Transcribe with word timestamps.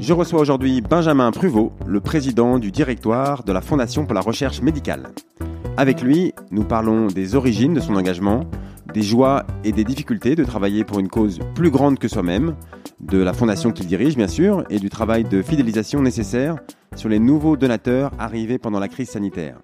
Je 0.00 0.14
reçois 0.14 0.40
aujourd'hui 0.40 0.80
Benjamin 0.80 1.30
Pruvot, 1.30 1.72
le 1.86 2.00
président 2.00 2.58
du 2.58 2.72
directoire 2.72 3.44
de 3.44 3.52
la 3.52 3.60
Fondation 3.60 4.06
pour 4.06 4.14
la 4.14 4.22
recherche 4.22 4.62
médicale. 4.62 5.10
Avec 5.76 6.00
lui, 6.00 6.32
nous 6.50 6.64
parlons 6.64 7.08
des 7.08 7.34
origines 7.34 7.74
de 7.74 7.80
son 7.80 7.94
engagement, 7.94 8.46
des 8.94 9.02
joies 9.02 9.44
et 9.62 9.72
des 9.72 9.84
difficultés 9.84 10.36
de 10.36 10.44
travailler 10.44 10.84
pour 10.84 11.00
une 11.00 11.08
cause 11.08 11.40
plus 11.54 11.70
grande 11.70 11.98
que 11.98 12.08
soi-même, 12.08 12.56
de 13.00 13.18
la 13.18 13.34
fondation 13.34 13.72
qu'il 13.72 13.86
dirige 13.86 14.16
bien 14.16 14.26
sûr, 14.26 14.64
et 14.70 14.78
du 14.78 14.88
travail 14.88 15.24
de 15.24 15.42
fidélisation 15.42 16.00
nécessaire 16.00 16.56
sur 16.96 17.10
les 17.10 17.18
nouveaux 17.18 17.58
donateurs 17.58 18.10
arrivés 18.18 18.58
pendant 18.58 18.80
la 18.80 18.88
crise 18.88 19.10
sanitaire. 19.10 19.58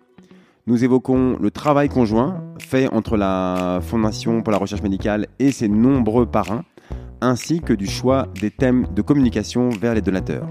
Nous 0.66 0.84
évoquons 0.84 1.38
le 1.40 1.50
travail 1.50 1.88
conjoint 1.88 2.42
fait 2.58 2.92
entre 2.92 3.16
la 3.16 3.80
Fondation 3.80 4.42
pour 4.42 4.52
la 4.52 4.58
recherche 4.58 4.82
médicale 4.82 5.28
et 5.38 5.50
ses 5.50 5.68
nombreux 5.68 6.26
parrains, 6.26 6.64
ainsi 7.20 7.60
que 7.60 7.72
du 7.72 7.86
choix 7.86 8.28
des 8.40 8.50
thèmes 8.50 8.86
de 8.94 9.02
communication 9.02 9.68
vers 9.70 9.94
les 9.94 10.02
donateurs. 10.02 10.48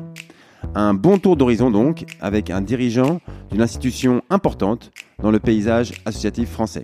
Un 0.73 0.93
bon 0.93 1.17
tour 1.17 1.37
d'horizon 1.37 1.71
donc, 1.71 2.05
avec 2.19 2.49
un 2.49 2.61
dirigeant 2.61 3.21
d'une 3.51 3.61
institution 3.61 4.21
importante 4.29 4.91
dans 5.21 5.31
le 5.31 5.39
paysage 5.39 5.93
associatif 6.05 6.49
français. 6.49 6.83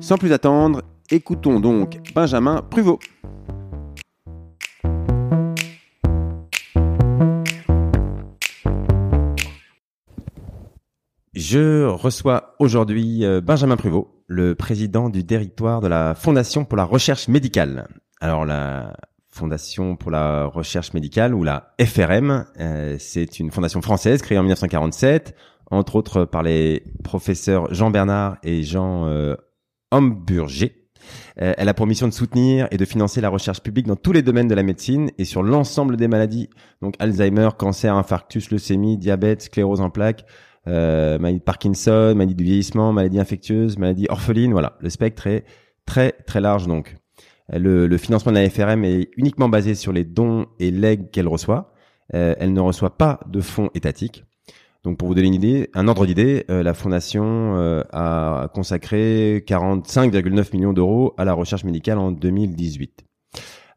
Sans 0.00 0.16
plus 0.16 0.32
attendre, 0.32 0.82
écoutons 1.10 1.60
donc 1.60 1.98
Benjamin 2.14 2.62
Pruvot. 2.62 2.98
Je 11.34 11.84
reçois 11.84 12.54
aujourd'hui 12.58 13.24
euh, 13.24 13.40
Benjamin 13.40 13.76
Pruvot, 13.76 14.22
le 14.28 14.54
président 14.54 15.10
du 15.10 15.24
directoire 15.24 15.80
de 15.80 15.88
la 15.88 16.14
Fondation 16.14 16.64
pour 16.64 16.76
la 16.76 16.84
recherche 16.84 17.28
médicale. 17.28 17.88
Alors 18.20 18.44
la 18.44 18.96
Fondation 19.28 19.96
pour 19.96 20.12
la 20.12 20.44
recherche 20.44 20.94
médicale 20.94 21.34
ou 21.34 21.42
la 21.42 21.74
FRM, 21.80 22.46
euh, 22.60 22.96
c'est 23.00 23.40
une 23.40 23.50
fondation 23.50 23.82
française 23.82 24.22
créée 24.22 24.38
en 24.38 24.42
1947, 24.42 25.34
entre 25.72 25.96
autres 25.96 26.24
par 26.24 26.44
les 26.44 26.84
professeurs 27.02 27.74
Jean 27.74 27.90
Bernard 27.90 28.36
et 28.44 28.62
Jean 28.62 29.06
euh, 29.06 29.34
Homburger. 29.90 30.84
Euh, 31.40 31.52
elle 31.56 31.68
a 31.68 31.74
pour 31.74 31.86
mission 31.86 32.06
de 32.06 32.12
soutenir 32.12 32.68
et 32.70 32.76
de 32.76 32.84
financer 32.84 33.20
la 33.20 33.28
recherche 33.28 33.60
publique 33.60 33.86
dans 33.86 33.96
tous 33.96 34.12
les 34.12 34.22
domaines 34.22 34.48
de 34.48 34.54
la 34.54 34.62
médecine 34.62 35.10
et 35.18 35.24
sur 35.24 35.42
l'ensemble 35.42 35.96
des 35.96 36.08
maladies, 36.08 36.48
donc 36.80 36.94
Alzheimer, 36.98 37.48
cancer, 37.58 37.94
infarctus, 37.94 38.50
leucémie, 38.50 38.96
diabète, 38.96 39.42
sclérose 39.42 39.80
en 39.80 39.90
plaques, 39.90 40.24
euh, 40.66 41.18
maladie 41.18 41.40
de 41.40 41.44
Parkinson, 41.44 42.14
maladie 42.14 42.34
du 42.34 42.44
vieillissement, 42.44 42.92
maladie 42.92 43.18
infectieuse, 43.18 43.78
maladie 43.78 44.06
orpheline. 44.08 44.52
Voilà, 44.52 44.76
le 44.80 44.90
spectre 44.90 45.26
est 45.26 45.44
très 45.86 46.12
très 46.12 46.40
large 46.40 46.66
donc. 46.66 46.96
Le, 47.52 47.96
financement 47.98 48.32
de 48.32 48.38
la 48.38 48.48
FRM 48.48 48.84
est 48.84 49.10
uniquement 49.16 49.48
basé 49.48 49.74
sur 49.74 49.92
les 49.92 50.04
dons 50.04 50.46
et 50.58 50.70
legs 50.70 51.10
qu'elle 51.10 51.28
reçoit. 51.28 51.72
Euh, 52.14 52.34
elle 52.38 52.52
ne 52.52 52.60
reçoit 52.60 52.96
pas 52.96 53.20
de 53.26 53.40
fonds 53.40 53.70
étatiques. 53.74 54.24
Donc 54.82 54.98
pour 54.98 55.08
vous 55.08 55.14
donner 55.14 55.28
une 55.28 55.34
idée, 55.34 55.70
un 55.72 55.88
ordre 55.88 56.04
d'idée, 56.04 56.44
euh, 56.50 56.62
la 56.62 56.74
fondation 56.74 57.56
euh, 57.56 57.82
a 57.92 58.48
consacré 58.52 59.42
45,9 59.46 60.54
millions 60.54 60.74
d'euros 60.74 61.14
à 61.16 61.24
la 61.24 61.32
recherche 61.32 61.64
médicale 61.64 61.98
en 61.98 62.12
2018. 62.12 63.04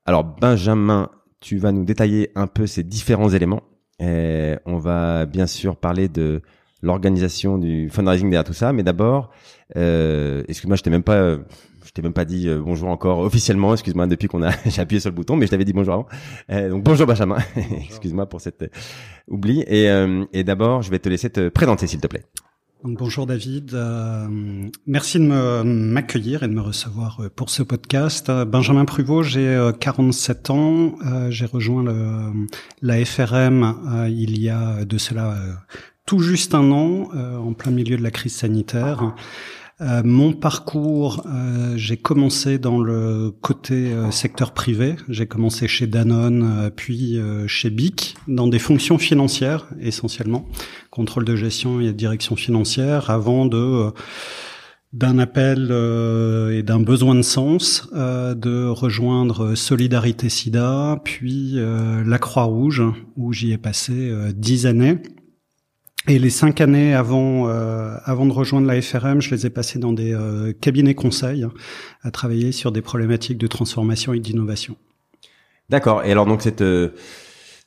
Alors 0.06 0.26
Benjamin, 0.26 1.10
tu 1.40 1.58
vas 1.58 1.72
nous 1.72 1.86
détailler 1.86 2.32
un 2.36 2.48
peu 2.48 2.68
ces 2.68 2.84
différents 2.84 3.30
éléments. 3.30 3.64
Et 4.00 4.56
on 4.66 4.78
va 4.78 5.26
bien 5.26 5.48
sûr 5.48 5.78
parler 5.78 6.08
de 6.08 6.42
l'organisation 6.82 7.58
du 7.58 7.90
fundraising 7.90 8.30
derrière 8.30 8.44
tout 8.44 8.54
ça, 8.54 8.74
mais 8.74 8.84
d'abord, 8.84 9.32
euh, 9.76 10.44
excuse-moi, 10.48 10.78
je 10.78 10.84
t'ai 10.84 10.90
même 10.90 11.04
pas 11.04 11.38
je 11.88 11.94
t'ai 11.94 12.02
même 12.02 12.14
pas 12.14 12.26
dit 12.26 12.48
euh, 12.48 12.62
bonjour 12.64 12.90
encore 12.90 13.20
officiellement, 13.20 13.74
excuse-moi, 13.74 14.08
depuis 14.08 14.28
qu'on 14.28 14.44
a 14.44 14.52
j'ai 14.66 14.82
appuyé 14.82 15.00
sur 15.00 15.10
le 15.10 15.16
bouton, 15.16 15.36
mais 15.36 15.46
je 15.46 15.52
t'avais 15.52 15.66
dit 15.66 15.74
bonjour 15.74 15.94
avant. 15.94 16.08
Euh, 16.52 16.70
donc 16.70 16.84
bonjour 16.84 17.08
Benjamin, 17.08 17.38
excuse-moi 17.90 18.28
pour 18.28 18.42
cet 18.42 18.62
euh, 18.62 18.68
oubli. 19.28 19.62
Et, 19.68 19.90
euh, 19.90 20.26
et 20.34 20.44
d'abord, 20.44 20.82
je 20.82 20.92
vais 20.92 21.00
te 21.00 21.10
laisser 21.10 21.30
te 21.30 21.50
présenter 21.50 21.88
s'il 21.88 22.02
te 22.02 22.08
plaît. 22.08 22.26
Donc, 22.84 23.00
bonjour 23.00 23.26
David, 23.26 23.76
merci 24.86 25.18
de 25.18 25.64
m'accueillir 25.64 26.44
et 26.44 26.48
de 26.48 26.54
me 26.54 26.62
recevoir 26.62 27.22
pour 27.36 27.50
ce 27.50 27.64
podcast. 27.64 28.30
Benjamin 28.30 28.86
Pruvot, 28.86 29.24
j'ai 29.24 29.72
47 29.80 30.50
ans, 30.52 30.96
j'ai 31.30 31.48
rejoint 31.48 31.84
le, 31.84 32.48
la 32.84 33.04
FRM 33.04 34.06
il 34.10 34.40
y 34.40 34.50
a 34.50 34.86
de 34.86 34.98
cela 35.00 35.36
tout 36.08 36.20
juste 36.20 36.56
un 36.56 36.72
an, 36.72 37.10
en 37.14 37.54
plein 37.54 37.72
milieu 37.72 37.98
de 37.98 38.04
la 38.04 38.12
crise 38.12 38.34
sanitaire. 38.34 39.14
Euh, 39.80 40.02
mon 40.04 40.34
parcours, 40.34 41.24
euh, 41.28 41.78
j'ai 41.78 41.98
commencé 41.98 42.58
dans 42.58 42.80
le 42.80 43.32
côté 43.42 43.94
euh, 43.94 44.10
secteur 44.10 44.52
privé. 44.52 44.96
J'ai 45.08 45.28
commencé 45.28 45.68
chez 45.68 45.86
Danone, 45.86 46.72
puis 46.76 47.20
chez 47.48 47.70
BIC, 47.70 48.16
dans 48.28 48.48
des 48.48 48.60
fonctions 48.60 48.98
financières 48.98 49.68
essentiellement, 49.80 50.48
contrôle 50.90 51.26
de 51.26 51.36
gestion 51.36 51.80
et 51.80 51.94
direction 51.94 52.36
financière, 52.36 53.10
avant 53.10 53.46
de 53.46 53.92
d'un 54.94 55.20
appel 55.20 55.70
et 56.54 56.64
d'un 56.64 56.80
besoin 56.80 57.14
de 57.14 57.22
sens 57.22 57.90
de 57.94 58.68
rejoindre 58.68 59.54
Solidarité 59.54 60.30
SIDA, 60.30 61.00
puis 61.04 61.58
la 62.06 62.18
Croix-Rouge, 62.18 62.84
où 63.18 63.34
j'y 63.34 63.52
ai 63.52 63.58
passé 63.58 64.14
dix 64.34 64.66
années. 64.66 64.98
Et 66.10 66.20
les 66.20 66.30
cinq 66.30 66.62
années 66.62 66.94
avant, 66.94 67.50
euh, 67.50 67.96
avant 68.06 68.26
de 68.26 68.32
rejoindre 68.32 68.66
la 68.66 68.82
FRM, 68.82 69.22
je 69.22 69.36
les 69.36 69.46
ai 69.46 69.50
passées 69.50 69.78
dans 69.78 69.92
des 69.92 70.14
euh, 70.14 70.54
cabinets 70.54 70.96
conseils 70.96 71.44
hein, 71.44 71.52
à 72.02 72.12
travailler 72.12 72.54
sur 72.54 72.72
des 72.72 72.82
problématiques 72.82 73.38
de 73.38 73.48
transformation 73.48 74.14
et 74.14 74.22
d'innovation. 74.22 74.78
D'accord. 75.70 76.06
Et 76.06 76.12
alors 76.14 76.26
donc 76.26 76.42
cette, 76.42 76.62
euh, 76.62 76.92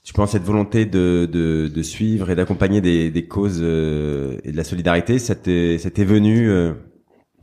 tu 0.05 0.15
penses 0.15 0.31
cette 0.31 0.43
volonté 0.43 0.87
de, 0.87 1.29
de, 1.31 1.69
de 1.69 1.83
suivre 1.83 2.31
et 2.31 2.35
d'accompagner 2.35 2.81
des, 2.81 3.11
des 3.11 3.27
causes 3.27 3.61
euh, 3.61 4.39
et 4.43 4.53
de 4.53 4.57
la 4.57 4.65
solidarité, 4.65 5.19
ça 5.19 5.35
t'est, 5.35 5.77
venu 5.99 6.49
euh, 6.49 6.73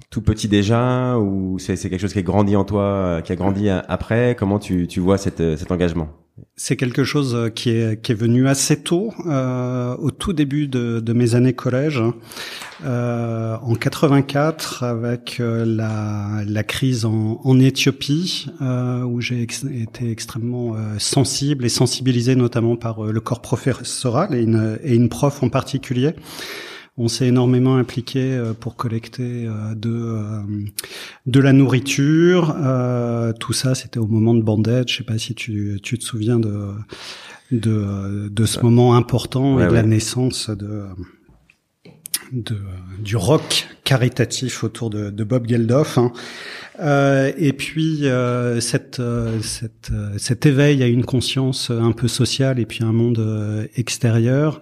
tout 0.09 0.24
petit 0.24 0.47
déjà 0.47 1.19
ou 1.19 1.59
c'est, 1.59 1.75
c'est 1.75 1.91
quelque 1.91 2.02
chose 2.02 2.14
qui 2.14 2.19
a 2.19 2.24
grandi 2.24 2.56
en 2.56 2.64
toi, 2.64 3.22
qui 3.24 3.31
a 3.31 3.35
grandi 3.35 3.69
après? 3.69 4.35
Comment 4.38 4.58
tu, 4.58 4.88
tu 4.88 5.00
vois 5.00 5.19
cette, 5.19 5.58
cet 5.58 5.72
engagement? 5.72 6.09
C'est 6.56 6.75
quelque 6.75 7.03
chose 7.03 7.36
euh, 7.36 7.50
qui 7.50 7.70
est, 7.70 8.02
qui 8.02 8.12
est 8.12 8.16
venu 8.16 8.48
assez 8.48 8.81
tôt, 8.81 9.14
euh, 9.25 9.96
au 9.98 10.12
tout 10.12 10.34
début 10.34 10.68
de, 10.68 11.00
de 11.00 11.14
mes 11.14 11.36
années 11.36 11.53
collège, 11.53 12.02
euh, 12.86 13.58
en 13.62 13.75
84, 13.75 14.84
avec 14.84 15.40
euh, 15.40 15.66
la, 15.66 16.44
la 16.46 16.64
crise 16.64 17.06
en, 17.06 17.42
en 17.44 17.59
Éthiopie, 17.59 18.47
euh, 18.62 19.03
où 19.03 19.22
j'ai 19.22 19.42
été 19.42 20.12
extrêmement 20.12 20.76
euh, 20.76 20.97
sensible 21.00 21.66
et 21.66 21.70
sensibilisé 21.70 22.36
notamment 22.36 22.76
par 22.76 23.03
le 23.03 23.20
corps 23.20 23.42
professoral 23.42 24.36
et 24.36 24.42
une, 24.42 24.80
et 24.84 24.96
une 24.96 25.09
prof 25.09 25.44
en 25.44 25.50
particulier. 25.50 26.14
On 27.00 27.08
s'est 27.08 27.28
énormément 27.28 27.75
impliqué 27.75 28.34
euh, 28.34 28.53
pour 28.53 28.75
collecter 28.75 29.46
euh, 29.46 29.75
de 29.75 29.91
euh, 29.91 30.41
de 31.28 31.40
la 31.40 31.53
nourriture. 31.53 32.56
tout 33.40 33.53
ça, 33.53 33.75
c'était 33.75 34.00
au 34.00 34.08
moment 34.08 34.34
de 34.34 34.41
Bandage. 34.41 34.85
Je 34.94 34.97
sais 34.97 35.03
pas 35.03 35.19
si 35.19 35.35
tu, 35.35 35.80
tu 35.84 36.00
te 36.00 36.03
souviens 36.03 36.40
de 36.40 36.72
de, 37.52 38.28
de 38.29 38.46
ce 38.46 38.59
moment 38.61 38.96
important 38.96 39.59
et 39.59 39.67
de 39.67 39.73
la 39.73 39.84
naissance 39.84 40.49
de, 40.49 40.85
de 42.34 42.58
du 42.99 43.16
rock 43.16 43.67
caritatif 43.84 44.64
autour 44.64 44.90
de, 44.90 45.11
de 45.11 45.23
Bob 45.23 45.47
Geldof. 45.47 45.97
Hein. 45.97 46.11
Euh, 46.79 47.32
et 47.38 47.53
puis 47.53 48.08
euh, 48.08 48.59
cette, 48.59 49.02
cette, 49.41 49.91
cet 50.17 50.46
éveil 50.46 50.84
à 50.84 50.88
une 50.88 51.05
conscience 51.05 51.70
un 51.70 51.91
peu 51.91 52.08
sociale 52.08 52.59
et 52.59 52.66
puis 52.66 52.84
un 52.84 52.91
monde 52.91 53.70
extérieur 53.76 54.61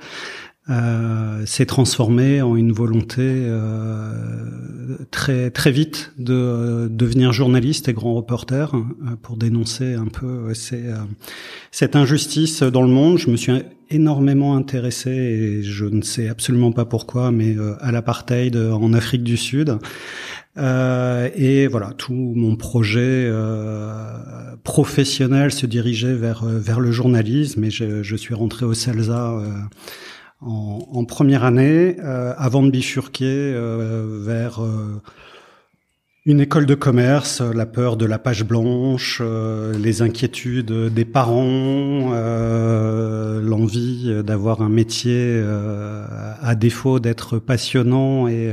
euh, 0.67 1.45
s'est 1.45 1.67
transformé 1.67 2.41
en 2.41 2.55
une 2.55 2.71
volonté 2.71 3.21
euh, 3.21 4.11
très 5.11 5.51
très 5.51 5.71
vite 5.71 6.11
de 6.17 6.33
euh, 6.33 6.87
devenir 6.89 7.33
journaliste 7.33 7.87
et 7.87 7.93
grand 7.93 8.15
reporter 8.15 8.75
euh, 8.75 8.81
pour 9.21 9.37
dénoncer 9.37 9.93
un 9.93 10.07
peu 10.07 10.25
euh, 10.25 10.53
ces, 10.55 10.83
cette 11.71 11.95
injustice 11.95 12.63
dans 12.63 12.81
le 12.81 12.87
monde. 12.87 13.19
Je 13.19 13.29
me 13.29 13.35
suis 13.35 13.53
énormément 13.91 14.55
intéressé 14.55 15.11
et 15.11 15.63
je 15.63 15.85
ne 15.85 16.01
sais 16.01 16.29
absolument 16.29 16.71
pas 16.71 16.85
pourquoi, 16.85 17.31
mais 17.31 17.55
à 17.79 17.91
l'apartheid 17.91 18.57
en 18.57 18.93
Afrique 18.93 19.23
du 19.23 19.37
Sud. 19.37 19.77
Euh, 20.57 21.29
et 21.35 21.67
voilà, 21.67 21.91
tout 21.97 22.33
mon 22.35 22.55
projet 22.55 23.01
euh, 23.01 24.55
professionnel 24.63 25.51
se 25.51 25.65
dirigeait 25.65 26.15
vers 26.15 26.45
vers 26.45 26.79
le 26.79 26.91
journalisme 26.91 27.63
et 27.65 27.69
je, 27.69 28.01
je 28.01 28.15
suis 28.15 28.33
rentré 28.33 28.65
au 28.65 28.73
CELSA 28.73 29.37
en, 30.45 31.05
première 31.05 31.43
année, 31.43 31.97
avant 31.99 32.63
de 32.63 32.69
bifurquer 32.69 33.53
vers 34.23 34.61
une 36.27 36.39
école 36.39 36.65
de 36.65 36.73
commerce, 36.73 37.41
la 37.41 37.67
peur 37.67 37.97
de 37.97 38.05
la 38.07 38.17
page 38.17 38.43
blanche, 38.43 39.19
euh, 39.23 39.77
les 39.77 40.01
inquiétudes 40.01 40.91
des 40.91 41.05
parents, 41.05 42.13
euh, 42.13 43.39
l'envie 43.41 44.23
d'avoir 44.23 44.63
un 44.63 44.69
métier 44.69 45.19
euh, 45.19 46.03
à 46.41 46.55
défaut 46.55 46.99
d'être 46.99 47.37
passionnant 47.37 48.27
et 48.27 48.51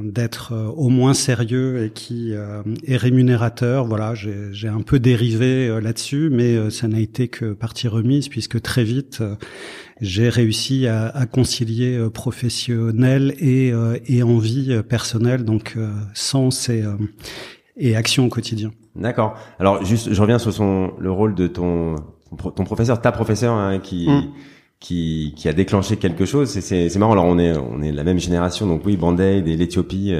d'être 0.00 0.54
au 0.76 0.88
moins 0.88 1.14
sérieux 1.14 1.84
et 1.84 1.90
qui 1.90 2.32
est 2.32 2.96
rémunérateur. 2.96 3.86
Voilà, 3.86 4.14
j'ai 4.14 4.68
un 4.68 4.82
peu 4.82 5.00
dérivé 5.00 5.80
là-dessus, 5.80 6.30
mais 6.30 6.70
ça 6.70 6.86
n'a 6.86 7.00
été 7.00 7.26
que 7.26 7.54
partie 7.54 7.88
remise 7.88 8.28
puisque 8.28 8.60
très 8.62 8.84
vite 8.84 9.20
j'ai 10.00 10.28
réussi 10.28 10.86
à, 10.86 11.08
à, 11.08 11.26
concilier 11.26 11.96
euh, 11.96 12.10
professionnel 12.10 13.34
et, 13.38 13.72
euh, 13.72 13.98
et 14.06 14.22
envie 14.22 14.72
euh, 14.72 14.82
personnelle, 14.82 15.44
donc 15.44 15.76
sens 16.14 16.68
et, 16.68 16.84
et 17.76 17.96
action 17.96 18.26
au 18.26 18.28
quotidien. 18.28 18.70
D'accord. 18.96 19.36
Alors 19.58 19.84
juste, 19.84 20.12
je 20.12 20.20
reviens 20.20 20.38
sur 20.38 20.52
son 20.52 20.92
le 20.98 21.10
rôle 21.10 21.34
de 21.34 21.46
ton 21.46 21.96
ton 22.36 22.64
professeur, 22.64 23.00
ta 23.00 23.10
professeur 23.10 23.54
hein, 23.54 23.78
qui 23.78 24.08
mm. 24.08 24.24
Qui 24.80 25.34
qui 25.36 25.48
a 25.48 25.52
déclenché 25.52 25.96
quelque 25.96 26.24
chose. 26.24 26.48
C'est 26.48 26.96
marrant. 26.96 27.12
Alors 27.12 27.26
on 27.26 27.38
est 27.38 27.56
on 27.56 27.82
est 27.82 27.92
de 27.92 27.96
la 27.96 28.04
même 28.04 28.18
génération, 28.18 28.66
donc 28.66 28.82
oui, 28.84 28.96
band 28.96 29.16
et 29.18 29.40
l'Éthiopie. 29.40 30.12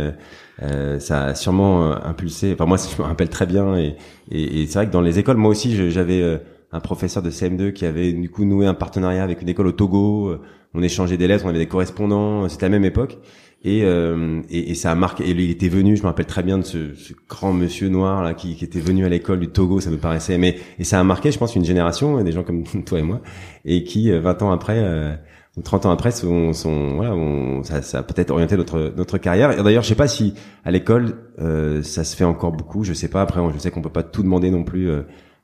Euh, 0.62 0.98
ça 0.98 1.26
a 1.26 1.34
sûrement 1.34 1.92
impulsé. 2.04 2.52
Enfin 2.52 2.66
moi, 2.66 2.78
je 2.78 3.00
me 3.00 3.06
rappelle 3.06 3.28
très 3.28 3.46
bien, 3.46 3.76
et, 3.76 3.96
et, 4.30 4.62
et 4.62 4.66
c'est 4.66 4.74
vrai 4.74 4.86
que 4.88 4.92
dans 4.92 5.00
les 5.00 5.18
écoles, 5.18 5.36
moi 5.36 5.50
aussi, 5.50 5.90
j'avais 5.90 6.40
un 6.72 6.80
professeur 6.80 7.22
de 7.22 7.30
CM2 7.30 7.72
qui 7.72 7.86
avait 7.86 8.12
du 8.12 8.30
coup 8.30 8.44
noué 8.44 8.66
un 8.66 8.74
partenariat 8.74 9.22
avec 9.22 9.42
une 9.42 9.48
école 9.48 9.68
au 9.68 9.72
Togo. 9.72 10.28
Euh, 10.28 10.40
on 10.74 10.82
échangeait 10.82 11.16
des 11.16 11.26
lettres, 11.26 11.44
on 11.46 11.48
avait 11.48 11.58
des 11.58 11.66
correspondants. 11.66 12.48
C'était 12.48 12.66
la 12.66 12.70
même 12.70 12.84
époque. 12.84 13.18
Et, 13.64 13.82
euh, 13.82 14.40
et, 14.50 14.70
et, 14.70 14.74
ça 14.74 14.92
a 14.92 14.94
marqué. 14.94 15.24
Et 15.24 15.30
il 15.30 15.50
était 15.50 15.68
venu, 15.68 15.96
je 15.96 16.02
me 16.02 16.06
rappelle 16.06 16.26
très 16.26 16.44
bien 16.44 16.58
de 16.58 16.62
ce, 16.62 16.94
ce 16.94 17.12
grand 17.28 17.52
monsieur 17.52 17.88
noir 17.88 18.22
là 18.22 18.34
qui, 18.34 18.54
qui 18.54 18.64
était 18.64 18.78
venu 18.78 19.04
à 19.04 19.08
l'école 19.08 19.40
du 19.40 19.48
Togo. 19.48 19.80
Ça 19.80 19.90
me 19.90 19.96
paraissait, 19.96 20.38
mais 20.38 20.58
et 20.78 20.84
ça 20.84 21.00
a 21.00 21.04
marqué, 21.04 21.32
je 21.32 21.38
pense, 21.38 21.56
une 21.56 21.64
génération, 21.64 22.22
des 22.22 22.32
gens 22.32 22.44
comme 22.44 22.62
toi 22.86 22.98
et 23.00 23.02
moi, 23.02 23.20
et 23.64 23.82
qui 23.82 24.10
20 24.10 24.42
euh, 24.42 24.44
ans 24.44 24.52
après. 24.52 24.78
Euh, 24.78 25.14
ou 25.56 25.62
30 25.62 25.86
ans 25.86 25.90
après, 25.90 26.12
sont, 26.12 26.52
sont 26.52 26.94
voilà, 26.94 27.16
on, 27.16 27.64
ça, 27.64 27.82
ça 27.82 27.98
a 27.98 28.02
peut-être 28.04 28.30
orienté 28.30 28.56
notre 28.56 28.92
notre 28.96 29.18
carrière. 29.18 29.58
Et 29.58 29.62
d'ailleurs, 29.64 29.82
je 29.82 29.88
sais 29.88 29.96
pas 29.96 30.06
si 30.06 30.34
à 30.64 30.70
l'école 30.70 31.16
euh, 31.40 31.82
ça 31.82 32.04
se 32.04 32.14
fait 32.14 32.22
encore 32.22 32.52
beaucoup. 32.52 32.84
Je 32.84 32.92
sais 32.92 33.08
pas. 33.08 33.22
Après, 33.22 33.40
je 33.52 33.58
sais 33.58 33.72
qu'on 33.72 33.82
peut 33.82 33.88
pas 33.90 34.04
tout 34.04 34.22
demander 34.22 34.52
non 34.52 34.62
plus 34.62 34.88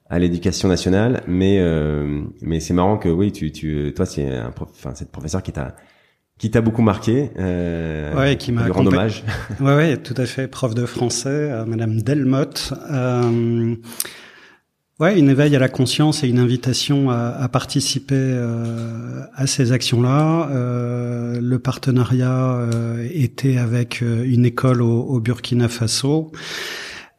à 0.09 0.19
l'éducation 0.19 0.69
nationale, 0.69 1.23
mais 1.27 1.59
euh, 1.61 2.23
mais 2.43 2.61
c'est 2.61 2.75
marrant 2.75 2.99
que 2.99 3.09
oui, 3.09 3.33
tu 3.33 3.53
tu 3.53 3.93
toi 3.97 4.07
c'est 4.07 4.29
un 4.29 4.53
enfin 4.61 4.95
cette 4.95 5.11
professeur 5.11 5.43
qui 5.43 5.53
t'a 5.53 5.77
qui 6.39 6.51
t'a 6.51 6.61
beaucoup 6.61 6.83
marqué, 6.83 7.31
euh, 7.39 8.15
ouais, 8.17 8.37
qui 8.37 8.51
m'a 8.53 8.67
rend 8.67 8.87
hommage. 8.87 9.25
ouais, 9.61 9.77
ouais, 9.77 9.97
tout 9.97 10.15
à 10.17 10.27
fait, 10.27 10.49
prof 10.49 10.75
de 10.75 10.85
français, 10.85 11.29
euh, 11.29 11.65
Madame 11.65 12.01
Delmotte. 12.01 12.75
Euh, 12.91 13.77
ouais, 14.99 15.19
une 15.19 15.31
éveil 15.31 15.55
à 15.55 15.61
la 15.61 15.69
conscience 15.69 16.25
et 16.25 16.29
une 16.29 16.41
invitation 16.41 17.11
à, 17.11 17.29
à 17.29 17.49
participer 17.49 18.17
euh, 18.17 19.23
à 19.35 19.47
ces 19.47 19.71
actions-là. 19.71 20.49
Euh, 20.51 21.41
le 21.41 21.59
partenariat 21.61 22.69
était 23.13 23.59
avec 23.59 24.01
une 24.01 24.45
école 24.45 24.83
au, 24.83 25.03
au 25.03 25.21
Burkina 25.21 25.69
Faso. 25.69 26.33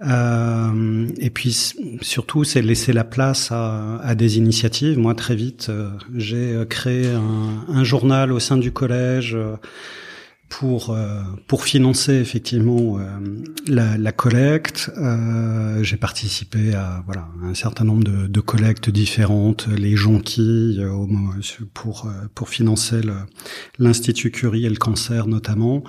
Euh, 0.01 1.07
et 1.19 1.29
puis 1.29 1.73
surtout, 2.01 2.43
c'est 2.43 2.61
laisser 2.61 2.91
la 2.91 3.05
place 3.05 3.51
à, 3.51 3.97
à, 3.99 4.15
des 4.15 4.37
initiatives. 4.37 4.99
Moi, 4.99 5.15
très 5.15 5.35
vite, 5.35 5.67
euh, 5.69 5.89
j'ai 6.15 6.53
euh, 6.53 6.65
créé 6.65 7.07
un, 7.07 7.65
un, 7.69 7.83
journal 7.85 8.33
au 8.33 8.39
sein 8.39 8.57
du 8.57 8.73
collège 8.73 9.35
euh, 9.35 9.55
pour 10.49 10.89
euh, 10.89 11.21
pour 11.47 11.63
financer 11.63 12.13
effectivement 12.13 12.99
la, 13.67 13.97
la, 13.97 14.11
collecte. 14.11 14.91
j'ai 15.81 15.97
participé 15.97 16.75
à 16.75 17.01
voilà 17.05 17.27
un 17.43 17.55
certain 17.55 17.83
nombre 17.83 18.03
de, 18.03 18.27
de 18.27 18.39
collectes 18.41 18.89
différentes, 18.89 19.67
les 19.67 19.95
jonquilles 19.95 20.85
pour 21.73 22.07
pour 22.35 22.49
financer 22.49 23.01
l'institut 23.79 24.29
Curie 24.29 24.65
et 24.65 24.69
le 24.69 24.75
cancer 24.75 25.25
notamment. 25.25 25.83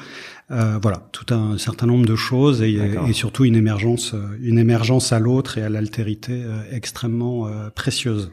Euh, 0.53 0.79
voilà, 0.81 1.09
tout 1.11 1.35
un 1.35 1.59
certain 1.59 1.87
nombre 1.87 2.07
de 2.07 2.15
choses 2.15 2.63
et, 2.63 2.79
et 3.09 3.13
surtout 3.13 3.45
une 3.45 3.57
émergence, 3.57 4.15
euh, 4.15 4.39
une 4.41 4.59
émergence 4.59 5.13
à 5.13 5.19
l'autre 5.19 5.59
et 5.59 5.63
à 5.63 5.69
l'altérité 5.69 6.33
euh, 6.35 6.63
extrêmement 6.71 7.51
précieuse. 7.75 8.31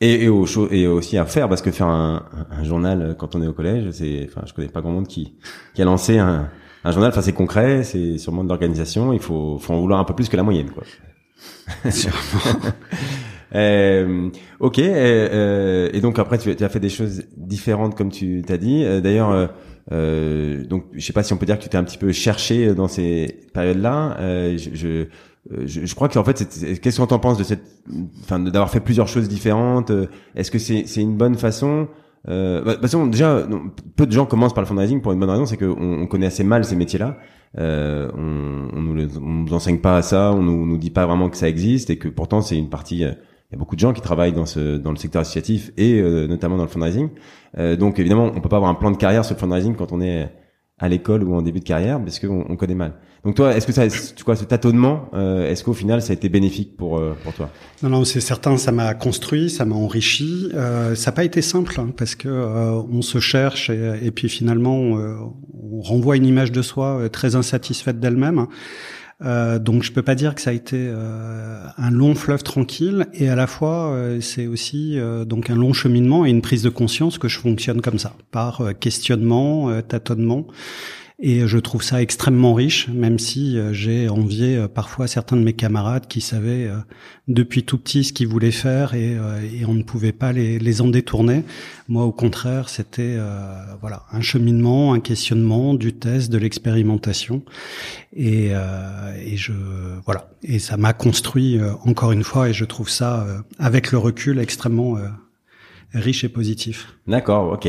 Et, 0.00 0.24
et, 0.24 0.28
au, 0.28 0.46
et 0.70 0.86
aussi 0.86 1.18
à 1.18 1.26
faire 1.26 1.48
parce 1.48 1.60
que 1.60 1.70
faire 1.70 1.88
un, 1.88 2.24
un 2.50 2.64
journal 2.64 3.14
quand 3.18 3.34
on 3.34 3.42
est 3.42 3.46
au 3.46 3.52
collège, 3.52 3.90
c'est, 3.90 4.26
enfin, 4.30 4.46
je 4.46 4.54
connais 4.54 4.68
pas 4.68 4.80
grand 4.80 4.92
monde 4.92 5.08
qui, 5.08 5.34
qui 5.74 5.82
a 5.82 5.84
lancé 5.84 6.18
un, 6.18 6.48
un 6.84 6.92
journal. 6.92 7.10
Enfin, 7.10 7.20
c'est 7.20 7.32
concret, 7.32 7.82
c'est 7.82 8.16
sûrement 8.16 8.44
de 8.44 8.48
l'organisation. 8.48 9.12
Il 9.12 9.20
faut, 9.20 9.58
faut 9.58 9.74
en 9.74 9.80
vouloir 9.80 10.00
un 10.00 10.04
peu 10.04 10.14
plus 10.14 10.28
que 10.28 10.36
la 10.36 10.42
moyenne, 10.42 10.70
quoi. 10.70 10.84
Sûrement. 11.90 12.16
euh, 13.54 14.30
ok. 14.60 14.78
Euh, 14.78 15.90
et 15.92 16.00
donc 16.00 16.18
après, 16.18 16.38
tu, 16.38 16.54
tu, 16.54 16.64
as 16.64 16.68
fait 16.68 16.80
des 16.80 16.88
choses 16.88 17.24
différentes, 17.36 17.96
comme 17.96 18.10
tu 18.10 18.42
t'as 18.46 18.56
dit. 18.56 18.84
D'ailleurs, 19.02 19.50
euh, 19.92 20.64
donc, 20.64 20.84
je 20.92 21.04
sais 21.04 21.12
pas 21.12 21.22
si 21.22 21.32
on 21.32 21.36
peut 21.36 21.46
dire 21.46 21.58
que 21.58 21.62
tu 21.62 21.68
t'es 21.68 21.78
un 21.78 21.84
petit 21.84 21.98
peu 21.98 22.12
cherché 22.12 22.74
dans 22.74 22.88
ces 22.88 23.40
périodes-là. 23.54 24.16
Euh, 24.20 24.58
je, 24.58 24.70
je, 24.74 25.06
je, 25.64 25.86
je, 25.86 25.94
crois 25.94 26.08
qu'en 26.08 26.24
fait, 26.24 26.46
qu'est-ce 26.82 27.00
qu'on 27.00 27.06
t'en 27.06 27.18
pense 27.18 27.38
de 27.38 27.44
cette, 27.44 27.64
enfin, 28.20 28.38
d'avoir 28.38 28.70
fait 28.70 28.80
plusieurs 28.80 29.08
choses 29.08 29.28
différentes? 29.28 29.90
Est-ce 30.34 30.50
que 30.50 30.58
c'est 30.58 30.84
c'est 30.86 31.00
une 31.00 31.16
bonne 31.16 31.36
façon? 31.36 31.88
Euh, 32.28 32.62
bah, 32.62 32.76
façon, 32.80 33.06
déjà, 33.06 33.46
peu 33.96 34.06
de 34.06 34.12
gens 34.12 34.26
commencent 34.26 34.54
par 34.54 34.62
le 34.62 34.68
fundraising 34.68 35.00
pour 35.00 35.12
une 35.12 35.20
bonne 35.20 35.30
raison, 35.30 35.46
c'est 35.46 35.56
qu'on 35.56 36.02
on 36.02 36.06
connaît 36.06 36.26
assez 36.26 36.44
mal 36.44 36.64
ces 36.64 36.76
métiers-là. 36.76 37.16
Euh, 37.58 38.10
on, 38.14 38.76
on, 38.76 38.82
nous, 38.82 39.18
on 39.18 39.44
nous 39.44 39.54
enseigne 39.54 39.78
pas 39.78 39.96
à 39.96 40.02
ça, 40.02 40.32
on 40.32 40.42
nous, 40.42 40.66
nous 40.66 40.76
dit 40.76 40.90
pas 40.90 41.06
vraiment 41.06 41.30
que 41.30 41.36
ça 41.36 41.48
existe 41.48 41.88
et 41.90 41.96
que 41.96 42.08
pourtant 42.08 42.42
c'est 42.42 42.58
une 42.58 42.68
partie 42.68 43.04
euh, 43.04 43.12
il 43.50 43.54
y 43.54 43.56
a 43.56 43.58
beaucoup 43.58 43.76
de 43.76 43.80
gens 43.80 43.92
qui 43.92 44.02
travaillent 44.02 44.32
dans 44.32 44.46
ce 44.46 44.76
dans 44.76 44.90
le 44.90 44.96
secteur 44.96 45.22
associatif 45.22 45.70
et 45.76 46.00
euh, 46.00 46.26
notamment 46.26 46.56
dans 46.56 46.64
le 46.64 46.68
fundraising. 46.68 47.08
Euh, 47.56 47.76
donc 47.76 47.98
évidemment, 47.98 48.30
on 48.34 48.40
peut 48.40 48.48
pas 48.48 48.56
avoir 48.56 48.70
un 48.70 48.74
plan 48.74 48.90
de 48.90 48.96
carrière 48.96 49.24
sur 49.24 49.34
le 49.34 49.40
fundraising 49.40 49.74
quand 49.74 49.92
on 49.92 50.00
est 50.00 50.30
à 50.78 50.88
l'école 50.88 51.24
ou 51.24 51.34
en 51.34 51.42
début 51.42 51.60
de 51.60 51.64
carrière 51.64 52.00
parce 52.00 52.18
qu'on 52.18 52.44
on 52.48 52.56
connaît 52.56 52.74
mal. 52.74 52.94
Donc 53.24 53.34
toi, 53.34 53.56
est-ce 53.56 53.66
que 53.66 53.72
ça, 53.72 53.88
tu 53.88 54.22
quoi, 54.22 54.36
ce 54.36 54.44
tâtonnement, 54.44 55.08
euh, 55.12 55.50
est-ce 55.50 55.64
qu'au 55.64 55.72
final 55.72 56.00
ça 56.02 56.12
a 56.12 56.14
été 56.14 56.28
bénéfique 56.28 56.76
pour 56.76 56.98
euh, 56.98 57.16
pour 57.24 57.32
toi? 57.32 57.50
Non, 57.82 57.88
non, 57.88 58.04
c'est 58.04 58.20
certain, 58.20 58.56
ça 58.56 58.70
m'a 58.70 58.94
construit, 58.94 59.50
ça 59.50 59.64
m'a 59.64 59.74
enrichi. 59.74 60.50
Euh, 60.54 60.94
ça 60.94 61.10
n'a 61.10 61.14
pas 61.14 61.24
été 61.24 61.42
simple 61.42 61.80
hein, 61.80 61.90
parce 61.96 62.14
que 62.14 62.28
on 62.28 63.02
se 63.02 63.18
cherche 63.18 63.70
et, 63.70 63.98
et 64.02 64.10
puis 64.12 64.28
finalement 64.28 64.78
on 64.78 65.80
renvoie 65.80 66.16
une 66.16 66.26
image 66.26 66.52
de 66.52 66.62
soi 66.62 67.08
très 67.10 67.34
insatisfaite 67.34 67.98
d'elle-même. 67.98 68.46
Euh, 69.24 69.58
donc 69.58 69.82
je 69.82 69.90
peux 69.90 70.02
pas 70.02 70.14
dire 70.14 70.34
que 70.36 70.40
ça 70.40 70.50
a 70.50 70.52
été 70.52 70.76
euh, 70.78 71.66
un 71.76 71.90
long 71.90 72.14
fleuve 72.14 72.44
tranquille 72.44 73.06
et 73.12 73.28
à 73.28 73.34
la 73.34 73.48
fois 73.48 73.90
euh, 73.90 74.20
c'est 74.20 74.46
aussi 74.46 74.96
euh, 74.96 75.24
donc 75.24 75.50
un 75.50 75.56
long 75.56 75.72
cheminement 75.72 76.24
et 76.24 76.30
une 76.30 76.40
prise 76.40 76.62
de 76.62 76.68
conscience 76.68 77.18
que 77.18 77.26
je 77.26 77.40
fonctionne 77.40 77.80
comme 77.80 77.98
ça 77.98 78.14
par 78.30 78.62
questionnement, 78.78 79.82
tâtonnement 79.82 80.46
et 81.20 81.48
je 81.48 81.58
trouve 81.58 81.82
ça 81.82 82.00
extrêmement 82.00 82.54
riche, 82.54 82.86
même 82.88 83.18
si 83.18 83.58
euh, 83.58 83.72
j'ai 83.72 84.08
envié 84.08 84.56
euh, 84.56 84.68
parfois 84.68 85.08
certains 85.08 85.36
de 85.36 85.42
mes 85.42 85.52
camarades 85.52 86.06
qui 86.06 86.20
savaient 86.20 86.68
euh, 86.68 86.76
depuis 87.26 87.64
tout 87.64 87.76
petit 87.76 88.04
ce 88.04 88.12
qu'ils 88.12 88.28
voulaient 88.28 88.52
faire 88.52 88.94
et, 88.94 89.16
on 89.66 89.74
ne 89.74 89.82
pouvait 89.82 90.12
pas 90.12 90.32
les, 90.32 90.60
les 90.60 90.80
en 90.80 90.86
détourner. 90.86 91.42
Moi, 91.88 92.04
au 92.04 92.12
contraire, 92.12 92.68
c'était 92.68 93.18
voilà 93.80 94.04
un 94.12 94.22
cheminement, 94.22 94.94
un 94.94 95.00
questionnement, 95.00 95.74
du 95.74 95.92
test, 95.92 96.30
de 96.30 96.38
l'expérimentation, 96.38 97.42
et, 98.16 98.52
et 99.24 99.36
je 99.36 99.52
voilà 100.06 100.30
et 100.42 100.58
ça 100.58 100.78
m'a 100.78 100.94
construit 100.94 101.60
encore 101.84 102.12
une 102.12 102.24
fois 102.24 102.48
et 102.48 102.54
je 102.54 102.64
trouve 102.64 102.88
ça 102.88 103.26
avec 103.58 103.92
le 103.92 103.98
recul 103.98 104.38
extrêmement 104.38 104.96
riche 105.92 106.24
et 106.24 106.28
positif. 106.28 106.94
D'accord, 107.06 107.52
ok. 107.52 107.68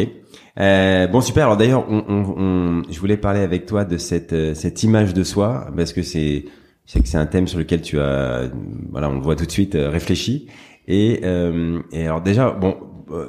Euh, 0.60 1.08
bon 1.08 1.22
super. 1.22 1.46
Alors 1.46 1.58
d'ailleurs, 1.58 1.86
on, 1.90 2.04
on, 2.08 2.36
on, 2.38 2.84
je 2.90 3.00
voulais 3.00 3.18
parler 3.18 3.40
avec 3.40 3.66
toi 3.66 3.86
de 3.86 3.98
cette 3.98 4.34
euh, 4.34 4.54
cette 4.54 4.84
image 4.84 5.14
de 5.14 5.24
soi 5.24 5.68
parce 5.76 5.94
que 5.94 6.02
c'est 6.02 6.46
que 6.94 7.08
c'est 7.08 7.18
un 7.18 7.26
thème 7.26 7.48
sur 7.48 7.60
lequel 7.60 7.82
tu 7.82 8.00
as 8.00 8.50
voilà 8.92 9.10
on 9.10 9.16
le 9.16 9.22
voit 9.22 9.36
tout 9.36 9.46
de 9.46 9.52
suite 9.52 9.76
euh, 9.76 9.90
réfléchi 9.90 10.48
et 10.88 11.22
euh, 11.24 11.80
et 11.92 12.06
alors 12.06 12.22
déjà 12.22 12.52
bon 12.52 12.78
euh, 13.12 13.28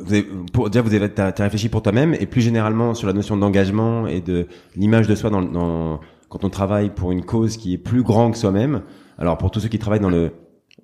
vous 0.00 0.12
avez, 0.12 0.26
pour 0.52 0.70
dire 0.70 0.82
vous 0.82 0.94
avez 0.94 1.10
as, 1.18 1.34
réfléchi 1.38 1.68
pour 1.68 1.82
toi-même 1.82 2.14
et 2.14 2.26
plus 2.26 2.40
généralement 2.40 2.94
sur 2.94 3.06
la 3.06 3.12
notion 3.12 3.36
d'engagement 3.36 4.06
et 4.06 4.20
de 4.20 4.46
l'image 4.76 5.06
de 5.06 5.14
soi 5.14 5.30
dans, 5.30 5.42
dans 5.42 6.00
quand 6.28 6.44
on 6.44 6.50
travaille 6.50 6.90
pour 6.90 7.12
une 7.12 7.24
cause 7.24 7.56
qui 7.56 7.74
est 7.74 7.78
plus 7.78 8.02
grande 8.02 8.32
que 8.32 8.38
soi-même. 8.38 8.82
Alors 9.18 9.38
pour 9.38 9.50
tous 9.50 9.60
ceux 9.60 9.68
qui 9.68 9.78
travaillent 9.78 10.00
dans 10.00 10.10
le 10.10 10.32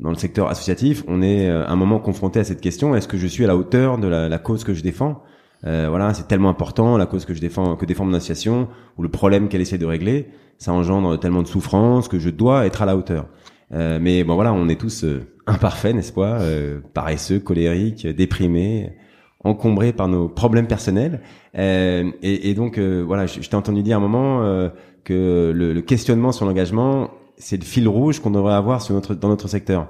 dans 0.00 0.10
le 0.10 0.16
secteur 0.16 0.48
associatif, 0.48 1.04
on 1.08 1.22
est 1.22 1.48
à 1.48 1.70
un 1.70 1.76
moment 1.76 1.98
confronté 1.98 2.40
à 2.40 2.44
cette 2.44 2.60
question 2.60 2.94
est-ce 2.94 3.08
que 3.08 3.16
je 3.16 3.26
suis 3.26 3.44
à 3.44 3.46
la 3.46 3.56
hauteur 3.56 3.98
de 3.98 4.08
la, 4.08 4.28
la 4.28 4.38
cause 4.38 4.64
que 4.64 4.74
je 4.74 4.82
défends? 4.82 5.22
Euh, 5.66 5.86
voilà, 5.90 6.14
c'est 6.14 6.26
tellement 6.26 6.48
important 6.48 6.96
la 6.96 7.06
cause 7.06 7.26
que 7.26 7.34
je 7.34 7.40
défends, 7.40 7.76
que 7.76 7.84
défend 7.84 8.06
mon 8.06 8.14
association 8.14 8.68
ou 8.96 9.02
le 9.02 9.10
problème 9.10 9.48
qu'elle 9.48 9.60
essaie 9.60 9.78
de 9.78 9.86
régler, 9.86 10.28
ça 10.58 10.72
engendre 10.72 11.18
tellement 11.18 11.42
de 11.42 11.48
souffrance 11.48 12.08
que 12.08 12.18
je 12.18 12.30
dois 12.30 12.66
être 12.66 12.82
à 12.82 12.86
la 12.86 12.96
hauteur. 12.96 13.26
Euh, 13.72 13.98
mais 14.00 14.24
bon 14.24 14.34
voilà, 14.34 14.52
on 14.52 14.68
est 14.68 14.80
tous 14.80 15.04
euh, 15.04 15.20
imparfaits, 15.46 15.94
n'est-ce 15.94 16.12
pas? 16.12 16.40
Euh, 16.40 16.80
Paresseux, 16.94 17.40
colériques, 17.40 18.06
déprimés. 18.06 18.96
encombrés 19.44 19.92
par 19.92 20.08
nos 20.08 20.28
problèmes 20.28 20.66
personnels. 20.66 21.20
Euh, 21.56 22.10
et, 22.22 22.50
et, 22.50 22.54
donc 22.54 22.78
euh, 22.78 23.02
voilà, 23.06 23.26
je, 23.26 23.40
t'ai 23.40 23.56
entendu 23.56 23.82
dire 23.82 23.96
un 23.96 24.00
moment 24.00 24.42
euh, 24.42 24.68
que 25.04 25.52
le, 25.54 25.72
le, 25.72 25.80
questionnement 25.82 26.32
sur 26.32 26.46
l'engagement, 26.46 27.10
c'est 27.40 27.56
le 27.56 27.64
fil 27.64 27.88
rouge 27.88 28.20
qu'on 28.20 28.30
devrait 28.30 28.54
avoir 28.54 28.82
sur 28.82 28.94
notre, 28.94 29.14
dans 29.14 29.28
notre 29.28 29.48
secteur. 29.48 29.88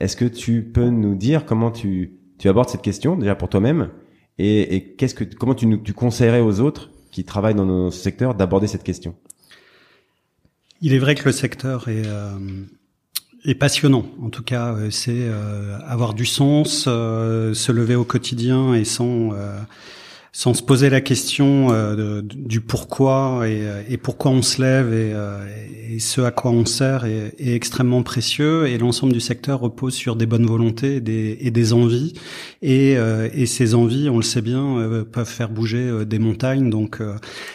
Est-ce 0.00 0.16
que 0.16 0.24
tu 0.24 0.62
peux 0.62 0.88
nous 0.88 1.14
dire 1.14 1.44
comment 1.44 1.70
tu, 1.70 2.14
tu 2.38 2.48
abordes 2.48 2.70
cette 2.70 2.82
question 2.82 3.16
déjà 3.16 3.34
pour 3.34 3.48
toi-même 3.50 3.90
et, 4.38 4.74
et 4.74 4.94
qu'est-ce 4.94 5.14
que 5.14 5.24
comment 5.24 5.54
tu, 5.54 5.82
tu 5.82 5.92
conseillerais 5.92 6.40
aux 6.40 6.60
autres 6.60 6.90
qui 7.10 7.24
travaillent 7.24 7.54
dans 7.54 7.66
nos 7.66 7.90
secteurs 7.90 8.34
d'aborder 8.34 8.66
cette 8.66 8.82
question? 8.82 9.14
Il 10.80 10.94
est 10.94 10.98
vrai 10.98 11.14
que 11.14 11.26
le 11.26 11.32
secteur 11.32 11.88
est 11.88 12.06
est 13.44 13.54
passionnant. 13.54 14.04
En 14.22 14.30
tout 14.30 14.42
cas, 14.42 14.74
euh, 14.74 14.90
c'est 14.90 15.10
euh, 15.12 15.78
avoir 15.86 16.14
du 16.14 16.26
sens, 16.26 16.84
euh, 16.86 17.54
se 17.54 17.72
lever 17.72 17.94
au 17.94 18.04
quotidien 18.04 18.74
et 18.74 18.84
sans 18.84 19.30
sans 20.34 20.54
se 20.54 20.62
poser 20.62 20.88
la 20.88 21.02
question 21.02 21.68
euh, 21.72 22.22
du 22.24 22.62
pourquoi 22.62 23.42
et, 23.46 23.66
et, 23.90 23.98
pourquoi 23.98 24.30
on 24.30 24.40
se 24.40 24.62
lève 24.62 24.94
et, 24.94 25.12
euh, 25.12 25.46
ce 25.98 26.22
à 26.22 26.30
quoi 26.30 26.50
on 26.50 26.64
sert 26.64 27.04
est, 27.04 27.34
extrêmement 27.38 28.02
précieux 28.02 28.66
et 28.66 28.78
l'ensemble 28.78 29.12
du 29.12 29.20
secteur 29.20 29.60
repose 29.60 29.92
sur 29.92 30.16
des 30.16 30.24
bonnes 30.24 30.46
volontés 30.46 30.96
et 30.96 31.50
des, 31.50 31.72
envies. 31.74 32.14
Et, 32.62 32.96
euh, 32.96 33.28
ces 33.44 33.74
envies, 33.74 34.08
on 34.08 34.16
le 34.16 34.22
sait 34.22 34.40
bien, 34.40 35.04
peuvent 35.12 35.28
faire 35.28 35.50
bouger 35.50 36.06
des 36.06 36.18
montagnes. 36.18 36.70
Donc 36.70 37.00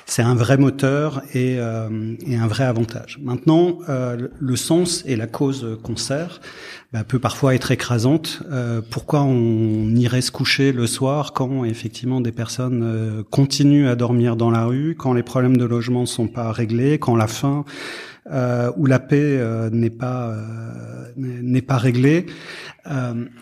c'est 0.05 0.22
un 0.22 0.36
vrai 0.36 0.57
moteur 0.57 1.24
et, 1.34 1.57
un 1.57 2.48
vrai 2.48 2.65
avantage. 2.65 3.17
Maintenant, 3.24 3.79
le 3.88 4.55
sens 4.55 5.03
et 5.07 5.15
la 5.15 5.25
cause 5.25 5.79
qu'on 5.81 5.96
sert 5.96 6.39
bah, 6.94 7.03
peut 7.03 7.20
parfois 7.20 7.53
être 7.53 7.72
écrasante. 7.72 8.44
Euh, 8.50 8.82
pourquoi 8.89 9.24
on 9.24 9.89
irait 9.96 10.22
se 10.22 10.32
coucher 10.32 10.72
le 10.72 10.88
soir 10.88 11.34
quand 11.34 11.65
effectivement 11.65 12.22
des 12.22 12.32
personnes 12.32 12.82
euh, 12.84 13.24
continuent 13.29 13.88
à 13.88 13.96
dormir 13.96 14.38
dans 14.38 14.51
la 14.51 14.65
rue, 14.65 14.96
quand 14.98 15.13
les 15.13 15.24
problèmes 15.24 15.58
de 15.58 15.65
logement 15.65 16.06
sont 16.06 16.27
pas 16.27 16.51
réglés, 16.51 16.98
quand 16.98 17.15
la 17.15 17.27
faim 17.27 17.65
euh, 18.32 18.72
ou 18.75 18.86
la 18.86 19.00
paix 19.00 19.38
euh, 19.39 19.70
n'est 19.70 19.89
pas 19.89 20.36
n'est 21.17 21.62
pas 21.62 21.77
réglée. 21.77 22.25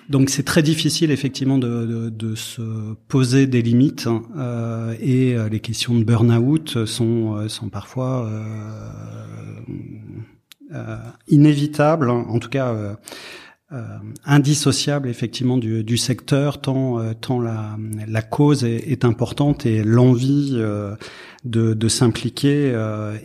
donc 0.09 0.29
c'est 0.29 0.43
très 0.43 0.63
difficile 0.63 1.11
effectivement 1.11 1.57
de, 1.57 1.85
de, 1.85 2.09
de, 2.09 2.35
se 2.35 2.61
poser 3.09 3.47
des 3.47 3.61
limites 3.61 4.07
hein, 4.07 4.23
et 5.01 5.35
les 5.51 5.59
questions 5.59 5.93
de 5.93 6.03
burn-out 6.03 6.85
sont 6.85 7.47
sont 7.49 7.69
parfois 7.69 8.25
euh, 8.27 8.41
inévitable, 11.27 12.10
hein, 12.10 12.25
en 12.29 12.39
tout 12.39 12.50
cas 12.50 12.74
euh, 12.74 12.94
euh, 13.72 13.82
indissociable 14.25 15.10
effectivement 15.10 15.58
du, 15.58 15.84
du 15.84 15.98
secteur, 15.98 16.62
tant, 16.62 17.13
tant 17.15 17.41
la, 17.41 17.77
la 18.08 18.22
cause 18.22 18.63
est, 18.63 18.91
est 18.91 19.05
importante 19.05 19.65
et 19.65 19.84
l'envie 19.84 20.51
de, 21.44 21.74
de 21.74 21.88
s'impliquer 21.88 22.74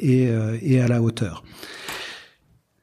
est, 0.00 0.32
est 0.62 0.80
à 0.80 0.88
la 0.88 1.02
hauteur. 1.02 1.44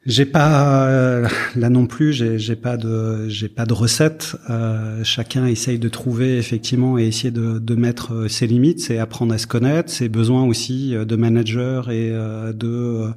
J'ai 0.06 0.26
pas 0.26 1.28
là 1.56 1.70
non 1.70 1.86
plus, 1.86 2.14
j'ai 2.14 2.56
pas 2.56 2.78
de 2.78 3.28
j'ai 3.28 3.50
pas 3.50 3.66
de 3.66 3.74
recette. 3.74 4.38
Euh, 4.50 5.04
chacun 5.04 5.48
essaye 5.48 5.80
de 5.80 5.90
trouver 5.90 6.38
effectivement 6.38 6.98
et 6.98 7.08
essayer 7.08 7.32
de, 7.32 7.60
de 7.60 7.76
mettre 7.76 8.28
ses 8.30 8.48
limites, 8.48 8.80
c'est 8.80 9.00
apprendre 9.00 9.34
à 9.34 9.38
se 9.38 9.48
connaître, 9.48 9.90
ses 9.90 10.08
besoins 10.08 10.46
aussi 10.46 10.92
de 10.92 11.16
manager 11.18 11.90
et 11.90 12.12
de 12.54 13.10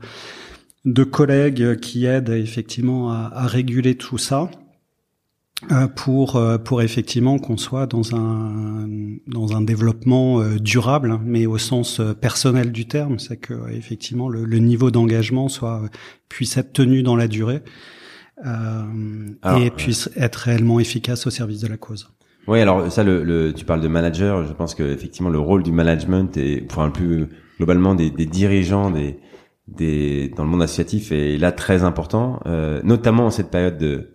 de 0.85 1.05
collègues 1.05 1.79
qui 1.81 2.07
aident 2.07 2.31
effectivement 2.31 3.13
à, 3.13 3.31
à 3.33 3.47
réguler 3.47 3.97
tout 3.97 4.19
ça 4.19 4.51
euh, 5.71 5.89
pour 5.89 6.37
euh, 6.37 6.57
pour 6.57 6.81
effectivement 6.81 7.39
qu'on 7.39 7.59
soit 7.59 7.87
dans 7.87 8.15
un 8.15 8.89
dans 9.27 9.55
un 9.55 9.61
développement 9.61 10.41
euh, 10.41 10.59
durable 10.59 11.19
mais 11.23 11.45
au 11.45 11.59
sens 11.59 12.01
personnel 12.21 12.73
du 12.73 12.89
terme 12.89 13.19
c'est 13.19 13.37
que 13.37 13.71
effectivement 13.71 14.31
le, 14.31 14.47
le 14.47 14.59
niveau 14.59 14.91
d'engagement 14.91 15.49
soit 15.49 15.83
puisse 16.31 16.57
être 16.57 16.73
tenu 16.73 17.03
dans 17.03 17.17
la 17.17 17.29
durée 17.29 17.63
euh, 18.47 18.85
et 19.59 19.71
puisse 19.71 20.11
être 20.17 20.37
réellement 20.37 20.81
efficace 20.81 21.27
au 21.27 21.31
service 21.31 21.61
de 21.61 21.69
la 21.69 21.77
cause. 21.77 22.11
Oui, 22.47 22.61
alors 22.61 22.91
ça, 22.91 23.05
le, 23.05 23.23
le, 23.23 23.53
tu 23.53 23.65
parles 23.65 23.83
de 23.83 23.89
manager. 23.89 24.47
Je 24.47 24.53
pense 24.53 24.75
que 24.75 24.83
effectivement 24.83 25.29
le 25.29 25.39
rôle 25.39 25.63
du 25.63 25.73
management 25.73 26.37
et 26.37 26.67
enfin 26.71 26.91
plus 26.91 27.27
globalement 27.59 27.95
des, 27.95 28.11
des 28.11 28.27
dirigeants, 28.27 28.91
des 28.91 29.19
des, 29.77 30.29
dans 30.29 30.45
le 30.45 30.51
monde 30.51 30.63
associatif 30.63 31.13
est 31.13 31.39
là 31.39 31.53
très 31.53 31.85
important, 31.85 32.41
euh, 32.47 32.81
notamment 32.85 33.27
en 33.27 33.31
cette 33.31 33.51
période 33.51 33.79
de, 33.79 34.11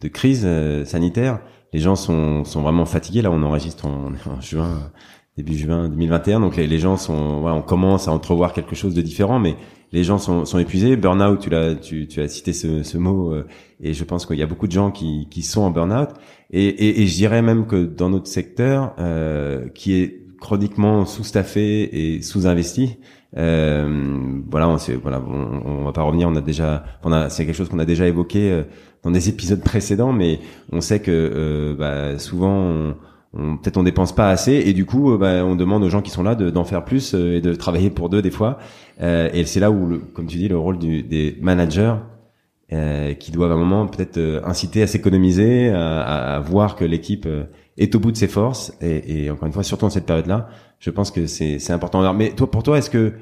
de 0.00 0.08
crise 0.08 0.42
euh, 0.44 0.84
sanitaire. 0.84 1.40
Les 1.72 1.80
gens 1.80 1.96
sont, 1.96 2.44
sont 2.44 2.62
vraiment 2.62 2.86
fatigués. 2.86 3.22
Là, 3.22 3.30
on 3.30 3.42
enregistre 3.42 3.86
en, 3.86 4.12
en 4.30 4.40
juin, 4.40 4.90
début 5.36 5.56
juin 5.56 5.88
2021. 5.88 6.40
Donc 6.40 6.56
les, 6.56 6.66
les 6.66 6.78
gens 6.78 6.96
sont, 6.96 7.40
voilà, 7.40 7.56
on 7.56 7.62
commence 7.62 8.08
à 8.08 8.12
entrevoir 8.12 8.52
quelque 8.52 8.74
chose 8.74 8.94
de 8.94 9.02
différent, 9.02 9.38
mais 9.38 9.56
les 9.92 10.04
gens 10.04 10.18
sont, 10.18 10.44
sont 10.44 10.58
épuisés. 10.58 10.96
Burnout, 10.96 11.38
tu 11.40 11.50
l'as, 11.50 11.74
tu, 11.74 12.06
tu 12.06 12.20
as 12.20 12.28
cité 12.28 12.52
ce, 12.52 12.82
ce 12.82 12.98
mot, 12.98 13.32
euh, 13.32 13.46
et 13.80 13.94
je 13.94 14.04
pense 14.04 14.26
qu'il 14.26 14.36
y 14.36 14.42
a 14.42 14.46
beaucoup 14.46 14.66
de 14.66 14.72
gens 14.72 14.90
qui, 14.90 15.28
qui 15.30 15.42
sont 15.42 15.62
en 15.62 15.70
burnout. 15.70 16.10
Et, 16.50 16.66
et, 16.66 17.02
et 17.02 17.06
je 17.06 17.14
dirais 17.14 17.42
même 17.42 17.66
que 17.66 17.84
dans 17.84 18.10
notre 18.10 18.26
secteur, 18.26 18.94
euh, 18.98 19.68
qui 19.70 19.94
est 19.94 20.26
chroniquement 20.40 21.04
sous-staffé 21.04 22.14
et 22.16 22.22
sous-investi, 22.22 22.98
euh, 23.36 24.40
voilà, 24.50 24.68
on, 24.68 24.76
voilà, 25.02 25.20
on, 25.20 25.62
on, 25.64 25.84
va 25.84 25.92
pas 25.92 26.02
revenir. 26.02 26.28
On 26.28 26.36
a 26.36 26.40
déjà, 26.40 26.84
on 27.04 27.12
a, 27.12 27.28
c'est 27.28 27.44
quelque 27.44 27.54
chose 27.54 27.68
qu'on 27.68 27.78
a 27.78 27.84
déjà 27.84 28.06
évoqué 28.06 28.50
euh, 28.50 28.62
dans 29.02 29.10
des 29.10 29.28
épisodes 29.28 29.62
précédents, 29.62 30.12
mais 30.12 30.40
on 30.72 30.80
sait 30.80 31.00
que 31.00 31.10
euh, 31.10 31.74
bah, 31.76 32.18
souvent, 32.18 32.52
on, 32.52 32.94
on, 33.34 33.56
peut-être 33.58 33.76
on 33.76 33.82
dépense 33.82 34.14
pas 34.14 34.30
assez, 34.30 34.54
et 34.54 34.72
du 34.72 34.86
coup, 34.86 35.12
euh, 35.12 35.18
bah, 35.18 35.44
on 35.44 35.56
demande 35.56 35.84
aux 35.84 35.90
gens 35.90 36.00
qui 36.02 36.10
sont 36.10 36.22
là 36.22 36.34
d'en 36.34 36.64
faire 36.64 36.84
plus 36.84 37.14
et 37.14 37.40
de 37.40 37.54
travailler 37.54 37.90
pour 37.90 38.08
deux 38.08 38.22
des 38.22 38.30
fois. 38.30 38.58
et 39.00 39.44
c'est 39.44 39.60
là 39.60 39.70
où, 39.70 39.86
le, 39.86 39.98
comme 39.98 40.26
tu 40.26 40.38
dis, 40.38 40.48
le 40.48 40.58
rôle 40.58 40.78
du, 40.78 41.02
des 41.02 41.36
managers 41.40 41.96
qui 43.18 43.32
doivent 43.32 43.52
à 43.52 43.54
un 43.54 43.58
moment 43.58 43.86
peut-être 43.86 44.42
inciter 44.44 44.82
à 44.82 44.86
s'économiser, 44.86 45.70
à, 45.70 46.36
à, 46.36 46.40
voir 46.40 46.76
que 46.76 46.84
l'équipe 46.84 47.26
est 47.78 47.94
au 47.94 48.00
bout 48.00 48.12
de 48.12 48.16
ses 48.16 48.28
forces, 48.28 48.72
et, 48.80 49.24
et 49.24 49.30
encore 49.30 49.46
une 49.46 49.52
fois, 49.52 49.62
surtout 49.62 49.86
en 49.86 49.90
cette 49.90 50.06
période-là 50.06 50.48
je 50.80 50.90
pense 50.90 51.10
que 51.10 51.26
c'est 51.26 51.70
important. 51.70 52.12
Mais 52.14 52.30
toi, 52.30 52.50
pour 52.50 52.62
toi, 52.62 52.78
est-ce 52.78 52.90
que 52.90 53.14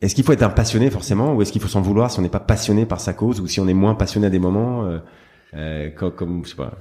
est-ce 0.00 0.16
qu'il 0.16 0.24
faut 0.24 0.32
être 0.32 0.42
un 0.42 0.50
passionné 0.50 0.90
forcément, 0.90 1.34
ou 1.34 1.42
est-ce 1.42 1.52
qu'il 1.52 1.60
faut 1.60 1.68
s'en 1.68 1.80
vouloir 1.80 2.10
si 2.10 2.18
on 2.18 2.22
n'est 2.22 2.28
pas 2.28 2.40
passionné 2.40 2.86
par 2.86 3.00
sa 3.00 3.12
cause, 3.12 3.40
ou 3.40 3.46
si 3.46 3.60
on 3.60 3.68
est 3.68 3.74
moins 3.74 3.94
passionné 3.94 4.26
à 4.26 4.30
des 4.30 4.40
moments, 4.40 4.84
euh, 4.84 4.98
euh, 5.54 5.90
comme, 5.90 6.12
comme 6.12 6.44
je 6.44 6.50
sais 6.50 6.56
pas. 6.56 6.72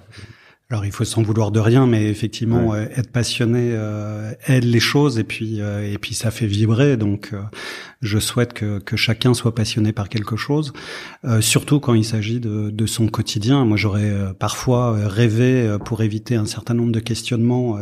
Alors 0.72 0.86
il 0.86 0.92
faut 0.94 1.04
s'en 1.04 1.22
vouloir 1.22 1.52
de 1.52 1.60
rien, 1.60 1.86
mais 1.86 2.06
effectivement 2.06 2.74
euh, 2.74 2.86
être 2.96 3.12
passionné 3.12 3.72
euh, 3.74 4.32
aide 4.48 4.64
les 4.64 4.80
choses 4.80 5.20
et 5.20 5.26
puis 5.26 5.60
euh, 5.60 5.86
et 5.86 5.98
puis 5.98 6.16
ça 6.16 6.32
fait 6.32 6.48
vibrer. 6.48 6.96
Donc 6.96 7.34
je 8.02 8.18
souhaite 8.20 8.54
que, 8.54 8.80
que 8.80 8.96
chacun 8.96 9.34
soit 9.34 9.54
passionné 9.54 9.92
par 9.92 10.08
quelque 10.08 10.38
chose, 10.38 10.72
surtout 11.42 11.82
quand 11.82 11.94
il 11.94 12.06
s'agit 12.06 12.40
de, 12.40 12.70
de 12.70 12.86
son 12.86 13.08
quotidien. 13.08 13.66
Moi 13.66 13.76
j'aurais 13.76 14.34
parfois 14.40 14.96
rêvé 15.08 15.78
pour 15.84 16.02
éviter 16.02 16.36
un 16.36 16.46
certain 16.46 16.74
nombre 16.74 16.94
de 16.94 17.02
questionnements, 17.02 17.78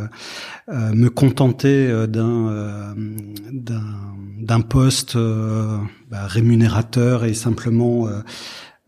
me 0.68 1.08
contenter 1.08 2.06
d'un 2.08 2.94
d'un 3.52 3.82
d'un 4.40 4.60
poste 4.60 5.16
bah, 5.16 6.26
rémunérateur 6.26 7.24
et 7.24 7.34
simplement 7.34 8.08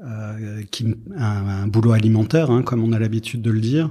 euh, 0.05 0.63
qui 0.71 0.87
un, 1.17 1.47
un, 1.47 1.67
boulot 1.67 1.93
alimentaire, 1.93 2.51
hein, 2.51 2.63
comme 2.63 2.83
on 2.83 2.93
a 2.93 2.99
l'habitude 2.99 3.41
de 3.41 3.51
le 3.51 3.61
dire. 3.61 3.91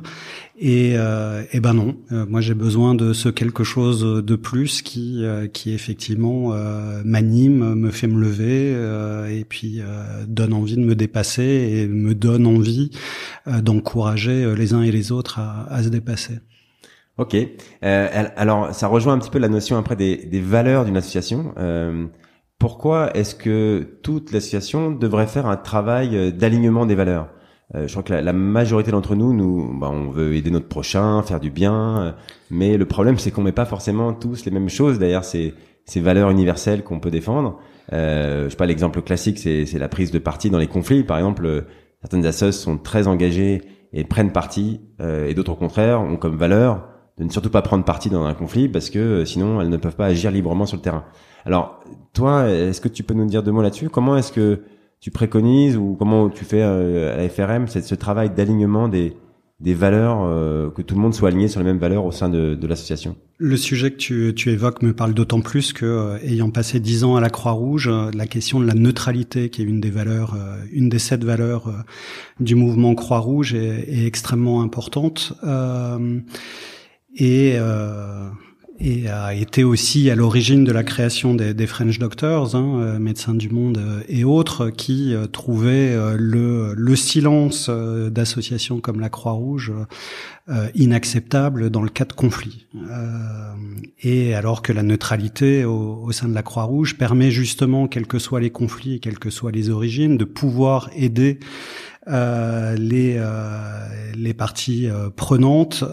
Et, 0.60 0.94
euh, 0.96 1.44
et 1.54 1.60
ben 1.60 1.74
non, 1.74 1.96
euh, 2.12 2.26
moi 2.28 2.42
j'ai 2.42 2.54
besoin 2.54 2.94
de 2.96 3.14
ce 3.14 3.30
quelque 3.30 3.64
chose 3.64 4.04
de 4.04 4.36
plus 4.36 4.82
qui, 4.82 5.24
euh, 5.24 5.48
qui 5.48 5.74
effectivement 5.74 6.54
m'anime, 7.06 7.76
me 7.76 7.92
fait 7.92 8.08
me 8.08 8.20
lever 8.20 8.72
et 9.34 9.46
puis 9.46 9.82
donne 10.28 10.54
envie 10.54 10.76
de 10.76 10.82
me 10.82 10.96
dépasser 10.96 11.44
et 11.44 11.88
me 11.88 12.14
donne 12.14 12.46
envie 12.46 12.92
d'encourager 13.48 14.54
les 14.56 14.74
uns 14.74 14.84
et 14.84 14.92
les 14.92 15.12
autres 15.12 15.40
à, 15.40 15.66
à 15.74 15.84
se 15.84 15.90
dépasser. 15.90 16.40
Ok. 17.18 17.36
alors 17.82 18.74
ça 18.74 18.88
rejoint 18.88 19.14
un 19.14 19.20
petit 19.20 19.30
peu 19.30 19.40
la 19.40 19.50
notion 19.50 19.78
après 19.78 19.96
des, 19.96 20.18
des 20.18 20.42
valeurs 20.42 20.86
d'une 20.86 20.98
association 20.98 21.54
pourquoi 22.62 23.18
est-ce 23.18 23.34
que 23.34 23.98
toute 24.04 24.32
l'association 24.32 24.92
devrait 24.92 25.26
faire 25.26 25.48
un 25.48 25.58
travail 25.58 26.16
euh, 26.16 26.30
d'alignement 26.30 26.86
des 26.86 26.94
valeurs? 26.94 27.28
Euh, 27.74 27.88
Je 27.88 27.92
crois 27.92 28.04
que 28.04 28.14
la, 28.14 28.34
majorité 28.34 28.92
d'entre 28.92 29.16
nous, 29.16 29.34
nous, 29.34 29.80
bah, 29.80 29.90
on 29.92 30.12
veut 30.12 30.36
aider 30.36 30.52
notre 30.52 30.68
prochain, 30.68 31.24
faire 31.24 31.40
du 31.40 31.50
bien, 31.50 31.98
euh, 31.98 32.12
mais 32.52 32.78
le 32.78 32.86
problème 32.86 33.18
c'est 33.18 33.32
qu'on 33.32 33.42
met 33.42 33.52
pas 33.52 33.66
forcément 33.66 34.14
tous 34.14 34.46
les 34.46 34.52
mêmes 34.52 34.70
choses. 34.70 35.00
D'ailleurs, 35.00 35.24
c'est 35.24 35.56
ces 35.86 36.02
valeurs 36.02 36.30
universelles 36.30 36.84
qu'on 36.84 37.00
peut 37.00 37.10
défendre. 37.10 37.58
Euh, 37.94 38.44
je 38.44 38.50
sais 38.50 38.58
pas, 38.58 38.68
l'exemple 38.68 39.02
classique, 39.02 39.40
c'est 39.40 39.80
la 39.80 39.90
prise 39.90 40.12
de 40.12 40.20
parti 40.20 40.52
dans 40.52 40.60
les 40.60 40.68
conflits. 40.68 41.04
Par 41.04 41.18
exemple, 41.18 41.66
certaines 42.02 42.28
associations 42.28 42.74
sont 42.74 42.78
très 42.78 43.08
engagées 43.08 43.64
et 43.92 44.04
prennent 44.04 44.32
parti, 44.32 44.82
et 45.00 45.34
d'autres 45.34 45.54
au 45.54 45.56
contraire 45.56 46.00
ont 46.00 46.16
comme 46.16 46.38
valeur 46.38 46.88
de 47.18 47.24
ne 47.24 47.30
surtout 47.30 47.50
pas 47.50 47.64
prendre 47.64 47.84
parti 47.84 48.10
dans 48.10 48.24
un 48.24 48.34
conflit 48.36 48.70
parce 48.70 48.90
que 48.90 49.26
sinon 49.26 49.60
elles 49.62 49.70
ne 49.70 49.78
peuvent 49.78 49.96
pas 49.96 50.06
agir 50.06 50.32
librement 50.32 50.66
sur 50.66 50.78
le 50.78 50.82
terrain. 50.82 51.04
Alors, 51.46 51.84
toi, 52.14 52.50
est-ce 52.50 52.82
que 52.82 52.88
tu 52.88 53.04
peux 53.04 53.14
nous 53.14 53.26
dire 53.26 53.44
deux 53.44 53.52
mots 53.52 53.62
là-dessus? 53.62 53.90
Comment 53.90 54.18
est-ce 54.18 54.32
que 54.32 54.62
tu 55.00 55.10
préconises 55.10 55.78
ou 55.78 55.96
comment 55.98 56.30
tu 56.30 56.46
fais 56.46 56.62
euh, 56.62 57.14
à 57.14 57.18
la 57.18 57.28
FRM 57.28 57.68
c'est 57.68 57.82
ce 57.82 57.96
travail 57.96 58.30
d'alignement 58.30 58.88
des, 58.88 59.14
des 59.60 59.74
valeurs, 59.74 60.22
euh, 60.24 60.70
que 60.70 60.84
tout 60.84 60.94
le 60.94 61.02
monde 61.02 61.16
soit 61.16 61.30
aligné 61.30 61.48
sur 61.48 61.60
les 61.60 61.66
mêmes 61.66 61.80
valeurs 61.80 62.06
au 62.06 62.12
sein 62.12 62.30
de, 62.30 62.54
de 62.54 62.68
l'association? 62.68 63.16
Le 63.40 63.58
sujet 63.58 63.90
que 63.90 63.98
tu, 63.98 64.34
tu 64.36 64.52
évoques 64.52 64.84
me 64.84 64.94
parle 64.94 65.16
d'autant 65.16 65.42
plus 65.42 65.74
que, 65.74 65.86
euh, 65.86 66.18
ayant 66.24 66.52
passé 66.52 66.80
dix 66.80 67.04
ans 67.04 67.16
à 67.16 67.22
la 67.22 67.32
Croix-Rouge, 67.32 67.90
la 68.14 68.28
question 68.28 68.60
de 68.60 68.68
la 68.68 68.76
neutralité, 68.76 69.50
qui 69.50 69.64
est 69.64 69.66
une 69.66 69.82
des 69.82 69.90
valeurs, 69.90 70.38
une 70.72 70.90
des 70.90 71.00
sept 71.00 71.24
valeurs 71.24 71.72
du 72.40 72.54
mouvement 72.54 72.94
Croix-Rouge, 72.94 73.56
est, 73.56 73.90
est, 73.90 74.06
extrêmement 74.06 74.62
importante. 74.62 75.34
et 77.16 77.58
et 78.84 79.08
a 79.08 79.34
été 79.34 79.64
aussi 79.64 80.10
à 80.10 80.16
l'origine 80.16 80.64
de 80.64 80.72
la 80.72 80.84
création 80.84 81.36
des, 81.36 81.68
French 81.68 82.00
Doctors, 82.00 82.56
hein, 82.56 82.82
euh, 82.82 83.00
médecins 83.00 83.36
du 83.36 83.50
monde 83.50 83.78
euh, 83.78 84.02
et 84.08 84.24
autres, 84.24 84.70
qui 84.70 85.14
euh, 85.14 85.28
trouvaient 85.28 85.96
le, 86.18 86.74
le, 86.76 86.96
silence 86.96 87.70
d'associations 87.70 88.80
comme 88.80 89.00
la 89.00 89.10
Croix-Rouge 89.10 89.72
inacceptable 90.76 91.70
dans 91.70 91.82
le 91.82 91.90
cas 91.90 92.06
de 92.06 92.14
conflit. 92.14 92.68
et 94.02 94.34
alors 94.34 94.62
que 94.62 94.74
la 94.74 94.84
neutralité 94.84 95.64
au, 95.64 96.04
au 96.04 96.12
sein 96.12 96.28
de 96.28 96.34
la 96.34 96.44
Croix-Rouge 96.44 96.98
permet 96.98 97.32
justement, 97.32 97.88
quels 97.88 98.08
que 98.08 98.20
soient 98.20 98.42
les 98.42 98.50
conflits 98.50 98.96
et 98.96 99.00
quelles 99.00 99.20
que 99.20 99.30
soient 99.30 99.52
les 99.52 99.70
origines, 99.70 100.18
de 100.18 100.26
pouvoir 100.26 100.90
aider 100.96 101.40
les 102.08 103.16
euh, 103.18 104.14
les 104.16 104.34
parties 104.34 104.90
euh, 104.90 105.10
prenantes 105.10 105.84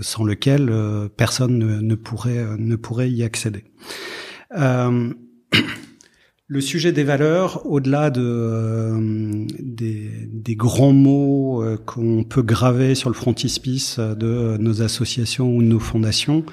sans 0.00 0.24
lesquelles 0.24 0.72
personne 1.16 1.58
ne, 1.58 1.94
pourrait 1.94 2.46
ne 2.58 2.76
pourrait 2.76 3.10
y 3.10 3.22
accéder. 3.22 3.64
Le 6.48 6.60
sujet 6.60 6.92
des 6.92 7.02
valeurs, 7.02 7.66
au-delà 7.66 8.08
de, 8.10 8.22
euh, 8.22 9.46
des, 9.58 10.28
des, 10.32 10.54
grands 10.54 10.92
mots 10.92 11.60
euh, 11.60 11.76
qu'on 11.76 12.22
peut 12.22 12.42
graver 12.42 12.94
sur 12.94 13.10
le 13.10 13.16
frontispice 13.16 13.98
de 13.98 14.56
nos 14.56 14.80
associations 14.80 15.48
ou 15.48 15.60
de 15.60 15.66
nos 15.66 15.80
fondations, 15.80 16.44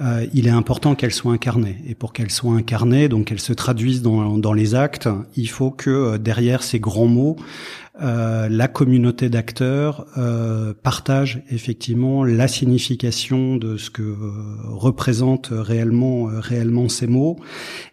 euh, 0.00 0.26
il 0.34 0.48
est 0.48 0.50
important 0.50 0.96
qu'elles 0.96 1.12
soient 1.12 1.32
incarnées. 1.32 1.76
Et 1.86 1.94
pour 1.94 2.12
qu'elles 2.12 2.32
soient 2.32 2.54
incarnées, 2.54 3.08
donc 3.08 3.26
qu'elles 3.26 3.38
se 3.38 3.52
traduisent 3.52 4.02
dans, 4.02 4.36
dans 4.36 4.52
les 4.52 4.74
actes, 4.74 5.08
il 5.36 5.48
faut 5.48 5.70
que 5.70 6.16
derrière 6.16 6.64
ces 6.64 6.80
grands 6.80 7.06
mots, 7.06 7.36
euh, 8.02 8.48
la 8.50 8.68
communauté 8.68 9.30
d'acteurs 9.30 10.06
euh, 10.18 10.74
partage 10.82 11.42
effectivement 11.50 12.24
la 12.24 12.46
signification 12.46 13.56
de 13.56 13.78
ce 13.78 13.88
que 13.88 14.02
euh, 14.02 14.32
représentent 14.64 15.48
réellement 15.50 16.28
euh, 16.28 16.38
réellement 16.38 16.90
ces 16.90 17.06
mots 17.06 17.36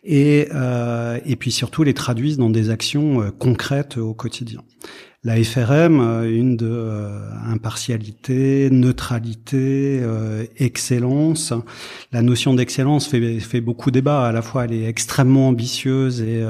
et 0.04 0.50
et 1.26 1.36
puis 1.38 1.52
surtout 1.52 1.84
les 1.84 1.94
traduisent 1.94 2.38
dans 2.38 2.50
des 2.50 2.70
actions 2.70 3.32
concrètes 3.40 3.98
au 3.98 4.14
quotidien. 4.14 4.62
La 5.24 5.42
FRM, 5.42 6.26
une 6.26 6.58
de 6.58 7.10
impartialité, 7.46 8.70
neutralité, 8.70 10.02
excellence. 10.58 11.54
La 12.12 12.22
notion 12.22 12.54
d'excellence 12.54 13.08
fait, 13.08 13.40
fait 13.40 13.62
beaucoup 13.62 13.90
débat. 13.90 14.28
À 14.28 14.32
la 14.34 14.42
fois, 14.42 14.66
elle 14.66 14.74
est 14.74 14.86
extrêmement 14.86 15.48
ambitieuse 15.48 16.22
et 16.22 16.44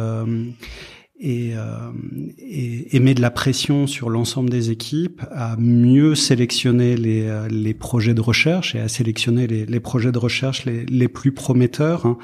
et, 1.20 1.52
euh, 1.56 1.92
et, 2.40 2.96
et, 2.96 3.00
met 3.00 3.14
de 3.14 3.22
la 3.22 3.30
pression 3.30 3.86
sur 3.86 4.10
l'ensemble 4.10 4.50
des 4.50 4.72
équipes 4.72 5.22
à 5.32 5.56
mieux 5.58 6.16
sélectionner 6.16 6.98
les, 6.98 7.28
euh, 7.28 7.48
les 7.50 7.76
projets 7.76 8.16
de 8.16 8.22
recherche 8.22 8.74
et 8.74 8.80
à 8.80 8.88
sélectionner 8.88 9.46
les, 9.46 9.66
les 9.68 9.80
projets 9.80 10.12
de 10.12 10.18
recherche 10.18 10.66
les, 10.66 10.86
les 10.88 11.08
plus 11.08 11.32
prometteurs. 11.32 12.08
Hein. 12.08 12.18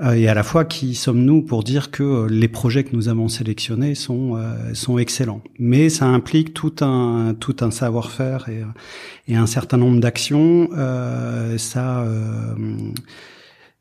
Euh, 0.00 0.12
et 0.12 0.28
à 0.28 0.34
la 0.34 0.44
fois, 0.44 0.64
qui 0.64 0.94
sommes-nous 0.94 1.42
pour 1.42 1.64
dire 1.64 1.90
que 1.90 2.28
les 2.30 2.48
projets 2.48 2.84
que 2.84 2.94
nous 2.94 3.08
avons 3.08 3.28
sélectionnés 3.28 3.96
sont 3.96 4.36
euh, 4.36 4.74
sont 4.74 4.98
excellents. 4.98 5.42
Mais 5.58 5.88
ça 5.88 6.06
implique 6.06 6.54
tout 6.54 6.76
un 6.82 7.34
tout 7.38 7.56
un 7.60 7.72
savoir-faire 7.72 8.48
et, 8.48 8.62
et 9.26 9.36
un 9.36 9.46
certain 9.46 9.76
nombre 9.76 9.98
d'actions. 9.98 10.70
ça 11.58 12.06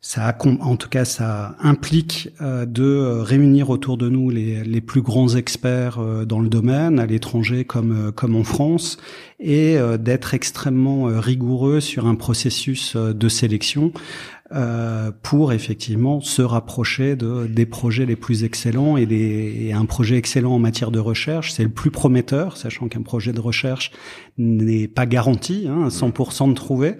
ça 0.01 0.33
en 0.61 0.77
tout 0.77 0.87
cas, 0.87 1.03
ça 1.03 1.57
implique 1.59 2.29
euh, 2.41 2.65
de 2.65 2.83
euh, 2.83 3.21
réunir 3.21 3.69
autour 3.69 3.97
de 3.97 4.07
nous 4.07 4.29
les, 4.29 4.79
plus 4.79 5.01
grands 5.01 5.35
experts 5.35 5.99
euh, 5.99 6.23
dans 6.23 6.39
le 6.39 6.47
domaine, 6.47 6.99
à 6.99 7.05
l'étranger 7.05 7.65
comme 7.65 8.13
comme 8.13 8.35
en 8.37 8.45
France, 8.45 8.97
et 9.41 9.77
d'être 9.99 10.33
extrêmement 10.33 11.05
rigoureux 11.05 11.79
sur 11.79 12.07
un 12.07 12.15
processus 12.15 12.97
de 12.97 13.29
sélection 13.29 13.93
euh, 14.51 15.11
pour 15.21 15.53
effectivement 15.53 16.21
se 16.21 16.41
rapprocher 16.41 17.15
de, 17.15 17.45
des 17.45 17.67
projets 17.67 18.07
les 18.07 18.15
plus 18.15 18.43
excellents 18.43 18.97
et, 18.97 19.05
des, 19.05 19.67
et 19.67 19.73
un 19.73 19.85
projet 19.85 20.17
excellent 20.17 20.53
en 20.53 20.59
matière 20.59 20.89
de 20.89 20.97
recherche, 20.97 21.51
c'est 21.51 21.61
le 21.61 21.69
plus 21.69 21.91
prometteur, 21.91 22.57
sachant 22.57 22.87
qu'un 22.87 23.03
projet 23.03 23.31
de 23.31 23.39
recherche 23.39 23.91
n'est 24.39 24.87
pas 24.87 25.05
garanti, 25.05 25.67
hein, 25.69 25.89
100% 25.89 26.49
de 26.49 26.53
trouver, 26.55 26.95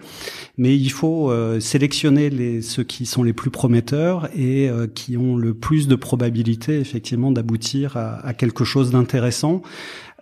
mais 0.58 0.78
il 0.78 0.92
faut 0.92 1.32
euh, 1.32 1.60
sélectionner 1.60 2.30
les, 2.30 2.62
ceux 2.62 2.84
qui 2.84 3.08
sont 3.08 3.24
les 3.24 3.34
plus 3.34 3.50
prometteurs 3.50 4.30
et 4.36 4.70
euh, 4.70 4.86
qui 4.86 5.18
ont 5.18 5.36
le 5.36 5.56
plus 5.56 5.88
de 5.88 5.96
probabilité 5.96 6.80
effectivement 6.80 7.32
d'aboutir 7.32 7.98
à, 7.98 8.26
à, 8.26 8.34
quelque 8.34 8.64
chose 8.64 8.92
d'intéressant. 8.92 9.64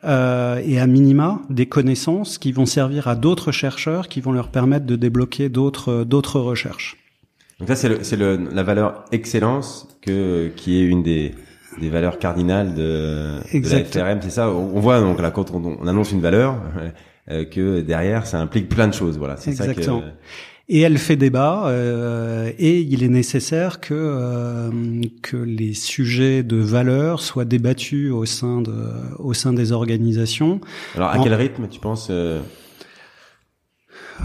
Euh, 0.04 0.62
et 0.64 0.80
à 0.80 0.86
minima 0.86 1.42
des 1.50 1.66
connaissances 1.66 2.38
qui 2.38 2.52
vont 2.52 2.68
servir 2.68 3.08
à 3.08 3.16
d'autres 3.16 3.52
chercheurs, 3.52 4.08
qui 4.08 4.22
vont 4.22 4.32
leur 4.32 4.50
permettre 4.50 4.86
de 4.86 4.96
débloquer 4.96 5.50
d'autres 5.50 6.04
d'autres 6.04 6.40
recherches. 6.40 6.98
Donc 7.60 7.70
ça, 7.70 7.76
c'est 7.76 7.90
le, 7.90 7.98
c'est 8.04 8.18
le, 8.18 8.38
la 8.52 8.64
valeur 8.64 9.06
excellence 9.12 9.88
que, 10.02 10.50
qui 10.56 10.80
est 10.80 10.86
une 10.86 11.02
des, 11.02 11.34
des 11.82 11.90
valeurs 11.90 12.20
cardinales 12.20 12.76
de, 12.76 13.38
de 13.54 13.70
la 13.70 13.84
FRM. 13.84 14.20
C'est 14.22 14.30
ça. 14.30 14.52
On 14.52 14.80
voit 14.80 15.00
donc 15.00 15.20
là 15.20 15.32
quand 15.32 15.52
on, 15.52 15.78
on 15.82 15.88
annonce 15.88 16.12
une 16.12 16.22
valeur 16.22 16.62
euh, 17.30 17.46
que 17.46 17.82
derrière 17.82 18.28
ça 18.28 18.40
implique 18.40 18.70
plein 18.70 18.88
de 18.88 18.94
choses. 18.94 19.18
Voilà. 19.18 19.38
C'est 19.38 19.54
ça 19.54 19.74
que. 19.74 19.82
Et 20.70 20.82
elle 20.82 20.98
fait 20.98 21.16
débat, 21.16 21.68
euh, 21.68 22.52
et 22.60 22.82
il 22.82 23.02
est 23.02 23.08
nécessaire 23.08 23.80
que 23.80 23.94
euh, 23.94 24.70
que 25.22 25.38
les 25.38 25.74
sujets 25.74 26.44
de 26.44 26.58
valeur 26.58 27.22
soient 27.22 27.46
débattus 27.46 28.12
au 28.12 28.26
sein 28.26 28.62
de 28.62 28.76
au 29.18 29.34
sein 29.34 29.54
des 29.54 29.72
organisations. 29.72 30.60
Alors 30.96 31.12
à 31.12 31.20
quel 31.24 31.34
rythme 31.34 31.70
tu 31.70 31.80
penses 31.80 32.12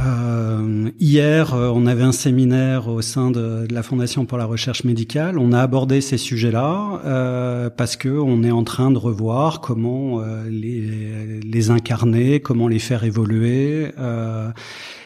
euh, 0.00 0.90
hier, 0.98 1.54
euh, 1.54 1.70
on 1.74 1.86
avait 1.86 2.02
un 2.02 2.12
séminaire 2.12 2.88
au 2.88 3.02
sein 3.02 3.30
de, 3.30 3.66
la 3.70 3.82
Fondation 3.82 4.24
pour 4.24 4.38
la 4.38 4.44
recherche 4.44 4.84
médicale. 4.84 5.38
On 5.38 5.52
a 5.52 5.60
abordé 5.60 6.00
ces 6.00 6.16
sujets-là 6.16 7.00
euh, 7.04 7.70
parce 7.70 7.96
que 7.96 8.08
on 8.08 8.42
est 8.42 8.50
en 8.50 8.64
train 8.64 8.90
de 8.90 8.98
revoir 8.98 9.60
comment 9.60 10.20
euh, 10.20 10.48
les, 10.48 11.70
incarner, 11.70 12.40
comment 12.40 12.68
les 12.68 12.78
faire 12.78 13.04
évoluer. 13.04 13.92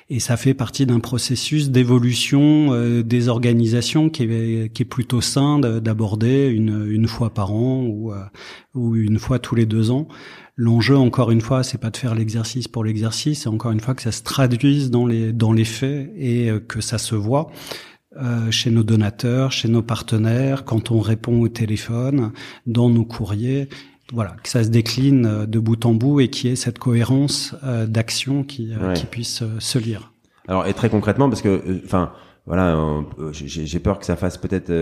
et 0.08 0.20
ça 0.20 0.36
fait 0.36 0.54
partie 0.54 0.86
d'un 0.86 1.00
processus 1.00 1.70
d'évolution 1.70 3.02
des 3.02 3.28
organisations 3.28 4.08
qui 4.08 4.22
est, 4.22 4.84
plutôt 4.84 5.20
sain 5.20 5.58
d'aborder 5.58 6.48
une, 6.48 7.06
fois 7.08 7.30
par 7.30 7.52
an 7.52 7.84
ou 8.74 8.96
une 8.96 9.18
fois 9.18 9.38
tous 9.38 9.54
les 9.54 9.66
deux 9.66 9.90
ans. 9.90 10.08
L'enjeu, 10.58 10.96
encore 10.96 11.30
une 11.30 11.42
fois, 11.42 11.62
c'est 11.62 11.76
pas 11.76 11.90
de 11.90 11.96
faire 11.98 12.14
l'exercice 12.14 12.66
pour 12.66 12.82
l'exercice, 12.82 13.42
c'est 13.42 13.48
encore 13.48 13.72
une 13.72 13.80
fois 13.80 13.94
que 13.94 14.00
ça 14.00 14.12
se 14.12 14.22
traduise 14.22 14.90
dans 14.90 15.06
les 15.06 15.34
dans 15.34 15.52
les 15.52 15.66
faits 15.66 16.10
et 16.16 16.50
euh, 16.50 16.60
que 16.60 16.80
ça 16.80 16.96
se 16.96 17.14
voit. 17.14 17.50
Euh, 18.16 18.50
chez 18.50 18.70
nos 18.70 18.82
donateurs, 18.82 19.52
chez 19.52 19.68
nos 19.68 19.82
partenaires, 19.82 20.64
quand 20.64 20.90
on 20.90 21.00
répond 21.00 21.42
au 21.42 21.48
téléphone, 21.48 22.32
dans 22.64 22.88
nos 22.88 23.04
courriers, 23.04 23.68
voilà, 24.14 24.34
que 24.42 24.48
ça 24.48 24.64
se 24.64 24.70
décline 24.70 25.26
euh, 25.26 25.46
de 25.46 25.58
bout 25.58 25.84
en 25.84 25.92
bout 25.92 26.20
et 26.20 26.28
qu'il 26.28 26.48
y 26.48 26.52
ait 26.54 26.56
cette 26.56 26.78
cohérence 26.78 27.54
d'action 27.86 28.42
qui, 28.42 28.72
qui 28.94 29.04
puisse 29.04 29.42
se 29.58 29.78
lire. 29.78 30.12
Alors, 30.48 30.66
et 30.66 30.72
très 30.72 30.88
concrètement, 30.88 31.28
parce 31.28 31.42
que, 31.42 31.82
enfin, 31.84 32.12
voilà, 32.46 32.78
j'ai 33.32 33.80
peur 33.80 33.98
que 33.98 34.06
ça 34.06 34.14
fasse 34.14 34.38
peut-être 34.38 34.72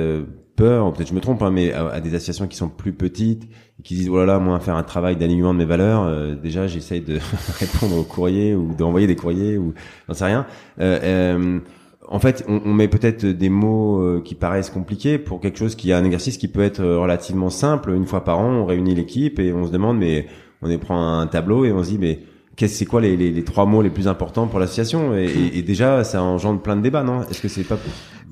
peur, 0.57 0.92
peut-être 0.92 1.09
je 1.09 1.14
me 1.14 1.20
trompe, 1.20 1.42
hein, 1.42 1.50
mais 1.50 1.72
à, 1.72 2.00
des 2.00 2.14
associations 2.14 2.46
qui 2.46 2.57
sont 2.57 2.68
plus 2.68 2.92
petites, 2.92 3.48
qui 3.83 3.94
disent, 3.94 4.09
oh 4.09 4.40
moi, 4.40 4.61
faire 4.61 4.77
un 4.77 4.83
travail 4.83 5.16
d'alignement 5.16 5.53
de 5.53 5.59
mes 5.59 5.64
valeurs, 5.64 6.05
euh, 6.05 6.35
déjà, 6.35 6.66
j'essaye 6.66 7.00
de 7.00 7.18
répondre 7.59 7.96
aux 7.98 8.05
courriers 8.05 8.55
ou 8.55 8.74
d'envoyer 8.74 9.07
des 9.07 9.16
courriers 9.16 9.59
ou 9.59 9.74
j'en 10.09 10.14
sais 10.14 10.27
rien. 10.27 10.46
Euh, 10.81 10.98
euh, 11.03 11.61
en 12.07 12.18
fait, 12.20 12.44
on, 12.48 12.72
met 12.74 12.88
peut-être 12.88 13.24
des 13.24 13.48
mots 13.48 14.00
euh, 14.00 14.22
qui 14.22 14.35
paraissent 14.35 14.70
compliqués 14.70 15.18
pour 15.18 15.40
quelque 15.40 15.59
chose 15.59 15.74
qui 15.74 15.90
est 15.90 15.94
un 15.94 16.05
exercice 16.05 16.37
qui 16.37 16.48
peut 16.48 16.62
être 16.62 16.85
relativement 16.85 17.50
simple. 17.50 17.92
Une 17.92 18.05
fois 18.05 18.24
par 18.24 18.38
an, 18.38 18.50
on 18.50 18.66
réunit 18.66 18.94
l'équipe 18.94 19.38
et 19.38 19.53
on 19.55 19.66
se 19.66 19.72
demande, 19.72 19.98
mais 19.98 20.27
on 20.61 20.68
est 20.68 20.79
prend 20.79 21.18
un 21.18 21.27
tableau 21.27 21.64
et 21.64 21.72
on 21.72 21.83
se 21.83 21.90
dit, 21.90 21.98
mais 21.98 22.20
qu'est-ce 22.57 22.77
c'est 22.77 22.87
quoi 22.87 23.01
les, 23.01 23.17
les, 23.17 23.31
les, 23.31 23.45
trois 23.45 23.67
mots 23.67 23.83
les 23.83 23.90
plus 23.90 24.09
importants 24.09 24.47
pour 24.47 24.59
l'association 24.59 25.17
et, 25.17 25.51
et, 25.55 25.62
déjà 25.62 26.05
ça 26.05 26.23
engendre 26.23 26.61
plein 26.61 26.77
de 26.77 26.83
débats 26.83 27.03
non? 27.03 27.23
Est-ce 27.23 27.40
que 27.40 27.49
c'est 27.49 27.64
pas 27.64 27.79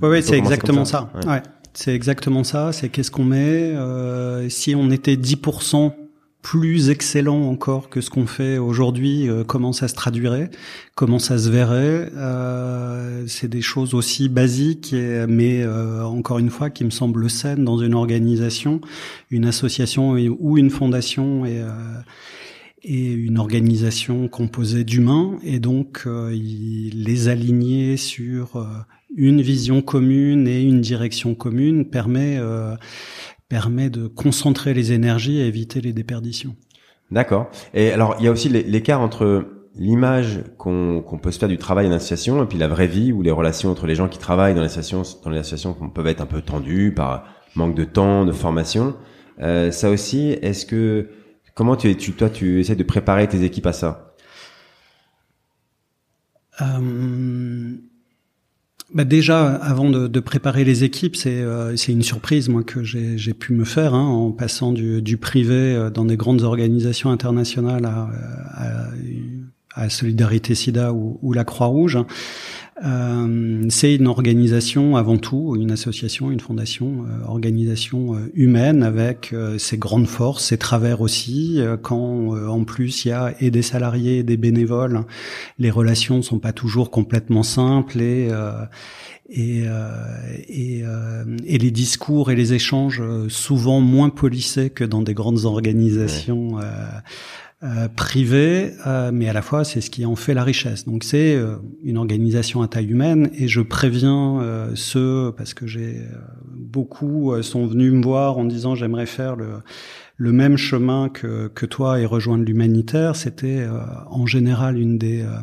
oui 0.02 0.08
oui 0.08 0.22
c'est 0.22 0.38
exactement 0.38 0.84
ça, 0.84 1.10
ça. 1.22 1.28
Ouais 1.28 1.42
c'est 1.74 1.94
exactement 1.94 2.44
ça. 2.44 2.72
C'est 2.72 2.88
qu'est-ce 2.88 3.10
qu'on 3.10 3.24
met. 3.24 3.72
Euh, 3.74 4.48
si 4.48 4.74
on 4.74 4.90
était 4.90 5.16
10% 5.16 5.92
plus 6.42 6.90
excellent 6.90 7.42
encore 7.42 7.88
que 7.88 8.00
ce 8.00 8.10
qu'on 8.10 8.26
fait 8.26 8.58
aujourd'hui, 8.58 9.28
euh, 9.28 9.44
comment 9.44 9.72
ça 9.72 9.86
se 9.86 9.94
traduirait, 9.94 10.50
comment 10.96 11.20
ça 11.20 11.38
se 11.38 11.48
verrait? 11.48 12.10
Euh, 12.16 13.24
c'est 13.28 13.48
des 13.48 13.62
choses 13.62 13.94
aussi 13.94 14.28
basiques, 14.28 14.92
mais 15.28 15.62
euh, 15.62 16.02
encore 16.04 16.40
une 16.40 16.50
fois, 16.50 16.68
qui 16.68 16.84
me 16.84 16.90
semblent 16.90 17.30
saines 17.30 17.64
dans 17.64 17.78
une 17.78 17.94
organisation, 17.94 18.80
une 19.30 19.46
association 19.46 20.16
ou 20.40 20.58
une 20.58 20.70
fondation. 20.70 21.46
Et, 21.46 21.62
et 22.84 23.12
une 23.12 23.38
organisation 23.38 24.28
composée 24.28 24.84
d'humains 24.84 25.38
et 25.44 25.60
donc 25.60 26.06
les 26.32 27.28
aligner 27.28 27.96
sur 27.96 28.66
une 29.14 29.40
vision 29.40 29.82
commune 29.82 30.48
et 30.48 30.62
une 30.62 30.80
direction 30.80 31.34
commune 31.34 31.84
permet 31.84 32.40
permet 33.48 33.90
de 33.90 34.06
concentrer 34.06 34.74
les 34.74 34.92
énergies 34.92 35.38
et 35.38 35.46
éviter 35.46 35.80
les 35.80 35.92
déperditions. 35.92 36.56
D'accord. 37.10 37.50
Et 37.74 37.92
alors 37.92 38.16
il 38.18 38.24
y 38.24 38.28
a 38.28 38.32
aussi 38.32 38.48
l'écart 38.48 39.00
entre 39.00 39.46
l'image 39.76 40.42
qu'on 40.58 41.18
peut 41.22 41.30
se 41.30 41.38
faire 41.38 41.48
du 41.48 41.58
travail 41.58 41.86
en 41.86 41.92
association 41.92 42.42
et 42.42 42.46
puis 42.46 42.58
la 42.58 42.68
vraie 42.68 42.86
vie 42.86 43.12
ou 43.12 43.22
les 43.22 43.30
relations 43.30 43.70
entre 43.70 43.86
les 43.86 43.94
gens 43.94 44.08
qui 44.08 44.18
travaillent 44.18 44.54
dans 44.54 44.60
les 44.60 44.66
associations 44.66 45.02
dans 45.22 45.30
les 45.30 45.38
associations 45.38 45.74
peuvent 45.74 46.06
être 46.06 46.20
un 46.20 46.26
peu 46.26 46.42
tendues 46.42 46.92
par 46.92 47.24
manque 47.54 47.74
de 47.74 47.84
temps, 47.84 48.24
de 48.24 48.32
formation. 48.32 48.96
Euh, 49.40 49.70
ça 49.70 49.90
aussi, 49.90 50.30
est-ce 50.42 50.66
que 50.66 51.08
comment 51.54 51.76
tu, 51.76 51.96
toi 51.96 52.30
tu 52.30 52.60
essaies 52.60 52.76
de 52.76 52.82
préparer 52.82 53.28
tes 53.28 53.42
équipes 53.42 53.66
à 53.66 53.72
ça 53.72 54.14
euh... 56.60 57.76
Bah 58.94 59.04
déjà, 59.04 59.54
avant 59.54 59.88
de, 59.88 60.20
préparer 60.20 60.64
les 60.64 60.84
équipes, 60.84 61.16
c'est 61.16 61.40
euh, 61.40 61.74
c'est 61.76 61.92
une 61.92 62.02
surprise 62.02 62.50
moi 62.50 62.62
que 62.62 62.84
j'ai 62.84 63.32
pu 63.32 63.54
me 63.54 63.64
faire 63.64 63.94
hein, 63.94 64.04
en 64.04 64.32
passant 64.32 64.72
du, 64.72 65.16
privé 65.16 65.54
euh, 65.54 65.88
dans 65.88 66.04
des 66.04 66.18
grandes 66.18 66.42
organisations 66.42 67.10
internationales 67.10 67.86
à, 67.86 68.90
Solidarité 69.88 70.54
SIDA 70.54 70.92
ou, 70.92 71.18
ou 71.22 71.32
la 71.32 71.44
Croix-Rouge. 71.44 71.98
Euh, 72.84 73.66
c'est 73.68 73.94
une 73.94 74.06
organisation 74.06 74.96
avant 74.96 75.18
tout, 75.18 75.56
une 75.56 75.70
association, 75.70 76.30
une 76.30 76.40
fondation, 76.40 77.04
euh, 77.04 77.26
organisation 77.26 78.14
euh, 78.14 78.30
humaine 78.34 78.82
avec 78.82 79.34
ses 79.58 79.76
grandes 79.76 80.06
forces, 80.06 80.46
ses 80.46 80.58
travers 80.58 81.00
aussi. 81.00 81.60
quand 81.82 82.34
en 82.48 82.64
plus 82.64 83.04
il 83.04 83.08
y 83.08 83.12
a 83.12 83.34
et 83.40 83.50
des 83.50 83.62
salariés 83.62 84.18
et 84.18 84.22
des 84.22 84.36
bénévoles, 84.36 85.04
les 85.58 85.70
relations 85.70 86.22
sont 86.22 86.38
pas 86.38 86.52
toujours 86.52 86.90
complètement 86.90 87.42
simples 87.42 88.00
et 88.00 88.30
et, 89.30 89.64
et, 90.48 90.82
et, 91.46 91.58
les 91.58 91.70
discours 91.70 92.30
et 92.30 92.34
les 92.34 92.52
échanges 92.52 93.02
souvent 93.28 93.80
moins 93.80 94.10
polissés 94.10 94.70
que 94.70 94.84
dans 94.84 95.02
des 95.02 95.14
grandes 95.14 95.44
organisations 95.44 96.58
euh, 97.64 97.86
privé, 97.86 98.72
euh, 98.88 99.12
mais 99.14 99.28
à 99.28 99.32
la 99.32 99.40
fois 99.40 99.62
c'est 99.62 99.80
ce 99.80 99.88
qui 99.88 100.04
en 100.04 100.16
fait 100.16 100.34
la 100.34 100.42
richesse. 100.42 100.84
Donc 100.84 101.04
c'est 101.04 101.36
euh, 101.36 101.58
une 101.84 101.96
organisation 101.96 102.60
à 102.60 102.66
taille 102.66 102.90
humaine 102.90 103.30
et 103.38 103.46
je 103.46 103.60
préviens 103.60 104.40
ceux 104.74 105.32
parce 105.36 105.54
que 105.54 105.68
j'ai 105.68 106.02
beaucoup 106.44 107.40
sont 107.42 107.66
venus 107.66 107.92
me 107.92 108.02
voir 108.02 108.36
en 108.38 108.44
disant 108.44 108.74
j'aimerais 108.74 109.06
faire 109.06 109.36
le 109.36 109.62
le 110.22 110.30
même 110.30 110.56
chemin 110.56 111.08
que, 111.08 111.48
que 111.48 111.66
toi 111.66 111.98
et 111.98 112.06
rejoindre 112.06 112.44
l'humanitaire, 112.44 113.16
c'était 113.16 113.58
euh, 113.58 113.80
en 114.08 114.24
général 114.24 114.78
une 114.78 114.96
des, 114.96 115.22
euh, 115.22 115.40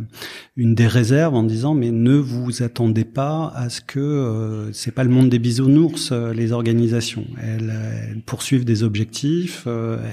une 0.56 0.74
des 0.74 0.88
réserves 0.88 1.36
en 1.36 1.44
disant 1.44 1.74
mais 1.74 1.92
ne 1.92 2.16
vous 2.16 2.64
attendez 2.64 3.04
pas 3.04 3.52
à 3.54 3.68
ce 3.68 3.82
que 3.82 4.00
euh, 4.00 4.72
c'est 4.72 4.94
pas 4.94 5.04
le 5.04 5.10
monde 5.10 5.28
des 5.28 5.38
bisounours 5.38 6.14
les 6.14 6.54
organisations. 6.54 7.26
Elles, 7.44 7.74
elles 8.10 8.22
poursuivent 8.22 8.64
des 8.64 8.84
objectifs, 8.84 9.68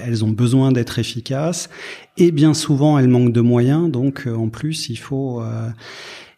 elles 0.05 0.25
ont 0.25 0.31
besoin 0.31 0.73
d'être 0.73 0.99
efficaces 0.99 1.69
et 2.17 2.31
bien 2.31 2.53
souvent 2.53 2.99
elles 2.99 3.07
manquent 3.07 3.31
de 3.31 3.39
moyens. 3.39 3.89
Donc 3.89 4.27
en 4.27 4.49
plus 4.49 4.89
il 4.89 4.97
faut 4.97 5.41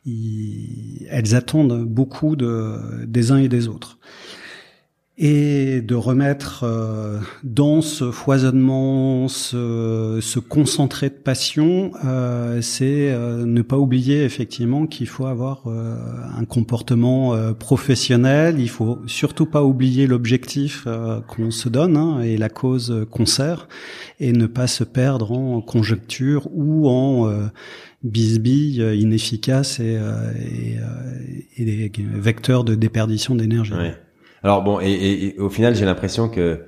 elles 0.06 1.34
attendent 1.34 1.84
beaucoup 1.84 2.36
de, 2.36 3.06
des 3.08 3.32
uns 3.32 3.38
et 3.38 3.50
des 3.50 3.68
autres 3.68 3.98
et 5.21 5.82
de 5.82 5.95
remettre 5.95 6.62
euh, 6.63 7.19
dans 7.43 7.82
ce 7.82 8.10
foisonnement, 8.10 9.27
ce, 9.27 10.19
ce 10.21 10.39
concentré 10.39 11.10
de 11.10 11.15
passion, 11.15 11.91
euh, 12.05 12.62
c'est 12.62 13.12
euh, 13.12 13.45
ne 13.45 13.62
pas 13.62 13.77
oublier 13.77 14.23
effectivement 14.23 14.88
qu'il 14.88 15.08
faut 15.08 15.25
avoir 15.25 15.63
un 15.67 16.45
comportement 16.45 17.36
professionnel. 17.55 18.60
Il 18.60 18.69
faut 18.69 18.99
surtout 19.08 19.45
pas 19.45 19.63
oublier 19.63 20.08
l'objectif 20.08 20.88
qu'on 21.27 21.51
se 21.51 21.67
donne 21.67 21.97
hein, 21.97 22.21
et 22.21 22.38
la 22.38 22.47
cause 22.47 23.05
qu'on 23.12 23.25
sert, 23.25 23.67
et 24.21 24.32
ne 24.32 24.47
pas 24.47 24.67
se 24.67 24.86
perdre 24.86 25.34
en 25.34 25.60
conjecture 25.62 26.47
ou 26.53 26.88
en 26.88 27.29
bisbilles 28.03 28.97
inefficaces 28.97 29.82
et, 29.82 29.99
et, 31.58 31.62
et, 31.62 31.65
des 31.65 31.91
vecteurs 31.97 32.63
de 32.63 32.75
déperdition 32.75 33.36
d'énergie. 33.36 33.73
Alors 34.43 34.63
bon, 34.63 34.80
et, 34.82 34.91
et, 34.91 35.39
au 35.39 35.49
final, 35.49 35.75
j'ai 35.75 35.86
l'impression 35.86 36.30
que 36.30 36.62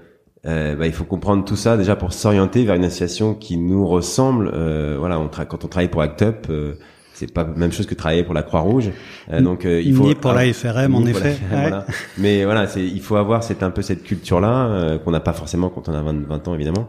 euh, 0.46 0.76
bah, 0.76 0.88
il 0.88 0.94
faut 0.94 1.04
comprendre 1.04 1.46
tout 1.46 1.56
ça 1.56 1.78
déjà 1.78 1.96
pour 1.96 2.14
s'orienter 2.14 2.66
vers 2.66 2.76
une 2.76 2.86
association 2.86 3.36
qui 3.36 3.58
nous 3.58 3.88
ressemble. 3.88 4.52
Euh, 4.54 4.96
voilà, 4.98 5.20
on 5.20 5.30
quand 5.30 5.64
on 5.64 5.68
travaille 5.68 5.90
pour 5.90 6.02
ACT 6.02 6.22
UP, 6.24 6.50
euh, 6.50 6.74
c'est 7.14 7.32
pas 7.32 7.44
la 7.44 7.50
même 7.56 7.72
chose 7.72 7.86
que 7.86 7.94
travailler 7.94 8.24
pour 8.24 8.34
la 8.34 8.42
Croix-Rouge. 8.42 8.90
Euh, 9.32 9.42
donc 9.42 9.66
euh, 9.66 9.82
il 9.82 9.94
faut 9.94 10.04
ni 10.04 10.16
pour 10.16 10.34
la 10.34 10.52
FRM 10.52 10.96
en 10.96 11.06
effet. 11.06 11.38
voilà. 11.50 11.86
Mais 12.18 12.44
voilà, 12.44 12.68
c'est 12.68 12.84
il 12.84 13.02
faut 13.02 13.18
avoir 13.18 13.44
cette 13.44 13.62
un 13.62 13.70
peu 13.70 13.84
cette 13.84 14.04
culture 14.04 14.40
là 14.40 14.98
qu'on 15.04 15.12
n'a 15.12 15.20
pas 15.20 15.34
forcément 15.34 15.70
quand 15.70 15.88
on 15.90 15.94
a 15.94 16.02
20, 16.02 16.26
20 16.28 16.48
ans 16.48 16.56
évidemment, 16.56 16.88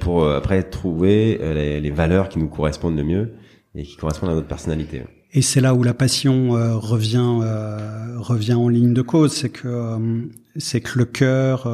pour 0.00 0.28
après 0.28 0.64
trouver 0.64 1.38
les, 1.40 1.80
les 1.80 1.90
valeurs 1.90 2.28
qui 2.28 2.40
nous 2.40 2.48
correspondent 2.48 2.96
le 2.96 3.04
mieux 3.04 3.34
et 3.76 3.84
qui 3.84 3.96
correspondent 3.96 4.30
à 4.30 4.34
notre 4.34 4.48
personnalité. 4.48 5.04
Et 5.36 5.42
c'est 5.42 5.60
là 5.60 5.74
où 5.74 5.82
la 5.82 5.92
passion 5.92 6.56
euh, 6.56 6.76
revient 6.76 7.40
euh, 7.42 8.18
revient 8.18 8.54
en 8.54 8.70
ligne 8.70 8.94
de 8.94 9.02
cause, 9.02 9.34
c'est 9.34 9.50
que 9.50 9.68
euh, 9.68 10.22
c'est 10.56 10.80
que 10.80 10.98
le 10.98 11.04
cœur 11.04 11.70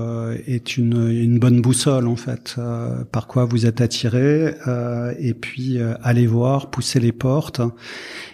est 0.49 0.77
une, 0.77 1.09
une 1.09 1.39
bonne 1.39 1.63
boussole 1.63 2.09
en 2.09 2.17
fait, 2.17 2.57
par 3.13 3.29
quoi 3.29 3.45
vous 3.45 3.65
êtes 3.65 3.81
attiré, 3.81 4.57
et 5.21 5.35
puis 5.35 5.79
allez 6.03 6.27
voir, 6.27 6.69
pousser 6.73 6.99
les 6.99 7.13
portes 7.13 7.61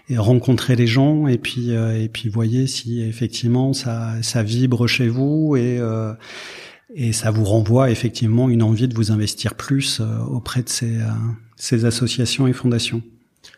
et 0.08 0.16
rencontrer 0.16 0.74
les 0.74 0.86
gens, 0.86 1.26
et 1.26 1.36
puis 1.36 1.72
et 1.72 2.08
puis 2.08 2.30
voyez 2.30 2.66
si 2.66 3.02
effectivement 3.02 3.74
ça 3.74 4.14
ça 4.22 4.42
vibre 4.42 4.86
chez 4.86 5.08
vous 5.08 5.54
et 5.54 5.82
et 6.94 7.12
ça 7.12 7.30
vous 7.30 7.44
renvoie 7.44 7.90
effectivement 7.90 8.48
une 8.48 8.62
envie 8.62 8.88
de 8.88 8.94
vous 8.94 9.12
investir 9.12 9.54
plus 9.54 10.00
auprès 10.30 10.62
de 10.62 10.70
ces 10.70 10.96
ces 11.56 11.84
associations 11.84 12.46
et 12.46 12.54
fondations. 12.54 13.02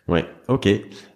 Ouais, 0.08 0.24
ok, 0.48 0.68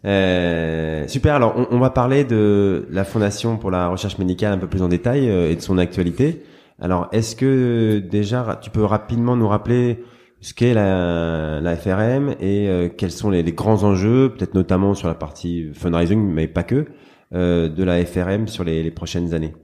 euh, 0.05 1.09
super. 1.09 1.35
Alors, 1.35 1.67
on, 1.71 1.79
va 1.79 1.91
parler 1.91 2.25
de 2.25 2.87
la 2.91 3.05
Fondation 3.05 3.57
pour 3.57 3.71
la 3.71 3.89
recherche 3.89 4.19
médicale 4.19 4.53
un 4.53 4.59
peu 4.59 4.69
plus 4.69 4.83
en 4.83 4.89
détail 4.89 5.29
euh, 5.29 5.51
et 5.51 5.57
de 5.57 5.61
son 5.61 5.79
actualité. 5.79 6.43
Alors, 6.81 7.09
est-ce 7.13 7.35
que 7.35 7.99
déjà 7.99 8.59
tu 8.63 8.71
peux 8.71 8.85
rapidement 8.85 9.37
nous 9.37 9.49
rappeler 9.49 10.05
ce 10.41 10.55
qu'est 10.55 10.75
la, 10.75 11.77
FRM 11.77 12.37
et 12.41 12.69
euh, 12.69 12.89
quels 12.89 13.11
sont 13.11 13.31
les, 13.31 13.43
grands 13.53 13.83
enjeux, 13.83 14.33
peut-être 14.37 14.55
notamment 14.55 14.95
sur 14.95 15.09
la 15.09 15.15
partie 15.15 15.73
fundraising, 15.73 16.21
mais 16.21 16.47
pas 16.47 16.63
que, 16.63 16.87
de 17.33 17.83
la 17.83 18.05
FRM 18.05 18.47
sur 18.47 18.63
les 18.63 18.91
prochaines 18.93 19.35
années? 19.35 19.55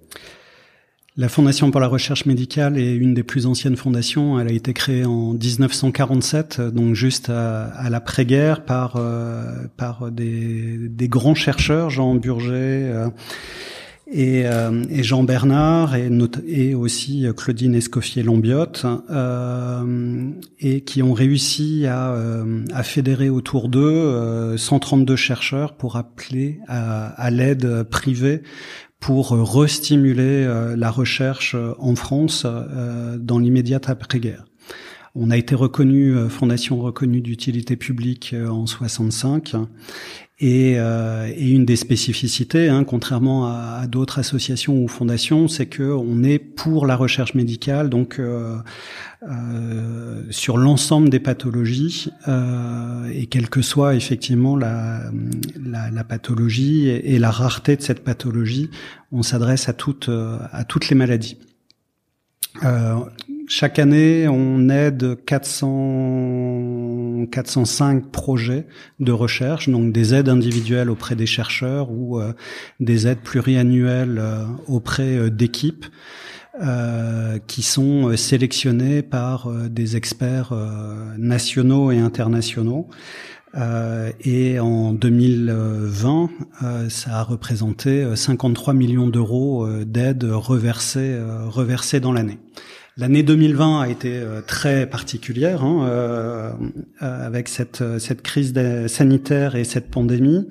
La 1.21 1.29
Fondation 1.29 1.71
pour 1.71 1.83
la 1.83 1.87
recherche 1.87 2.25
médicale 2.25 2.79
est 2.79 2.95
une 2.95 3.13
des 3.13 3.23
plus 3.23 3.45
anciennes 3.45 3.77
fondations. 3.77 4.41
Elle 4.41 4.49
a 4.49 4.53
été 4.53 4.73
créée 4.73 5.05
en 5.05 5.35
1947, 5.35 6.63
donc 6.63 6.95
juste 6.95 7.29
à, 7.29 7.91
l'après-guerre, 7.91 8.65
par 8.65 8.95
euh, 8.97 9.67
par 9.77 10.11
des, 10.11 10.79
des, 10.79 11.09
grands 11.09 11.35
chercheurs, 11.35 11.91
Jean 11.91 12.15
Burger 12.15 12.49
euh, 12.55 13.09
et, 14.11 14.47
euh, 14.47 14.83
et, 14.89 15.03
Jean 15.03 15.23
Bernard, 15.23 15.95
et, 15.95 16.11
et 16.47 16.75
aussi 16.75 17.27
Claudine 17.37 17.75
Escoffier-Lambiotte, 17.75 18.87
et 20.59 20.81
qui 20.81 21.03
ont 21.03 21.13
réussi 21.13 21.85
à, 21.87 22.17
à 22.73 22.83
fédérer 22.83 23.29
autour 23.29 23.69
d'eux 23.69 24.57
132 24.57 25.17
chercheurs 25.17 25.75
pour 25.75 25.97
appeler 25.97 26.61
à, 26.67 27.09
à 27.09 27.31
l'aide 27.31 27.83
privée 27.83 28.41
pour 29.01 29.33
euh, 29.33 29.43
restimuler 29.43 30.45
euh, 30.45 30.77
la 30.77 30.91
recherche 30.91 31.55
euh, 31.55 31.75
en 31.79 31.97
France 31.97 32.47
dans 33.19 33.39
l'immédiate 33.39 33.89
après-guerre. 33.89 34.45
On 35.17 35.31
a 35.31 35.37
été 35.37 35.57
reconnu 35.57 36.15
fondation 36.29 36.79
reconnue 36.79 37.21
d'utilité 37.21 37.75
publique 37.75 38.35
en 38.49 38.67
65 38.67 39.57
et, 40.41 40.73
et, 40.73 41.51
une 41.51 41.65
des 41.65 41.77
spécificités, 41.77 42.69
hein, 42.69 42.85
contrairement 42.85 43.47
à, 43.47 43.87
d'autres 43.87 44.19
associations 44.19 44.83
ou 44.83 44.89
fondations, 44.89 45.49
c'est 45.49 45.67
que 45.67 45.83
on 45.83 46.23
est 46.23 46.39
pour 46.39 46.87
la 46.87 46.97
recherche 46.97 47.35
médicale, 47.35 47.91
donc 47.91 48.19
euh, 48.19 48.57
sur 50.31 50.57
l'ensemble 50.57 51.11
des 51.11 51.21
pathologies 51.21 52.09
euh, 52.27 53.11
et 53.13 53.27
quelle 53.27 53.51
que 53.51 53.61
soit 53.61 53.95
effectivement 53.95 54.57
la, 54.57 55.11
la, 55.63 55.91
la 55.91 56.05
pathologie 56.05 56.89
et, 56.89 57.19
la 57.19 57.31
rareté 57.31 57.77
de 57.77 57.83
cette 57.83 58.03
pathologie, 58.03 58.71
on 59.13 59.23
s'adresse 59.23 59.69
à 59.69 59.75
toutes 59.75 60.11
à 60.53 60.65
toutes 60.65 60.89
les 60.89 60.97
maladies. 60.97 61.37
Euh, 63.51 63.51
chaque 63.51 63.79
année, 63.79 64.29
on 64.29 64.69
aide 64.69 65.17
400, 65.27 67.27
405 67.31 68.11
projets 68.11 68.67
de 69.01 69.13
recherche, 69.13 69.69
donc 69.69 69.93
des 69.93 70.15
aides 70.15 70.29
individuelles 70.29 70.91
auprès 70.91 71.17
des 71.17 71.27
chercheurs 71.27 71.91
ou 71.91 72.21
euh, 72.21 72.33
des 72.79 73.07
aides 73.07 73.21
pluriannuelles 73.21 74.23
auprès 74.67 75.31
d'équipes. 75.31 75.87
qui 77.47 77.63
sont 77.63 78.17
sélectionnés 78.17 79.03
par 79.03 79.49
des 79.71 79.97
experts 79.97 80.53
nationaux 81.17 81.91
et 81.91 81.99
internationaux. 81.99 82.89
Euh, 83.57 84.13
et 84.21 84.61
en 84.61 84.93
2020, 84.93 86.31
euh, 86.63 86.89
ça 86.89 87.19
a 87.19 87.23
représenté 87.23 88.05
53 88.15 88.75
millions 88.75 89.09
d'euros 89.09 89.67
d'aide 89.85 90.25
reversées, 90.25 91.19
reversées 91.49 92.01
dans 92.01 92.13
l'année. 92.13 92.39
L'année 92.97 93.23
2020 93.23 93.81
a 93.81 93.89
été 93.89 94.21
très 94.47 94.87
particulière 94.87 95.65
hein, 95.65 96.59
avec 96.99 97.49
cette, 97.49 97.83
cette 97.99 98.23
crise 98.23 98.53
sanitaire 98.89 99.55
et 99.55 99.65
cette 99.65 99.91
pandémie. 99.91 100.49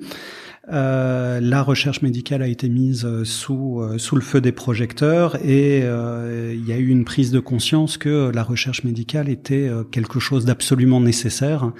Euh, 0.72 1.40
la 1.40 1.62
recherche 1.62 2.00
médicale 2.02 2.42
a 2.42 2.46
été 2.46 2.68
mise 2.68 3.04
euh, 3.04 3.24
sous 3.24 3.80
euh, 3.80 3.98
sous 3.98 4.14
le 4.14 4.22
feu 4.22 4.40
des 4.40 4.52
projecteurs 4.52 5.36
et 5.44 5.80
il 5.80 6.66
y 6.66 6.72
a 6.72 6.76
eu 6.76 6.88
une 6.88 7.04
prise 7.04 7.30
de 7.30 7.40
conscience 7.40 7.96
que 7.96 8.30
la 8.32 8.42
recherche 8.42 8.84
médicale 8.84 9.28
était 9.28 9.70
quelque 9.90 10.20
chose 10.20 10.44
d'absolument 10.44 11.00
nécessaire 11.00 11.72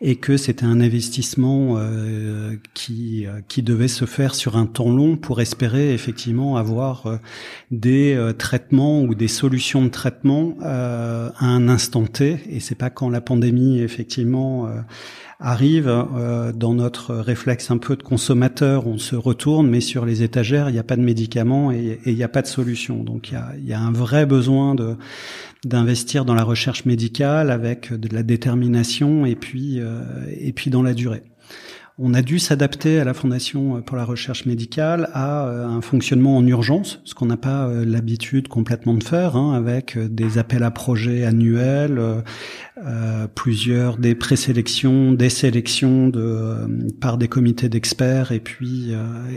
et 0.00 0.16
que 0.16 0.36
c'était 0.36 0.64
un 0.64 0.80
investissement 0.80 1.78
qui 2.74 3.26
qui 3.48 3.62
devait 3.62 3.88
se 3.88 4.04
faire 4.04 4.34
sur 4.34 4.56
un 4.56 4.66
temps 4.66 4.90
long 4.90 5.16
pour 5.16 5.40
espérer 5.40 5.92
effectivement 5.92 6.56
avoir 6.56 7.20
des 7.70 8.18
traitements 8.38 9.02
ou 9.02 9.14
des 9.14 9.28
solutions 9.28 9.84
de 9.84 9.90
traitement 9.90 10.56
à 10.62 11.32
un 11.40 11.68
instant 11.68 12.04
T. 12.04 12.40
Et 12.48 12.60
c'est 12.60 12.74
pas 12.74 12.90
quand 12.90 13.08
la 13.08 13.20
pandémie 13.20 13.80
effectivement 13.80 14.68
arrive 15.40 15.88
euh, 15.88 16.52
dans 16.52 16.74
notre 16.74 17.14
réflexe 17.14 17.70
un 17.70 17.78
peu 17.78 17.96
de 17.96 18.02
consommateur, 18.02 18.86
on 18.86 18.98
se 18.98 19.16
retourne, 19.16 19.68
mais 19.68 19.80
sur 19.80 20.04
les 20.04 20.22
étagères, 20.22 20.68
il 20.68 20.74
n'y 20.74 20.78
a 20.78 20.84
pas 20.84 20.96
de 20.96 21.02
médicaments 21.02 21.72
et, 21.72 21.98
il 22.04 22.14
n'y 22.14 22.22
a 22.22 22.28
pas 22.28 22.42
de 22.42 22.46
solution. 22.46 23.02
Donc 23.02 23.30
il 23.30 23.34
y 23.34 23.36
a, 23.36 23.52
y 23.58 23.72
a 23.72 23.80
un 23.80 23.92
vrai 23.92 24.26
besoin 24.26 24.74
de 24.74 24.96
d'investir 25.64 26.24
dans 26.24 26.34
la 26.34 26.42
recherche 26.42 26.86
médicale 26.86 27.50
avec 27.50 27.92
de 27.92 28.14
la 28.14 28.22
détermination 28.22 29.26
et 29.26 29.34
puis 29.34 29.80
euh, 29.80 30.02
et 30.38 30.52
puis 30.52 30.70
dans 30.70 30.82
la 30.82 30.94
durée. 30.94 31.22
On 32.02 32.14
a 32.14 32.22
dû 32.22 32.38
s'adapter 32.38 32.98
à 32.98 33.04
la 33.04 33.12
Fondation 33.12 33.82
pour 33.82 33.94
la 33.94 34.06
recherche 34.06 34.46
médicale 34.46 35.10
à 35.12 35.46
euh, 35.46 35.66
un 35.66 35.82
fonctionnement 35.82 36.34
en 36.34 36.46
urgence, 36.46 36.98
ce 37.04 37.14
qu'on 37.14 37.26
n'a 37.26 37.36
pas 37.36 37.68
euh, 37.68 37.84
l'habitude 37.84 38.48
complètement 38.48 38.94
de 38.94 39.04
faire, 39.04 39.36
hein, 39.36 39.52
avec 39.52 39.98
euh, 39.98 40.08
des 40.08 40.38
appels 40.38 40.62
à 40.62 40.70
projets 40.70 41.26
annuels, 41.26 42.00
plusieurs 43.34 43.98
des 43.98 44.14
présélections, 44.14 45.12
des 45.12 45.28
sélections 45.28 46.08
de, 46.08 46.90
par 47.00 47.18
des 47.18 47.28
comités 47.28 47.68
d'experts 47.68 48.32
et 48.32 48.40
puis 48.40 48.92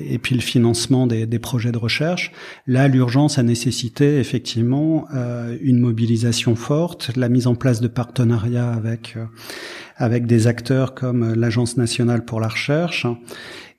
et 0.09 0.17
puis 0.17 0.35
le 0.35 0.41
financement 0.41 1.07
des, 1.07 1.25
des, 1.25 1.39
projets 1.39 1.71
de 1.71 1.77
recherche. 1.77 2.31
Là, 2.67 2.87
l'urgence 2.87 3.37
a 3.37 3.43
nécessité 3.43 4.17
effectivement 4.19 5.07
une 5.61 5.79
mobilisation 5.79 6.55
forte, 6.55 7.15
la 7.15 7.29
mise 7.29 7.47
en 7.47 7.55
place 7.55 7.81
de 7.81 7.87
partenariats 7.87 8.71
avec 8.71 9.17
avec 9.97 10.25
des 10.25 10.47
acteurs 10.47 10.93
comme 10.93 11.33
l'Agence 11.33 11.77
nationale 11.77 12.25
pour 12.25 12.39
la 12.39 12.47
recherche. 12.47 13.05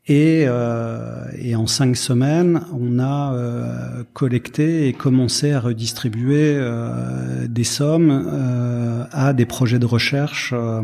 Et, 0.07 0.45
euh, 0.47 1.25
et, 1.39 1.57
en 1.57 1.67
cinq 1.67 1.97
semaines, 1.97 2.61
on 2.79 2.99
a 2.99 3.33
euh, 3.33 4.05
collecté 4.13 4.87
et 4.87 4.93
commencé 4.93 5.53
à 5.53 5.61
redistribuer 5.61 6.57
euh, 6.57 7.47
des 7.49 7.65
sommes 7.65 8.11
euh, 8.11 9.05
à 9.13 9.33
des 9.33 9.47
projets 9.47 9.79
de 9.79 9.87
recherche 9.87 10.53
euh, 10.53 10.83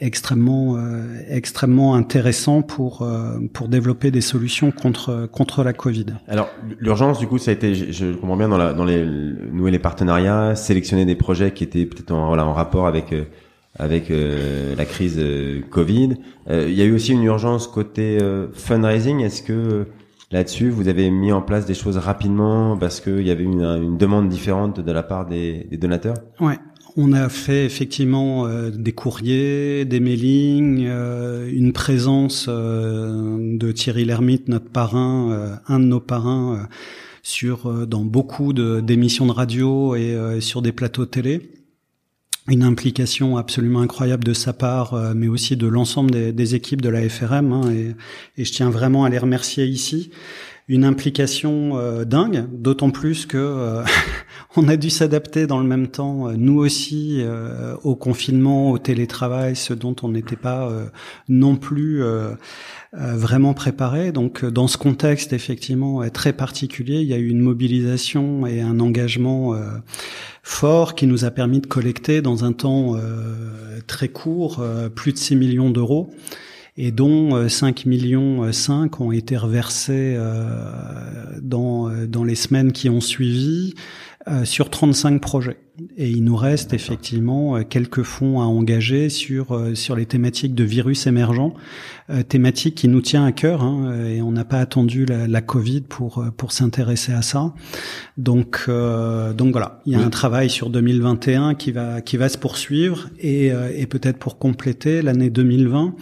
extrêmement 0.00 0.76
extrêmement 1.30 1.94
intéressants 1.94 2.60
pour 2.60 3.08
pour 3.54 3.68
développer 3.68 4.10
des 4.10 4.20
solutions 4.20 4.70
contre 4.70 5.26
contre 5.32 5.64
la 5.64 5.72
Covid. 5.72 6.06
Alors 6.26 6.50
l'urgence, 6.78 7.18
du 7.18 7.26
coup, 7.26 7.38
ça 7.38 7.52
a 7.52 7.54
été, 7.54 7.74
je, 7.74 7.90
je 7.90 8.12
comprends 8.12 8.36
bien 8.36 8.50
dans, 8.50 8.58
la, 8.58 8.74
dans 8.74 8.84
les 8.84 9.06
nouer 9.06 9.70
les 9.70 9.78
partenariats, 9.78 10.54
sélectionner 10.54 11.06
des 11.06 11.16
projets 11.16 11.52
qui 11.52 11.64
étaient 11.64 11.86
peut-être 11.86 12.10
en, 12.10 12.26
voilà, 12.26 12.44
en 12.44 12.52
rapport 12.52 12.86
avec 12.86 13.14
avec 13.78 14.10
euh, 14.10 14.74
la 14.76 14.84
crise 14.84 15.16
euh, 15.18 15.60
Covid. 15.70 16.16
Euh, 16.50 16.66
il 16.68 16.74
y 16.74 16.82
a 16.82 16.84
eu 16.84 16.92
aussi 16.92 17.12
une 17.12 17.22
urgence 17.22 17.66
côté 17.68 18.18
fundraising. 18.52 19.20
Est-ce 19.20 19.42
que 19.42 19.86
là-dessus, 20.32 20.70
vous 20.70 20.88
avez 20.88 21.10
mis 21.10 21.32
en 21.32 21.42
place 21.42 21.66
des 21.66 21.74
choses 21.74 21.96
rapidement 21.96 22.76
parce 22.76 23.00
qu'il 23.00 23.26
y 23.26 23.30
avait 23.30 23.44
une, 23.44 23.62
une, 23.62 23.96
demande 23.96 24.28
différente 24.28 24.80
de 24.80 24.92
la 24.92 25.02
part 25.02 25.26
des, 25.26 25.66
des 25.70 25.76
donateurs? 25.76 26.16
Ouais. 26.40 26.58
On 26.96 27.12
a 27.12 27.28
fait 27.28 27.64
effectivement 27.64 28.48
des 28.70 28.90
courriers, 28.90 29.84
des 29.84 30.00
mailings, 30.00 30.88
une 30.88 31.72
présence 31.72 32.48
de 32.48 33.72
Thierry 33.72 34.04
Lhermitte, 34.04 34.48
notre 34.48 34.68
parrain, 34.68 35.60
un 35.68 35.78
de 35.78 35.84
nos 35.84 36.00
parrains, 36.00 36.66
sur 37.22 37.86
dans 37.86 38.00
beaucoup 38.00 38.52
d'émissions 38.52 39.26
de, 39.26 39.32
radio 39.32 39.94
et 39.94 40.40
sur 40.40 40.60
des 40.60 40.72
plateaux 40.72 41.06
télé 41.06 41.57
une 42.48 42.62
implication 42.62 43.36
absolument 43.36 43.80
incroyable 43.80 44.24
de 44.24 44.32
sa 44.32 44.52
part, 44.52 44.94
euh, 44.94 45.12
mais 45.14 45.28
aussi 45.28 45.56
de 45.56 45.66
l'ensemble 45.66 46.10
des, 46.10 46.54
équipes 46.54 46.80
de 46.80 46.88
la 46.88 47.06
FRM, 47.08 47.52
hein, 47.52 47.70
et, 48.36 48.44
je 48.44 48.52
tiens 48.52 48.70
vraiment 48.70 49.04
à 49.04 49.10
les 49.10 49.18
remercier 49.18 49.66
ici. 49.66 50.10
Une 50.68 50.84
implication 50.84 51.78
euh, 51.78 52.04
dingue, 52.04 52.46
d'autant 52.52 52.90
plus 52.90 53.26
que 53.26 53.38
euh, 53.38 53.82
on 54.56 54.68
a 54.68 54.76
dû 54.76 54.90
s'adapter 54.90 55.46
dans 55.46 55.58
le 55.58 55.66
même 55.66 55.88
temps, 55.88 56.30
nous 56.32 56.58
aussi, 56.58 57.22
au 57.84 57.96
confinement, 57.96 58.70
au 58.70 58.78
télétravail, 58.78 59.56
ce 59.56 59.74
dont 59.74 59.96
on 60.02 60.08
n'était 60.08 60.36
pas 60.36 60.70
non 61.28 61.56
plus 61.56 62.02
vraiment 62.92 63.54
préparé. 63.54 64.10
Donc, 64.10 64.44
dans 64.44 64.66
ce 64.66 64.78
contexte 64.78 65.32
effectivement 65.32 66.08
très 66.10 66.32
particulier, 66.32 67.00
il 67.00 67.06
y 67.06 67.14
a 67.14 67.18
eu 67.18 67.28
une 67.28 67.40
mobilisation 67.40 68.46
et 68.46 68.60
un 68.60 68.80
engagement 68.80 69.54
fort 70.48 70.94
qui 70.94 71.06
nous 71.06 71.26
a 71.26 71.30
permis 71.30 71.60
de 71.60 71.66
collecter 71.66 72.22
dans 72.22 72.44
un 72.44 72.52
temps 72.52 72.96
euh, 72.96 73.80
très 73.86 74.08
court 74.08 74.60
euh, 74.60 74.88
plus 74.88 75.12
de 75.12 75.18
6 75.18 75.36
millions 75.36 75.70
d'euros 75.70 76.10
et 76.78 76.90
dont 76.92 77.48
5 77.48 77.80
euh, 77.86 77.90
millions 77.90 78.50
5 78.50 79.00
ont 79.00 79.12
été 79.12 79.36
reversés 79.36 80.16
dans, 81.42 81.90
dans 82.06 82.24
les 82.24 82.36
semaines 82.36 82.72
qui 82.72 82.88
ont 82.88 83.02
suivi 83.02 83.74
sur 84.44 84.70
35 84.70 85.20
projets. 85.20 85.58
Et 85.96 86.10
il 86.10 86.24
nous 86.24 86.34
reste 86.34 86.72
effectivement 86.72 87.56
euh, 87.56 87.62
quelques 87.62 88.02
fonds 88.02 88.40
à 88.40 88.44
engager 88.44 89.10
sur 89.10 89.52
euh, 89.52 89.74
sur 89.74 89.94
les 89.94 90.06
thématiques 90.06 90.54
de 90.54 90.64
virus 90.64 91.06
émergents, 91.06 91.54
euh, 92.10 92.22
thématique 92.22 92.74
qui 92.74 92.88
nous 92.88 93.00
tient 93.00 93.24
à 93.24 93.30
cœur, 93.30 93.62
hein, 93.62 93.94
et 94.08 94.20
on 94.20 94.32
n'a 94.32 94.44
pas 94.44 94.58
attendu 94.58 95.06
la, 95.06 95.28
la, 95.28 95.40
Covid 95.40 95.82
pour 95.82 96.24
pour 96.36 96.50
s'intéresser 96.50 97.12
à 97.12 97.22
ça. 97.22 97.54
Donc 98.16 98.68
donc 98.68 99.52
voilà, 99.52 99.80
il 99.86 99.92
y 99.92 99.96
a 99.96 100.00
un 100.00 100.10
travail 100.10 100.50
sur 100.50 100.70
2021 100.70 101.54
qui 101.54 101.70
va 101.70 102.00
qui 102.00 102.16
va 102.16 102.28
se 102.28 102.38
poursuivre 102.38 103.08
et 103.20 103.52
et 103.74 103.86
peut-être 103.86 104.18
pour 104.18 104.38
compléter 104.38 105.02
l'année 105.02 105.30
2020. 105.30 105.94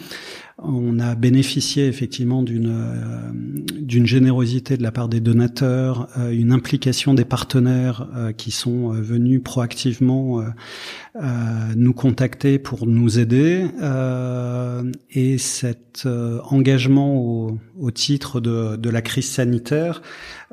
On 0.59 0.97
a 0.97 1.13
bénéficié 1.13 1.85
effectivement 1.85 2.41
d'une 2.41 2.73
euh, 2.73 3.31
d'une 3.79 4.07
générosité 4.07 4.75
de 4.75 4.81
la 4.81 4.91
part 4.91 5.07
des 5.07 5.19
donateurs, 5.19 6.07
euh, 6.17 6.31
une 6.31 6.51
implication 6.51 7.13
des 7.13 7.25
partenaires 7.25 8.07
euh, 8.15 8.31
qui 8.31 8.49
sont 8.49 8.89
venus 8.89 9.41
proactivement 9.43 10.43
nous 11.75 11.93
contacter 11.93 12.59
pour 12.59 12.85
nous 12.85 13.17
aider. 13.17 13.65
et 15.09 15.37
cet 15.39 16.07
engagement 16.51 17.15
au, 17.79 17.91
titre 17.91 18.39
de, 18.39 18.75
de, 18.75 18.89
la 18.91 19.01
crise 19.01 19.27
sanitaire 19.27 20.03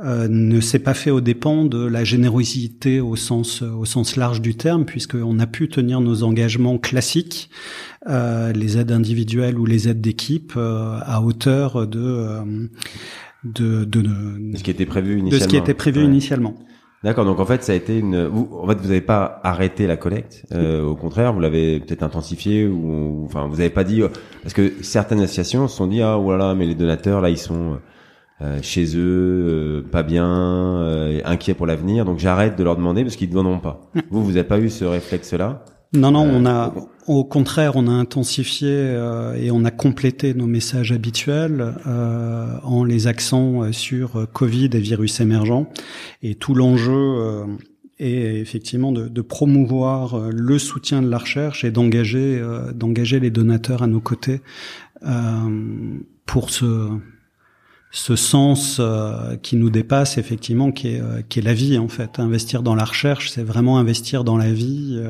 ne 0.03 0.61
s'est 0.61 0.79
pas 0.79 0.95
fait 0.95 1.11
aux 1.11 1.21
dépens 1.21 1.67
de 1.67 1.85
la 1.85 2.03
générosité 2.03 3.01
au 3.01 3.15
sens 3.15 3.61
au 3.61 3.85
sens 3.85 4.17
large 4.17 4.41
du 4.41 4.55
terme, 4.55 4.87
puisqu'on 4.87 5.39
a 5.39 5.47
pu 5.47 5.69
tenir 5.69 6.01
nos 6.01 6.23
engagements 6.23 6.79
classiques 6.79 7.51
euh, 8.09 8.53
les 8.53 8.77
aides 8.79 8.93
individuelles 8.93 9.59
ou 9.59 9.65
les 9.65 9.89
aides 9.89 10.01
d'équipe 10.01 10.53
euh, 10.57 10.99
à 11.03 11.23
hauteur 11.23 11.87
de, 11.87 12.01
euh, 12.01 12.45
de, 13.45 13.85
de, 13.85 14.03
de, 14.03 14.57
ce 14.57 14.63
qui 14.63 14.71
était 14.71 14.85
prévu 14.85 15.19
initialement. 15.19 15.39
De 15.39 15.43
ce 15.43 15.49
qui 15.49 15.57
était 15.57 15.75
prévu 15.75 16.05
initialement. 16.05 16.55
D'accord, 17.03 17.25
donc 17.25 17.39
en 17.41 17.47
fait 17.47 17.63
ça 17.63 17.73
a 17.73 17.75
été 17.75 17.99
une. 17.99 18.27
Vous, 18.27 18.49
en 18.53 18.67
fait, 18.67 18.79
vous 18.79 18.89
n'avez 18.89 19.01
pas 19.01 19.41
arrêté 19.43 19.87
la 19.87 19.97
collecte. 19.97 20.47
Euh, 20.53 20.83
au 20.83 20.97
contraire, 20.97 21.33
vous 21.33 21.41
l'avez 21.41 21.81
peut-être 21.81 22.03
intensifié 22.03 22.67
ou, 22.67 23.25
enfin, 23.27 23.47
vous 23.47 23.57
n'avez 23.57 23.71
pas 23.71 23.85
dit 23.85 24.03
parce 24.43 24.55
que 24.55 24.73
certaines 24.83 25.21
associations 25.21 25.69
se 25.69 25.77
sont 25.77 25.87
dit 25.87 26.03
ah 26.03 26.17
voilà, 26.17 26.55
mais 26.55 26.67
les 26.67 26.75
donateurs 26.75 27.21
là 27.21 27.29
ils 27.29 27.39
sont 27.39 27.79
euh, 28.41 28.59
chez 28.63 28.97
eux, 28.97 29.85
pas 29.93 30.03
bien, 30.03 31.21
inquiets 31.25 31.55
pour 31.55 31.67
l'avenir, 31.67 32.05
donc 32.05 32.19
j'arrête 32.19 32.57
de 32.57 32.65
leur 32.65 32.77
demander 32.77 33.03
parce 33.03 33.17
qu'ils 33.17 33.29
ne 33.29 33.35
donneront 33.35 33.61
pas. 33.61 33.91
Vous, 34.11 34.25
vous 34.25 34.33
n'avez 34.33 34.45
pas 34.45 34.59
eu 34.59 34.71
ce 34.71 34.85
réflexe-là? 34.85 35.65
Non, 35.95 36.11
non, 36.11 36.23
on 36.23 36.45
a 36.45 36.75
au 37.07 37.25
contraire, 37.25 37.77
on 37.77 37.87
a 37.87 37.93
intensifié 37.93 38.71
euh, 38.71 39.35
et 39.35 39.51
on 39.51 39.65
a 39.65 39.71
complété 39.71 40.33
nos 40.33 40.47
messages 40.47 40.93
habituels 40.93 41.75
euh, 41.87 42.57
en 42.63 42.85
les 42.85 43.07
accents 43.07 43.63
euh, 43.63 43.73
sur 43.73 44.27
Covid 44.33 44.71
et 44.73 44.79
virus 44.79 45.21
émergents. 45.21 45.69
Et 46.23 46.35
tout 46.35 46.55
l'enjeu 46.55 47.45
est 47.99 48.41
effectivement 48.41 48.91
de, 48.91 49.09
de, 49.09 49.21
promouvoir 49.21 50.31
le 50.31 50.59
soutien 50.59 51.03
de 51.03 51.09
la 51.09 51.19
recherche 51.19 51.65
et 51.65 51.71
d'engager 51.71 52.43
d'engager 52.75 53.21
les 53.21 53.31
donateurs 53.31 53.83
à 53.83 53.87
nos 53.87 54.01
côtés 54.01 54.41
pour 56.27 56.51
ce 56.51 56.89
ce 57.91 58.17
sens 58.17 58.81
qui 59.43 59.55
nous 59.55 59.71
dépasse 59.71 60.19
effectivement, 60.19 60.73
qui 60.73 60.89
est, 60.89 61.29
qui 61.29 61.39
est 61.39 61.43
la 61.43 61.55
vie 61.55 61.79
en 61.79 61.89
fait. 61.89 62.19
Investir 62.19 62.63
dans 62.63 62.75
la 62.75 62.85
recherche, 62.85 63.31
c'est 63.31 63.45
vraiment 63.45 63.79
investir 63.79 64.25
dans 64.25 64.37
la 64.37 64.53
vie. 64.53 65.01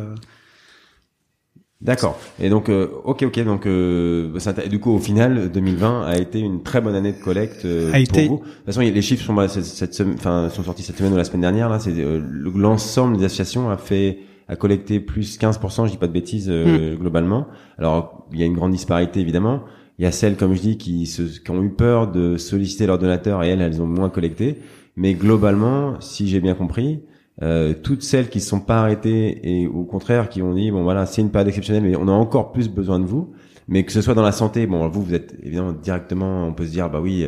D'accord. 1.80 2.18
Et 2.40 2.48
donc, 2.48 2.68
euh, 2.68 2.88
ok, 3.04 3.24
ok. 3.24 3.44
Donc, 3.44 3.66
euh, 3.66 4.30
du 4.70 4.80
coup, 4.80 4.92
au 4.92 4.98
final, 4.98 5.50
2020 5.52 6.06
a 6.06 6.16
été 6.16 6.38
une 6.38 6.62
très 6.62 6.80
bonne 6.80 6.94
année 6.94 7.12
de 7.12 7.22
collecte 7.22 7.64
euh, 7.64 7.90
pour 7.90 8.00
été... 8.00 8.28
vous. 8.28 8.38
De 8.38 8.42
toute 8.42 8.64
façon, 8.66 8.80
les 8.80 9.02
chiffres 9.02 9.24
sont, 9.24 9.48
cette, 9.48 9.92
cette 9.92 10.08
enfin, 10.14 10.48
sont 10.48 10.62
sortis 10.62 10.82
cette 10.82 10.96
semaine 10.96 11.12
ou 11.12 11.16
la 11.16 11.24
semaine 11.24 11.42
dernière. 11.42 11.68
Là, 11.68 11.78
c'est 11.78 11.92
euh, 11.98 12.22
l'ensemble 12.54 13.18
des 13.18 13.24
associations 13.24 13.70
a 13.70 13.76
fait 13.76 14.18
a 14.46 14.56
collecté 14.56 15.00
plus 15.00 15.38
15%, 15.38 15.86
je 15.86 15.92
dis 15.92 15.96
pas 15.96 16.06
de 16.06 16.12
bêtises 16.12 16.50
hmm. 16.50 16.96
globalement. 16.96 17.46
Alors, 17.78 18.26
il 18.30 18.38
y 18.38 18.42
a 18.42 18.46
une 18.46 18.52
grande 18.52 18.72
disparité 18.72 19.20
évidemment. 19.20 19.62
Il 19.98 20.04
y 20.04 20.06
a 20.06 20.12
celles, 20.12 20.36
comme 20.36 20.54
je 20.54 20.60
dis, 20.60 20.76
qui, 20.76 21.06
se, 21.06 21.22
qui 21.22 21.50
ont 21.50 21.62
eu 21.62 21.70
peur 21.70 22.12
de 22.12 22.36
solliciter 22.36 22.86
leurs 22.86 22.98
donateurs 22.98 23.42
et 23.42 23.48
elles, 23.48 23.62
elles 23.62 23.80
ont 23.80 23.86
moins 23.86 24.10
collecté. 24.10 24.58
Mais 24.96 25.14
globalement, 25.14 25.98
si 26.00 26.28
j'ai 26.28 26.40
bien 26.40 26.54
compris, 26.54 27.00
euh, 27.42 27.74
toutes 27.74 28.02
celles 28.02 28.28
qui 28.28 28.38
ne 28.38 28.44
sont 28.44 28.60
pas 28.60 28.80
arrêtées 28.80 29.40
et 29.42 29.66
au 29.66 29.82
contraire 29.82 30.28
qui 30.28 30.40
ont 30.40 30.54
dit 30.54 30.70
bon 30.70 30.84
voilà 30.84 31.04
c'est 31.04 31.20
une 31.20 31.30
période 31.30 31.48
exceptionnelle 31.48 31.82
mais 31.82 31.96
on 31.96 32.06
a 32.06 32.12
encore 32.12 32.52
plus 32.52 32.68
besoin 32.68 33.00
de 33.00 33.04
vous. 33.04 33.32
Mais 33.66 33.82
que 33.84 33.92
ce 33.92 34.02
soit 34.02 34.14
dans 34.14 34.22
la 34.22 34.32
santé 34.32 34.66
bon 34.66 34.86
vous 34.88 35.02
vous 35.02 35.14
êtes 35.14 35.34
évidemment 35.42 35.72
directement 35.72 36.46
on 36.46 36.52
peut 36.52 36.64
se 36.64 36.70
dire 36.70 36.88
bah 36.90 37.00
oui 37.00 37.26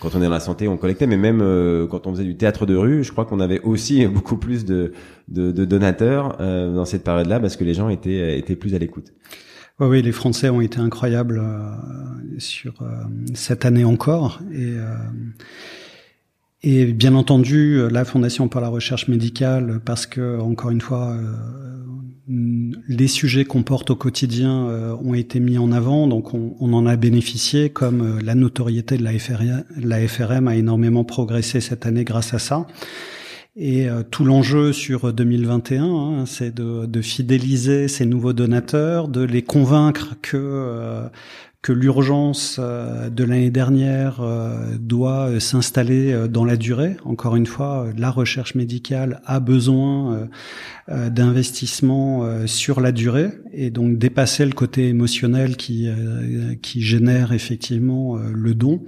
quand 0.00 0.14
on 0.14 0.20
est 0.20 0.26
dans 0.26 0.30
la 0.30 0.38
santé 0.38 0.68
on 0.68 0.76
collectait. 0.76 1.08
Mais 1.08 1.16
même 1.16 1.40
euh, 1.42 1.88
quand 1.88 2.06
on 2.06 2.12
faisait 2.12 2.24
du 2.24 2.36
théâtre 2.36 2.66
de 2.66 2.76
rue 2.76 3.02
je 3.02 3.10
crois 3.10 3.24
qu'on 3.24 3.40
avait 3.40 3.60
aussi 3.60 4.06
beaucoup 4.06 4.36
plus 4.36 4.64
de 4.64 4.92
de, 5.26 5.50
de 5.50 5.64
donateurs 5.64 6.36
euh, 6.40 6.72
dans 6.72 6.84
cette 6.84 7.02
période 7.02 7.26
là 7.26 7.40
parce 7.40 7.56
que 7.56 7.64
les 7.64 7.74
gens 7.74 7.88
étaient 7.88 8.38
étaient 8.38 8.56
plus 8.56 8.76
à 8.76 8.78
l'écoute. 8.78 9.12
Oui, 9.80 9.86
oui, 9.86 10.02
les 10.02 10.12
Français 10.12 10.50
ont 10.50 10.60
été 10.60 10.80
incroyables 10.80 11.40
sur 12.38 12.74
cette 13.32 13.64
année 13.64 13.84
encore. 13.84 14.40
Et 14.52 14.74
et 16.62 16.86
bien 16.86 17.14
entendu, 17.14 17.88
la 17.88 18.04
Fondation 18.04 18.48
pour 18.48 18.60
la 18.60 18.68
recherche 18.68 19.06
médicale, 19.06 19.80
parce 19.84 20.06
que 20.06 20.40
encore 20.40 20.70
une 20.70 20.80
fois, 20.80 21.12
euh, 21.12 22.72
les 22.88 23.06
sujets 23.06 23.44
qu'on 23.44 23.62
porte 23.62 23.90
au 23.90 23.96
quotidien 23.96 24.66
euh, 24.66 24.96
ont 24.96 25.14
été 25.14 25.38
mis 25.38 25.56
en 25.56 25.70
avant, 25.70 26.08
donc 26.08 26.34
on, 26.34 26.72
en 26.72 26.86
a 26.86 26.96
bénéficié, 26.96 27.70
comme 27.70 28.02
euh, 28.02 28.20
la 28.24 28.34
notoriété 28.34 28.98
de 28.98 29.04
la 29.04 30.08
FRM, 30.08 30.48
a 30.48 30.56
énormément 30.56 31.04
progressé 31.04 31.60
cette 31.60 31.86
année 31.86 32.02
grâce 32.02 32.34
à 32.34 32.40
ça. 32.40 32.66
Et 33.60 33.88
tout 34.12 34.24
l'enjeu 34.24 34.72
sur 34.72 35.12
2021, 35.12 35.84
hein, 35.84 36.26
c'est 36.26 36.54
de, 36.54 37.02
fidéliser 37.02 37.88
ces 37.88 38.06
nouveaux 38.06 38.32
donateurs, 38.32 39.08
de 39.08 39.22
les 39.22 39.42
convaincre 39.42 40.14
que 40.22 41.08
que 41.60 41.72
l'urgence 41.72 42.58
euh, 42.60 43.10
de 43.10 43.24
l'année 43.24 43.50
dernière 43.50 44.20
euh, 44.20 44.76
doit 44.78 45.28
euh, 45.28 45.40
s'installer 45.40 46.28
dans 46.28 46.44
la 46.44 46.56
durée. 46.56 46.96
Encore 47.04 47.34
une 47.34 47.46
fois, 47.46 47.88
la 47.96 48.10
recherche 48.10 48.54
médicale 48.54 49.20
a 49.24 49.40
besoin 49.40 50.28
d'investissements 50.88 52.46
sur 52.46 52.80
la 52.80 52.92
durée 52.92 53.30
et 53.52 53.70
donc 53.70 53.98
dépasser 53.98 54.44
le 54.46 54.52
côté 54.52 54.88
émotionnel 54.88 55.56
qui 55.56 55.88
qui 56.62 56.82
génère 56.82 57.32
effectivement 57.32 58.16
le 58.16 58.54
don 58.54 58.84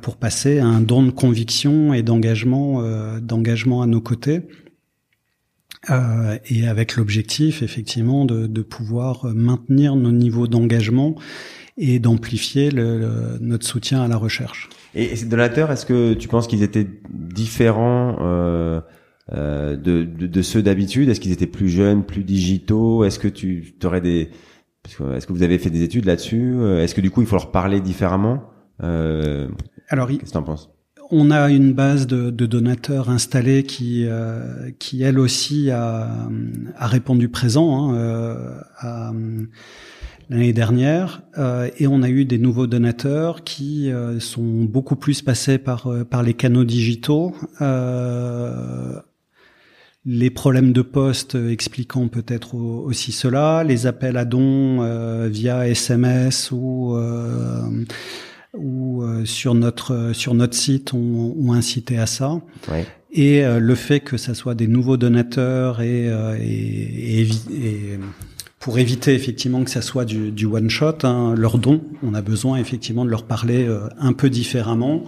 pour 0.00 0.16
passer 0.16 0.58
à 0.58 0.66
un 0.66 0.80
don 0.80 1.02
de 1.02 1.10
conviction 1.10 1.92
et 1.92 2.02
d'engagement 2.02 2.82
d'engagement 3.20 3.82
à 3.82 3.86
nos 3.86 4.00
côtés. 4.00 4.42
Euh, 5.90 6.38
et 6.46 6.66
avec 6.66 6.96
l'objectif 6.96 7.62
effectivement 7.62 8.24
de, 8.24 8.48
de, 8.48 8.62
pouvoir 8.62 9.26
maintenir 9.26 9.94
nos 9.94 10.10
niveaux 10.10 10.48
d'engagement 10.48 11.14
et 11.78 11.98
d'amplifier 11.98 12.70
le, 12.70 13.38
notre 13.40 13.66
soutien 13.66 14.02
à 14.02 14.08
la 14.08 14.16
recherche. 14.16 14.68
Et 14.94 15.16
ces 15.16 15.26
donateurs, 15.26 15.70
est-ce 15.70 15.86
que 15.86 16.14
tu 16.14 16.28
penses 16.28 16.46
qu'ils 16.46 16.62
étaient 16.62 16.88
différents 17.10 18.16
euh, 18.20 18.80
euh, 19.32 19.76
de, 19.76 20.04
de, 20.04 20.26
de, 20.26 20.42
ceux 20.42 20.62
d'habitude? 20.62 21.08
Est-ce 21.08 21.20
qu'ils 21.20 21.32
étaient 21.32 21.46
plus 21.46 21.68
jeunes, 21.68 22.04
plus 22.04 22.24
digitaux? 22.24 23.04
Est-ce 23.04 23.18
que 23.18 23.28
tu 23.28 23.74
aurais 23.84 24.00
des 24.00 24.30
est-ce 25.14 25.26
que 25.26 25.34
vous 25.34 25.42
avez 25.42 25.58
fait 25.58 25.68
des 25.68 25.82
études 25.82 26.06
là-dessus? 26.06 26.56
Est-ce 26.78 26.94
que 26.94 27.02
du 27.02 27.10
coup 27.10 27.20
il 27.20 27.26
faut 27.26 27.36
leur 27.36 27.50
parler 27.50 27.80
différemment? 27.80 28.44
Euh, 28.82 29.48
Alors, 29.88 30.08
qu'est-ce 30.08 30.18
que 30.20 30.30
tu 30.30 30.36
en 30.36 30.42
penses? 30.42 30.70
On 31.10 31.30
a 31.30 31.50
une 31.50 31.72
base 31.72 32.06
de, 32.06 32.30
de 32.30 32.46
donateurs 32.46 33.08
installés 33.08 33.62
qui, 33.62 34.04
euh, 34.06 34.70
qui 34.78 35.02
elle 35.02 35.18
aussi 35.18 35.70
a, 35.70 36.28
a 36.76 36.86
répondu 36.86 37.30
présent 37.30 37.90
hein, 37.90 37.94
euh, 37.94 38.60
à, 38.78 39.12
l'année 40.30 40.52
dernière 40.52 41.22
euh, 41.38 41.70
et 41.78 41.86
on 41.86 42.02
a 42.02 42.08
eu 42.08 42.24
des 42.24 42.38
nouveaux 42.38 42.66
donateurs 42.66 43.44
qui 43.44 43.90
euh, 43.90 44.20
sont 44.20 44.64
beaucoup 44.64 44.96
plus 44.96 45.22
passés 45.22 45.58
par 45.58 45.86
euh, 45.86 46.04
par 46.04 46.22
les 46.22 46.34
canaux 46.34 46.64
digitaux 46.64 47.34
les 50.06 50.30
problèmes 50.30 50.72
de 50.72 50.80
poste 50.80 51.34
expliquant 51.34 52.08
peut-être 52.08 52.54
aussi 52.54 53.12
cela, 53.12 53.62
les 53.62 53.86
appels 53.86 54.16
à 54.16 54.24
dons 54.24 54.80
via 55.28 55.68
SMS 55.68 56.50
ou 56.50 56.96
ou 58.56 59.04
sur 59.26 59.54
notre 59.54 60.12
sur 60.14 60.32
notre 60.32 60.54
site 60.54 60.94
ont, 60.94 61.36
ont 61.38 61.52
incité 61.52 61.98
à 61.98 62.06
ça. 62.06 62.40
Ouais. 62.70 62.86
Et 63.12 63.42
le 63.44 63.74
fait 63.74 64.00
que 64.00 64.16
ça 64.16 64.32
soit 64.32 64.54
des 64.54 64.68
nouveaux 64.68 64.96
donateurs 64.96 65.82
et, 65.82 66.06
et, 66.06 67.20
et, 67.20 67.28
et 67.50 67.98
pour 68.58 68.78
éviter 68.78 69.14
effectivement 69.14 69.62
que 69.62 69.70
ça 69.70 69.82
soit 69.82 70.04
du, 70.04 70.32
du 70.32 70.46
one 70.46 70.68
shot, 70.68 70.98
hein, 71.04 71.34
leur 71.36 71.58
don. 71.58 71.80
On 72.02 72.14
a 72.14 72.22
besoin 72.22 72.58
effectivement 72.58 73.04
de 73.04 73.10
leur 73.10 73.24
parler 73.24 73.66
euh, 73.66 73.88
un 73.98 74.12
peu 74.12 74.30
différemment 74.30 75.04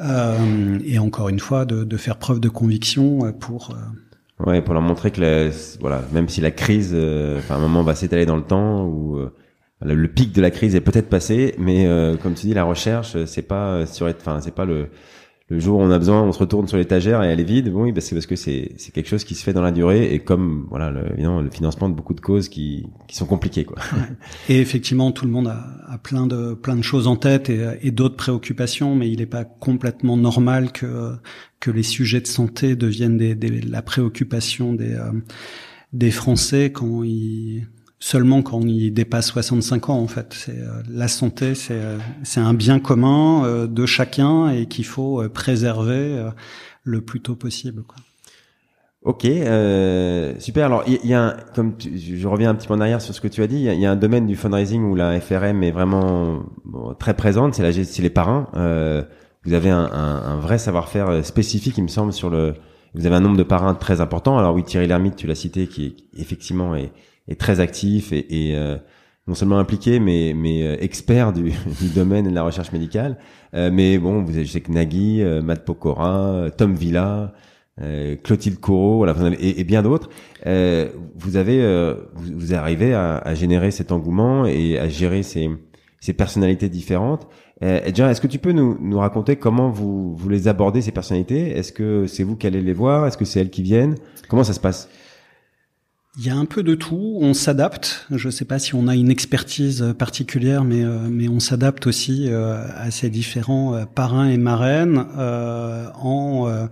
euh, 0.00 0.78
et 0.84 0.98
encore 0.98 1.28
une 1.28 1.40
fois 1.40 1.64
de, 1.64 1.84
de, 1.84 1.96
faire 1.96 2.18
preuve 2.18 2.40
de 2.40 2.48
conviction 2.48 3.26
euh, 3.26 3.32
pour. 3.32 3.70
Euh... 3.70 4.44
Ouais, 4.46 4.62
pour 4.62 4.74
leur 4.74 4.82
montrer 4.82 5.10
que 5.10 5.20
la, 5.20 5.50
voilà, 5.80 6.02
même 6.12 6.28
si 6.28 6.40
la 6.40 6.52
crise, 6.52 6.92
euh, 6.94 7.38
enfin 7.38 7.56
un 7.56 7.60
moment 7.60 7.82
va 7.82 7.96
s'étaler 7.96 8.24
dans 8.24 8.36
le 8.36 8.44
temps 8.44 8.86
ou 8.86 9.18
le 9.80 10.08
pic 10.08 10.32
de 10.32 10.40
la 10.40 10.52
crise 10.52 10.76
est 10.76 10.80
peut-être 10.80 11.08
passé, 11.08 11.56
mais 11.58 11.88
comme 12.22 12.34
tu 12.34 12.46
dis, 12.46 12.54
la 12.54 12.62
recherche, 12.62 13.16
c'est 13.26 13.42
pas 13.42 13.84
sur, 13.86 14.06
enfin 14.06 14.40
c'est 14.40 14.54
pas 14.54 14.64
le 14.64 14.90
le 15.50 15.60
jour 15.60 15.78
où 15.78 15.82
on 15.82 15.90
a 15.90 15.98
besoin, 15.98 16.22
on 16.22 16.32
se 16.32 16.38
retourne 16.38 16.68
sur 16.68 16.76
l'étagère 16.76 17.22
et 17.22 17.28
elle 17.28 17.40
est 17.40 17.44
vide. 17.44 17.72
oui, 17.74 17.90
bah 17.92 18.02
c'est 18.02 18.14
parce 18.14 18.26
que 18.26 18.36
c'est 18.36 18.72
c'est 18.76 18.92
quelque 18.92 19.08
chose 19.08 19.24
qui 19.24 19.34
se 19.34 19.42
fait 19.42 19.54
dans 19.54 19.62
la 19.62 19.72
durée 19.72 20.12
et 20.12 20.18
comme 20.18 20.66
voilà 20.68 20.90
le, 20.90 21.14
le 21.16 21.50
financement 21.50 21.88
de 21.88 21.94
beaucoup 21.94 22.12
de 22.12 22.20
causes 22.20 22.48
qui 22.50 22.86
qui 23.06 23.16
sont 23.16 23.24
compliquées 23.26 23.64
quoi. 23.64 23.78
Et 24.50 24.60
effectivement, 24.60 25.10
tout 25.10 25.24
le 25.24 25.30
monde 25.30 25.48
a, 25.48 25.64
a 25.88 25.96
plein 25.96 26.26
de 26.26 26.52
plein 26.52 26.76
de 26.76 26.82
choses 26.82 27.06
en 27.06 27.16
tête 27.16 27.48
et, 27.48 27.78
et 27.80 27.90
d'autres 27.90 28.16
préoccupations, 28.16 28.94
mais 28.94 29.10
il 29.10 29.20
n'est 29.20 29.26
pas 29.26 29.44
complètement 29.44 30.18
normal 30.18 30.70
que 30.70 31.14
que 31.60 31.70
les 31.70 31.82
sujets 31.82 32.20
de 32.20 32.26
santé 32.26 32.76
deviennent 32.76 33.16
des, 33.16 33.34
des 33.34 33.60
la 33.62 33.80
préoccupation 33.80 34.74
des 34.74 34.92
euh, 34.92 35.12
des 35.94 36.10
Français 36.10 36.70
quand 36.72 37.02
ils 37.04 37.66
seulement 38.00 38.42
quand 38.42 38.58
on 38.58 38.66
y 38.66 38.90
dépasse 38.90 39.28
65 39.28 39.90
ans 39.90 39.98
en 39.98 40.06
fait. 40.06 40.34
C'est 40.34 40.58
euh, 40.58 40.82
la 40.88 41.08
santé, 41.08 41.54
c'est 41.54 41.74
euh, 41.74 41.98
c'est 42.22 42.40
un 42.40 42.54
bien 42.54 42.78
commun 42.78 43.44
euh, 43.44 43.66
de 43.66 43.86
chacun 43.86 44.48
et 44.50 44.66
qu'il 44.66 44.84
faut 44.84 45.28
préserver 45.28 46.30
le 46.84 47.00
plus 47.00 47.20
tôt 47.20 47.34
possible. 47.34 47.82
Quoi. 47.82 47.96
Ok, 49.02 49.22
super. 50.38 50.66
Alors, 50.66 50.82
il 50.86 51.06
y, 51.06 51.14
a, 51.14 51.22
un, 51.22 51.36
comme 51.54 51.74
je 51.80 52.26
reviens 52.26 52.50
un 52.50 52.54
petit 52.54 52.66
peu 52.66 52.74
en 52.74 52.80
arrière 52.80 53.00
sur 53.00 53.14
ce 53.14 53.20
que 53.20 53.28
tu 53.28 53.42
as 53.42 53.46
dit, 53.46 53.56
il 53.56 53.80
y, 53.80 53.86
a, 53.86 53.90
un 53.90 53.96
domaine 53.96 54.26
du 54.26 54.36
fundraising 54.36 54.82
où 54.82 54.94
la 54.94 55.20
FRM 55.20 55.62
est 55.62 55.70
vraiment 55.70 56.42
très 56.98 57.14
présente, 57.14 57.54
c'est 57.54 57.62
la 57.62 57.72
c'est 57.72 58.02
les 58.02 58.10
parrains. 58.10 58.48
vous 59.44 59.52
avez 59.52 59.70
un, 59.70 59.84
un, 59.84 60.22
un 60.22 60.36
vrai 60.36 60.58
savoir-faire 60.58 61.24
spécifique, 61.24 61.78
il 61.78 61.84
me 61.84 61.88
semble, 61.88 62.12
sur 62.12 62.30
le. 62.30 62.54
Vous 62.94 63.06
avez 63.06 63.16
un 63.16 63.20
nombre 63.20 63.36
de 63.36 63.42
parrains 63.42 63.74
très 63.74 64.00
important. 64.00 64.38
Alors 64.38 64.54
oui, 64.54 64.64
Thierry 64.64 64.86
Lhermitte, 64.86 65.16
tu 65.16 65.26
l'as 65.26 65.34
cité, 65.34 65.66
qui 65.68 66.08
effectivement 66.16 66.74
est, 66.74 66.90
est 67.28 67.38
très 67.38 67.60
actif 67.60 68.12
et, 68.12 68.26
et 68.50 68.56
euh, 68.56 68.76
non 69.26 69.34
seulement 69.34 69.58
impliqué, 69.58 70.00
mais, 70.00 70.32
mais 70.34 70.62
euh, 70.62 70.76
expert 70.80 71.32
du, 71.32 71.52
du, 71.80 71.88
domaine 71.94 72.28
de 72.28 72.34
la 72.34 72.42
recherche 72.42 72.72
médicale. 72.72 73.18
Euh, 73.54 73.70
mais 73.72 73.98
bon, 73.98 74.22
vous 74.22 74.34
avez, 74.34 74.44
je 74.44 74.52
sais 74.52 74.60
que 74.60 74.72
Nagui, 74.72 75.22
Matt 75.42 75.64
Pokora, 75.64 76.50
Tom 76.56 76.74
Villa, 76.74 77.32
Clotilde 78.24 78.58
Corot, 78.58 78.96
voilà, 78.96 79.14
et, 79.38 79.60
et 79.60 79.64
bien 79.64 79.82
d'autres. 79.82 80.10
vous 80.44 81.36
avez, 81.36 81.94
vous, 82.14 82.32
vous, 82.34 82.54
arrivez 82.54 82.92
à, 82.92 83.18
à, 83.18 83.34
générer 83.34 83.70
cet 83.70 83.92
engouement 83.92 84.46
et 84.46 84.78
à 84.78 84.88
gérer 84.88 85.22
ces, 85.22 85.48
ces 86.00 86.12
personnalités 86.12 86.68
différentes. 86.68 87.28
Euh, 87.62 87.80
est-ce 87.84 88.20
que 88.20 88.26
tu 88.26 88.38
peux 88.38 88.52
nous, 88.52 88.78
nous 88.80 88.98
raconter 88.98 89.36
comment 89.36 89.70
vous, 89.70 90.14
vous 90.14 90.28
les 90.28 90.48
abordez 90.48 90.80
ces 90.80 90.92
personnalités? 90.92 91.56
Est-ce 91.56 91.72
que 91.72 92.06
c'est 92.06 92.22
vous 92.22 92.36
qui 92.36 92.46
allez 92.46 92.60
les 92.60 92.72
voir? 92.72 93.06
Est-ce 93.06 93.18
que 93.18 93.24
c'est 93.24 93.40
elles 93.40 93.50
qui 93.50 93.62
viennent? 93.62 93.96
Comment 94.28 94.44
ça 94.44 94.52
se 94.52 94.60
passe? 94.60 94.88
Il 96.18 96.26
y 96.26 96.30
a 96.30 96.34
un 96.34 96.46
peu 96.46 96.64
de 96.64 96.74
tout. 96.74 97.18
On 97.20 97.32
s'adapte. 97.32 98.06
Je 98.10 98.26
ne 98.26 98.32
sais 98.32 98.44
pas 98.44 98.58
si 98.58 98.74
on 98.74 98.88
a 98.88 98.96
une 98.96 99.10
expertise 99.10 99.94
particulière, 99.96 100.64
mais 100.64 100.84
euh, 100.84 100.98
mais 101.08 101.28
on 101.28 101.38
s'adapte 101.38 101.86
aussi 101.86 102.26
euh, 102.28 102.66
à 102.76 102.90
ces 102.90 103.08
différents 103.08 103.74
euh, 103.74 103.84
parrains 103.86 104.28
et 104.28 104.36
marraines 104.36 104.98
en 105.94 106.68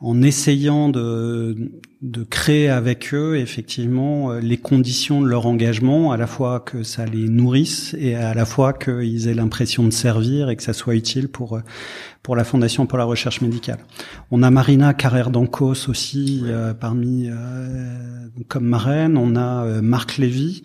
en 0.00 0.22
essayant 0.22 0.88
de, 0.88 1.72
de 2.00 2.24
créer 2.24 2.70
avec 2.70 3.12
eux 3.12 3.36
effectivement 3.36 4.32
les 4.32 4.56
conditions 4.56 5.20
de 5.20 5.26
leur 5.26 5.46
engagement, 5.46 6.10
à 6.10 6.16
la 6.16 6.26
fois 6.26 6.60
que 6.60 6.82
ça 6.82 7.04
les 7.04 7.28
nourrisse 7.28 7.94
et 7.98 8.14
à 8.14 8.32
la 8.32 8.46
fois 8.46 8.72
qu'ils 8.72 9.28
aient 9.28 9.34
l'impression 9.34 9.84
de 9.84 9.90
servir 9.90 10.48
et 10.48 10.56
que 10.56 10.62
ça 10.62 10.72
soit 10.72 10.94
utile 10.94 11.28
pour 11.28 11.60
pour 12.22 12.36
la 12.36 12.44
Fondation 12.44 12.86
pour 12.86 12.98
la 12.98 13.04
recherche 13.04 13.40
médicale. 13.40 13.78
On 14.30 14.42
a 14.42 14.50
Marina 14.50 14.94
Carrère 14.94 15.30
d'Ancos 15.30 15.88
aussi 15.88 16.42
euh, 16.44 16.74
parmi 16.74 17.28
euh, 17.28 18.28
comme 18.48 18.66
marraine. 18.66 19.16
On 19.16 19.36
a 19.36 19.64
euh, 19.64 19.82
Marc 19.82 20.18
Lévy. 20.18 20.62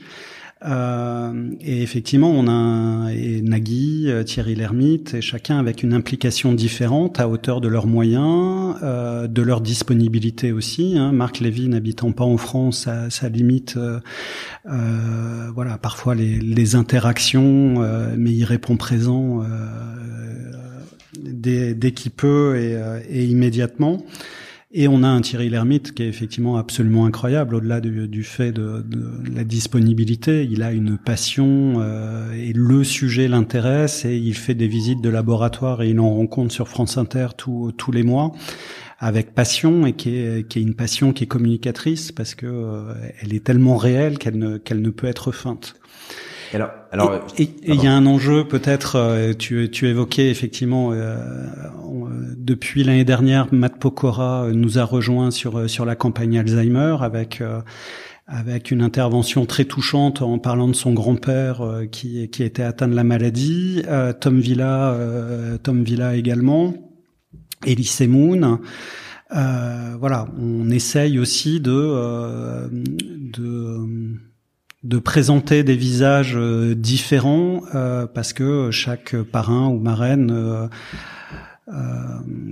Euh, 0.63 1.51
et 1.61 1.81
effectivement, 1.83 2.31
on 2.31 2.47
a 2.47 3.11
et 3.11 3.41
Nagui, 3.41 4.09
Thierry 4.25 4.55
Lhermitte, 4.55 5.15
et 5.15 5.21
chacun 5.21 5.59
avec 5.59 5.83
une 5.83 5.93
implication 5.93 6.53
différente 6.53 7.19
à 7.19 7.27
hauteur 7.27 7.61
de 7.61 7.67
leurs 7.67 7.87
moyens, 7.87 8.75
euh, 8.81 9.27
de 9.27 9.41
leur 9.41 9.61
disponibilité 9.61 10.51
aussi. 10.51 10.97
Hein. 10.97 11.11
Marc 11.11 11.39
Lévy 11.39 11.67
n'habitant 11.67 12.11
pas 12.11 12.23
en 12.23 12.37
France, 12.37 12.83
ça, 12.85 13.09
ça 13.09 13.29
limite, 13.29 13.77
euh, 13.77 13.99
voilà, 15.53 15.77
parfois 15.77 16.15
les, 16.15 16.39
les 16.39 16.75
interactions, 16.75 17.75
mais 18.17 18.31
il 18.31 18.45
répond 18.45 18.77
présent 18.77 19.43
dès, 21.19 21.73
dès 21.73 21.91
qu'il 21.91 22.11
peut 22.11 22.57
et, 22.57 22.75
euh, 22.75 22.99
et, 23.09 23.25
immédiatement. 23.25 24.03
Et 24.77 24.89
on 24.89 25.03
a 25.03 25.07
un 25.07 25.21
Thierry 25.21 25.47
Lhermitte 25.47 25.93
qui 25.93 26.03
est 26.03 26.09
effectivement 26.09 26.57
absolument 26.57 27.05
incroyable, 27.05 27.55
au-delà 27.55 27.79
du, 27.79 28.09
du, 28.09 28.23
fait 28.25 28.51
de, 28.51 28.83
de, 28.85 29.33
la 29.33 29.45
disponibilité. 29.45 30.45
Il 30.51 30.63
a 30.63 30.73
une 30.73 30.97
passion 30.97 31.75
euh, 31.77 32.33
et 32.33 32.51
le 32.51 32.83
sujet 32.83 33.29
l'intéresse 33.29 34.03
et 34.03 34.17
il 34.17 34.33
fait 34.33 34.53
des 34.53 34.67
visites 34.67 34.99
de 34.99 35.07
laboratoire 35.07 35.81
et 35.81 35.91
il 35.91 35.99
en 36.01 36.13
rencontre 36.13 36.53
sur 36.53 36.67
France 36.67 36.97
Inter 36.97 37.27
tous 37.37 37.91
les 37.93 38.03
mois 38.03 38.33
avec 38.99 39.33
passion 39.33 39.85
et 39.85 39.93
qui 39.93 40.17
est, 40.17 40.45
qui 40.45 40.59
est 40.59 40.61
une 40.61 40.75
passion 40.75 41.13
qui 41.13 41.23
est 41.23 41.27
communicatrice 41.27 42.11
parce 42.11 42.35
que 42.35 42.45
euh, 42.45 42.93
elle 43.21 43.33
est 43.33 43.45
tellement 43.45 43.77
réelle 43.77 44.17
qu'elle 44.17 44.37
ne 44.37 44.57
qu'elle 44.57 44.81
ne 44.81 44.89
peut 44.89 45.07
être 45.07 45.31
feinte. 45.31 45.75
Alors, 46.53 47.27
il 47.37 47.83
y 47.83 47.87
a 47.87 47.93
un 47.93 48.05
enjeu 48.05 48.47
peut-être. 48.47 48.95
Euh, 48.95 49.33
tu, 49.33 49.69
tu 49.71 49.87
évoquais 49.87 50.29
effectivement 50.29 50.91
euh, 50.91 51.17
depuis 52.37 52.83
l'année 52.83 53.05
dernière, 53.05 53.47
Matt 53.51 53.77
Pokora 53.77 54.49
nous 54.51 54.79
a 54.79 54.83
rejoint 54.83 55.31
sur 55.31 55.69
sur 55.69 55.85
la 55.85 55.95
campagne 55.95 56.37
Alzheimer 56.37 56.97
avec 57.01 57.41
euh, 57.41 57.61
avec 58.27 58.71
une 58.71 58.81
intervention 58.81 59.45
très 59.45 59.65
touchante 59.65 60.21
en 60.21 60.39
parlant 60.39 60.67
de 60.67 60.75
son 60.75 60.93
grand-père 60.93 61.61
qui 61.91 62.29
qui 62.29 62.43
était 62.43 62.63
atteint 62.63 62.87
de 62.87 62.95
la 62.95 63.03
maladie. 63.03 63.83
Tom 64.19 64.39
Villa, 64.39 64.97
Tom 65.61 65.83
Villa 65.83 66.15
également, 66.15 66.73
Elise 67.65 68.01
Moon. 68.07 68.59
voilà, 69.29 70.27
on 70.39 70.69
essaye 70.71 71.19
aussi 71.19 71.59
de 71.59 72.69
de 73.31 74.15
de 74.85 74.99
présenter 74.99 75.63
des 75.63 75.75
visages 75.75 76.35
euh, 76.37 76.75
différents 76.75 77.63
euh, 77.73 78.05
parce 78.05 78.33
que 78.33 78.69
chaque 78.69 79.15
parrain 79.15 79.67
ou 79.67 79.79
marraine 79.79 80.29
euh, 80.31 80.67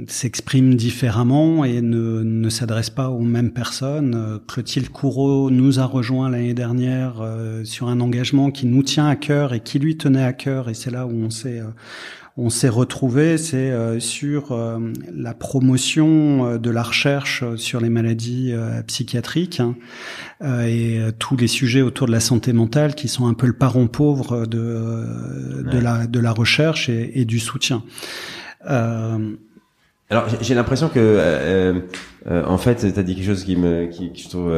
s'exprime 0.08 0.74
différemment 0.74 1.64
et 1.64 1.82
ne, 1.82 2.24
ne 2.24 2.50
s'adresse 2.50 2.90
pas 2.90 3.10
aux 3.10 3.22
mêmes 3.22 3.52
personnes. 3.52 4.40
Clotilde 4.48 4.90
Courreau 4.90 5.52
nous 5.52 5.80
a 5.80 5.86
rejoint 5.86 6.32
l'année 6.32 6.56
dernière 6.56 7.24
sur 7.64 7.90
un 7.90 8.00
engagement 8.00 8.50
qui 8.50 8.66
nous 8.66 8.82
tient 8.82 9.08
à 9.08 9.16
cœur 9.16 9.54
et 9.54 9.60
qui 9.60 9.78
lui 9.78 9.98
tenait 9.98 10.24
à 10.24 10.34
cœur 10.34 10.68
et 10.68 10.74
c'est 10.74 10.90
là 10.90 11.06
où 11.06 11.14
on 11.14 11.30
s'est 11.30 11.62
on 12.36 12.50
s'est 12.50 12.70
retrouvé, 12.70 13.38
c'est 13.38 13.70
euh, 13.72 14.00
sur 14.00 14.54
euh, 14.54 14.80
la 15.14 15.36
promotion 15.36 16.48
euh, 16.48 16.58
de 16.58 16.72
la 16.72 16.82
recherche 16.82 17.44
sur 17.58 17.80
les 17.80 17.90
maladies 17.90 18.56
psychiatriques 18.88 19.60
hein, 19.60 19.76
et 20.66 21.00
tous 21.20 21.38
les 21.38 21.48
sujets 21.48 21.82
autour 21.82 22.08
de 22.08 22.12
la 22.12 22.20
santé 22.20 22.54
mentale 22.54 22.96
qui 22.96 23.08
sont 23.08 23.28
un 23.28 23.34
peu 23.34 23.46
le 23.48 23.54
parent 23.54 23.88
pauvre 23.88 24.46
de, 24.46 25.64
de, 25.64 25.80
la, 25.80 26.08
de 26.08 26.20
la 26.20 26.32
recherche 26.32 26.90
et, 26.90 27.20
et 27.20 27.26
du 27.26 27.40
soutien. 27.40 27.84
Alors 28.66 30.28
j'ai 30.42 30.56
l'impression 30.56 30.90
que 30.90 31.84
en 32.30 32.58
fait 32.58 32.94
tu 32.94 33.00
as 33.00 33.04
dit 33.04 33.16
quelque 33.16 33.26
chose 33.26 33.44
qui 33.44 33.56
me 33.56 33.88
qui, 33.88 34.12
qui 34.12 34.24
je 34.24 34.30
trouve 34.30 34.52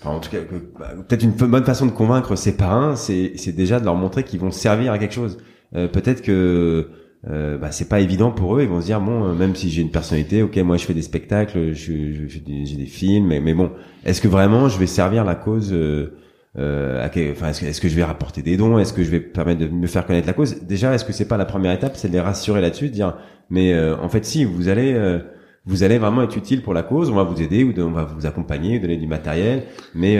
enfin, 0.00 0.10
en 0.10 0.20
tout 0.20 0.30
cas 0.30 0.38
bah, 0.78 0.92
peut-être 1.08 1.22
une 1.22 1.32
bonne 1.32 1.64
façon 1.64 1.86
de 1.86 1.92
convaincre 1.92 2.36
ces 2.36 2.56
parrains 2.56 2.96
c'est 2.96 3.32
c'est 3.36 3.52
déjà 3.52 3.80
de 3.80 3.84
leur 3.84 3.94
montrer 3.94 4.22
qu'ils 4.22 4.40
vont 4.40 4.50
servir 4.50 4.92
à 4.92 4.98
quelque 4.98 5.14
chose. 5.14 5.38
peut-être 5.72 6.22
que 6.22 6.88
euh, 7.26 7.58
bah, 7.58 7.72
c'est 7.72 7.88
pas 7.88 8.00
évident 8.00 8.30
pour 8.30 8.56
eux. 8.56 8.62
Ils 8.62 8.68
vont 8.68 8.80
se 8.80 8.86
dire 8.86 9.00
bon, 9.00 9.24
euh, 9.24 9.34
même 9.34 9.54
si 9.54 9.70
j'ai 9.70 9.82
une 9.82 9.90
personnalité, 9.90 10.42
ok, 10.42 10.56
moi 10.58 10.76
je 10.76 10.84
fais 10.84 10.94
des 10.94 11.02
spectacles, 11.02 11.72
je, 11.72 12.12
je 12.12 12.26
fais 12.28 12.40
des, 12.40 12.64
j'ai 12.64 12.76
des 12.76 12.86
films, 12.86 13.26
mais, 13.26 13.54
bon, 13.54 13.72
est-ce 14.04 14.20
que 14.20 14.28
vraiment 14.28 14.68
je 14.68 14.78
vais 14.78 14.86
servir 14.86 15.24
la 15.24 15.34
cause 15.34 15.72
euh, 15.72 16.16
euh 16.56 17.06
enfin, 17.32 17.48
est-ce 17.48 17.80
que, 17.80 17.88
je 17.88 17.96
vais 17.96 18.04
rapporter 18.04 18.42
des 18.42 18.56
dons? 18.56 18.78
Est-ce 18.78 18.92
que 18.92 19.02
je 19.02 19.10
vais 19.10 19.20
permettre 19.20 19.60
de 19.60 19.68
me 19.68 19.86
faire 19.88 20.06
connaître 20.06 20.26
la 20.26 20.32
cause? 20.32 20.62
Déjà, 20.62 20.94
est-ce 20.94 21.04
que 21.04 21.12
c'est 21.12 21.28
pas 21.28 21.36
la 21.36 21.44
première 21.44 21.72
étape, 21.72 21.96
c'est 21.96 22.08
de 22.08 22.12
les 22.12 22.20
rassurer 22.20 22.60
là-dessus, 22.60 22.88
de 22.88 22.94
dire 22.94 23.16
mais 23.50 23.72
euh, 23.72 23.96
en 23.96 24.08
fait 24.08 24.24
si 24.24 24.44
vous 24.44 24.68
allez 24.68 25.18
vous 25.64 25.82
allez 25.82 25.98
vraiment 25.98 26.22
être 26.22 26.36
utile 26.36 26.62
pour 26.62 26.72
la 26.72 26.82
cause, 26.82 27.10
on 27.10 27.14
va 27.14 27.24
vous 27.24 27.42
aider, 27.42 27.64
on 27.78 27.90
va 27.90 28.04
vous 28.04 28.26
accompagner, 28.26 28.78
donner 28.78 28.96
du 28.96 29.06
matériel, 29.06 29.64
mais 29.94 30.16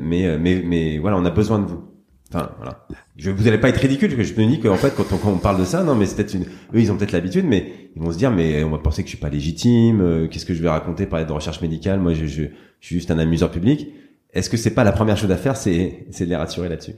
mais 0.00 0.38
mais 0.38 0.62
mais 0.64 0.98
voilà, 0.98 1.16
on 1.16 1.24
a 1.24 1.30
besoin 1.30 1.58
de 1.58 1.66
vous. 1.66 1.84
Enfin, 2.30 2.50
voilà. 2.58 2.86
Je, 3.18 3.32
vous 3.32 3.48
allez 3.48 3.58
pas 3.58 3.68
être 3.68 3.78
ridicule, 3.78 4.10
je 4.10 4.16
me 4.16 4.46
dis 4.46 4.60
qu'en 4.60 4.76
fait, 4.76 4.94
quand 4.96 5.12
on, 5.12 5.16
quand 5.16 5.32
on 5.32 5.38
parle 5.38 5.58
de 5.58 5.64
ça, 5.64 5.82
non, 5.82 5.96
mais 5.96 6.06
c'est 6.06 6.14
peut-être 6.14 6.34
une, 6.34 6.44
eux, 6.44 6.80
ils 6.80 6.92
ont 6.92 6.96
peut-être 6.96 7.10
l'habitude, 7.10 7.44
mais 7.46 7.90
ils 7.96 8.00
vont 8.00 8.12
se 8.12 8.16
dire, 8.16 8.30
mais 8.30 8.62
on 8.62 8.70
va 8.70 8.78
penser 8.78 9.02
que 9.02 9.08
je 9.08 9.16
suis 9.16 9.20
pas 9.20 9.28
légitime, 9.28 10.00
euh, 10.00 10.28
qu'est-ce 10.28 10.46
que 10.46 10.54
je 10.54 10.62
vais 10.62 10.68
raconter, 10.68 11.04
parler 11.04 11.26
de 11.26 11.32
recherche 11.32 11.60
médicale, 11.60 11.98
moi, 11.98 12.14
je, 12.14 12.26
je, 12.26 12.44
je 12.44 12.86
suis 12.86 12.94
juste 12.94 13.10
un 13.10 13.18
amuseur 13.18 13.50
public. 13.50 13.88
Est-ce 14.32 14.48
que 14.48 14.56
c'est 14.56 14.70
pas 14.70 14.84
la 14.84 14.92
première 14.92 15.16
chose 15.16 15.32
à 15.32 15.36
faire, 15.36 15.56
c'est, 15.56 16.06
c'est 16.12 16.26
de 16.26 16.30
les 16.30 16.36
rassurer 16.36 16.68
là-dessus? 16.68 16.92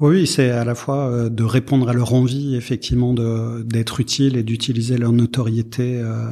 Oui, 0.00 0.26
c'est 0.26 0.50
à 0.50 0.64
la 0.64 0.74
fois 0.74 1.08
euh, 1.08 1.30
de 1.30 1.44
répondre 1.44 1.88
à 1.88 1.94
leur 1.94 2.12
envie, 2.12 2.54
effectivement, 2.54 3.14
de, 3.14 3.62
d'être 3.62 4.00
utile 4.00 4.36
et 4.36 4.42
d'utiliser 4.42 4.98
leur 4.98 5.12
notoriété 5.12 5.98
euh, 5.98 6.26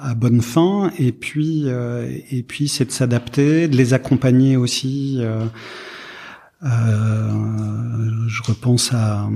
à 0.00 0.14
bonne 0.14 0.40
fin, 0.40 0.92
et 0.98 1.12
puis, 1.12 1.66
et 2.30 2.42
puis, 2.42 2.68
c'est 2.68 2.86
de 2.86 2.90
s'adapter, 2.90 3.68
de 3.68 3.76
les 3.76 3.92
accompagner 3.92 4.56
aussi. 4.56 5.18
Euh, 5.18 5.44
je 6.62 8.42
repense 8.42 8.92
à, 8.92 9.28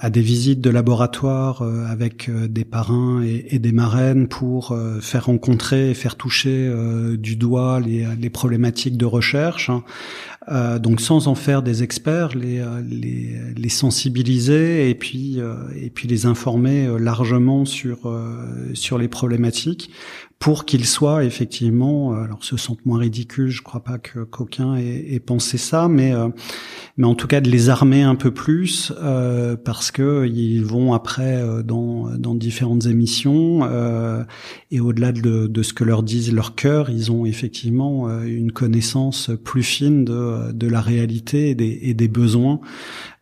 à, 0.00 0.10
des 0.10 0.22
visites 0.22 0.60
de 0.60 0.70
laboratoire 0.70 1.62
euh, 1.62 1.86
avec 1.86 2.28
euh, 2.28 2.48
des 2.48 2.64
parrains 2.64 3.22
et, 3.22 3.58
des 3.58 3.72
marraines 3.72 4.26
pour 4.26 4.76
faire 5.00 5.26
rencontrer 5.26 5.90
et 5.90 5.94
faire 5.94 6.16
toucher 6.16 6.72
du 7.18 7.36
doigt 7.36 7.80
les, 7.80 8.06
les 8.18 8.30
problématiques 8.30 8.96
de 8.96 9.04
recherche. 9.04 9.70
Hein. 9.70 10.78
donc 10.78 11.00
sans 11.00 11.28
en 11.28 11.34
faire 11.34 11.62
des 11.62 11.82
experts, 11.82 12.34
les, 12.34 12.64
les, 12.88 13.36
les 13.56 13.68
sensibiliser 13.68 14.88
et 14.88 14.94
puis 14.94 15.38
et 15.76 15.90
puis 15.90 16.08
les 16.08 16.26
informer 16.26 16.88
largement 16.98 17.64
sur 17.64 17.98
sur 18.74 18.98
les 18.98 19.08
problématiques 19.08 19.90
pour 20.40 20.64
qu'ils 20.64 20.86
soient 20.86 21.22
effectivement, 21.22 22.14
euh, 22.14 22.24
alors 22.24 22.44
se 22.44 22.56
sentent 22.56 22.84
moins 22.86 22.98
ridicules, 22.98 23.50
je 23.50 23.60
crois 23.60 23.84
pas 23.84 23.98
que 23.98 24.20
qu'aucun 24.20 24.74
ait, 24.74 25.20
pensé 25.20 25.58
ça, 25.58 25.86
mais 25.86 26.14
euh, 26.14 26.28
mais 26.96 27.06
en 27.06 27.14
tout 27.14 27.26
cas 27.26 27.42
de 27.42 27.50
les 27.50 27.68
armer 27.68 28.02
un 28.02 28.14
peu 28.14 28.32
plus 28.32 28.90
euh, 29.02 29.54
parce 29.54 29.90
que 29.90 30.26
ils 30.26 30.64
vont 30.64 30.94
après 30.94 31.44
dans 31.62 32.06
dans 32.16 32.34
différentes 32.34 32.86
émissions 32.86 33.68
et 34.70 34.80
au-delà 34.80 35.12
de, 35.12 35.46
de 35.46 35.62
ce 35.62 35.74
que 35.74 35.84
leur 35.84 36.02
disent 36.02 36.32
leur 36.32 36.54
cœur, 36.54 36.88
ils 36.88 37.12
ont 37.12 37.26
effectivement 37.26 38.08
une 38.22 38.50
connaissance 38.50 39.30
plus 39.44 39.62
fine 39.62 40.06
de 40.06 40.52
de 40.52 40.66
la 40.66 40.80
réalité 40.80 41.50
et 41.50 41.54
des, 41.54 41.80
et 41.82 41.92
des 41.92 42.08
besoins 42.08 42.60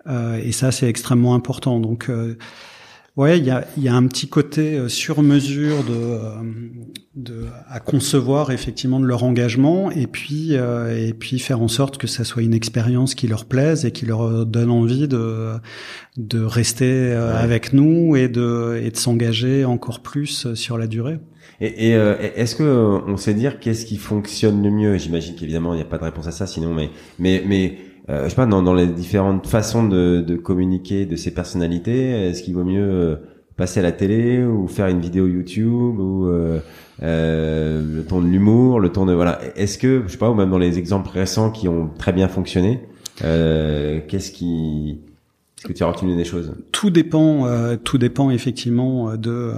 et 0.09 0.53
ça 0.53 0.71
c'est 0.71 0.89
extrêmement 0.89 1.35
important. 1.35 1.81
Donc 1.81 2.11
Ouais, 3.19 3.37
il 3.37 3.45
y 3.45 3.51
a, 3.51 3.67
y 3.77 3.89
a, 3.89 3.97
un 3.97 4.07
petit 4.07 4.29
côté 4.29 4.79
euh, 4.79 4.89
sur 4.89 5.25
mesure 5.25 5.83
de, 5.83 5.93
euh, 5.93 6.41
de, 7.17 7.47
à 7.69 7.81
concevoir 7.81 8.53
effectivement 8.53 9.01
de 9.01 9.07
leur 9.07 9.25
engagement 9.25 9.91
et 9.91 10.07
puis 10.07 10.51
euh, 10.53 10.97
et 10.97 11.15
puis 11.15 11.41
faire 11.41 11.61
en 11.61 11.67
sorte 11.67 11.99
que 11.99 12.07
ça 12.07 12.23
soit 12.23 12.43
une 12.43 12.55
expérience 12.55 13.17
qui 13.17 13.27
leur 13.27 13.47
plaise 13.47 13.85
et 13.85 13.91
qui 13.91 14.07
leur 14.07 14.47
donne 14.47 14.71
envie 14.71 15.09
de 15.09 15.55
de 16.17 16.41
rester 16.41 17.13
avec 17.13 17.73
nous 17.73 18.15
et 18.15 18.29
de 18.29 18.81
et 18.81 18.93
de 18.93 18.97
s'engager 18.97 19.65
encore 19.65 19.99
plus 19.99 20.55
sur 20.55 20.79
la 20.79 20.87
durée. 20.87 21.19
Et, 21.61 21.89
et 21.89 21.93
est-ce 22.37 22.55
que 22.55 22.63
on 23.05 23.17
sait 23.17 23.35
dire 23.35 23.59
qu'est-ce 23.59 23.85
qui 23.85 23.97
fonctionne 23.97 24.63
le 24.63 24.71
mieux? 24.71 24.97
J'imagine 24.97 25.35
qu'évidemment 25.35 25.75
il 25.75 25.79
n'y 25.79 25.83
a 25.83 25.87
pas 25.87 25.99
de 25.99 26.05
réponse 26.05 26.29
à 26.29 26.31
ça, 26.31 26.47
sinon 26.47 26.73
mais 26.73 26.91
mais 27.19 27.43
mais 27.45 27.79
euh, 28.11 28.25
je 28.25 28.31
sais 28.31 28.37
pas, 28.37 28.47
dans, 28.47 28.63
dans 28.63 28.75
les 28.75 28.87
différentes 28.87 29.47
façons 29.47 29.87
de, 29.87 30.21
de 30.21 30.37
communiquer 30.37 31.07
de 31.07 31.17
ces 31.17 31.33
personnalités, 31.33 32.29
est-ce 32.29 32.43
qu'il 32.43 32.55
vaut 32.55 32.65
mieux 32.65 32.89
euh, 32.89 33.17
passer 33.59 33.81
à 33.81 33.83
la 33.83 33.93
télé 33.93 34.45
ou 34.45 34.69
faire 34.69 34.87
une 34.87 35.01
vidéo 35.01 35.27
YouTube 35.27 35.99
ou 35.99 36.27
euh, 36.27 36.61
euh, 37.03 37.97
le 37.97 38.05
ton 38.05 38.23
de 38.23 38.27
l'humour, 38.27 38.81
le 38.81 38.91
ton 38.91 39.05
de 39.05 39.13
voilà. 39.13 39.41
Est-ce 39.57 39.77
que 39.77 40.05
je 40.07 40.13
sais 40.13 40.17
pas, 40.17 40.31
ou 40.31 40.35
même 40.35 40.49
dans 40.49 40.59
les 40.59 40.79
exemples 40.79 41.11
récents 41.11 41.51
qui 41.51 41.69
ont 41.69 41.91
très 41.99 42.13
bien 42.13 42.29
fonctionné, 42.29 42.81
euh, 43.25 44.01
qu'est-ce 44.09 44.31
qui 44.31 45.01
est-ce 45.59 45.67
que 45.67 45.73
tu 45.73 45.83
as 45.83 45.89
retenu 45.89 46.17
des 46.17 46.25
choses? 46.25 46.55
Tout 46.71 46.91
dépend, 46.91 47.49
tout 47.83 47.99
dépend 47.99 48.31
effectivement 48.31 49.17
de 49.17 49.53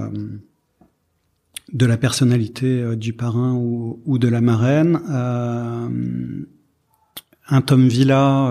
de 1.73 1.87
la 1.87 1.99
personnalité 1.99 2.97
du 2.97 3.13
parrain 3.13 3.53
ou, 3.53 4.01
ou, 4.07 4.19
de 4.19 4.27
la 4.27 4.41
marraine. 4.41 4.99
Un 7.51 7.61
Tom 7.63 7.89
Villa 7.89 8.47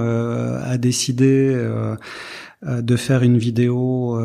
a 0.64 0.78
décidé 0.78 1.56
de 2.66 2.96
faire 2.96 3.24
une 3.24 3.38
vidéo 3.38 4.20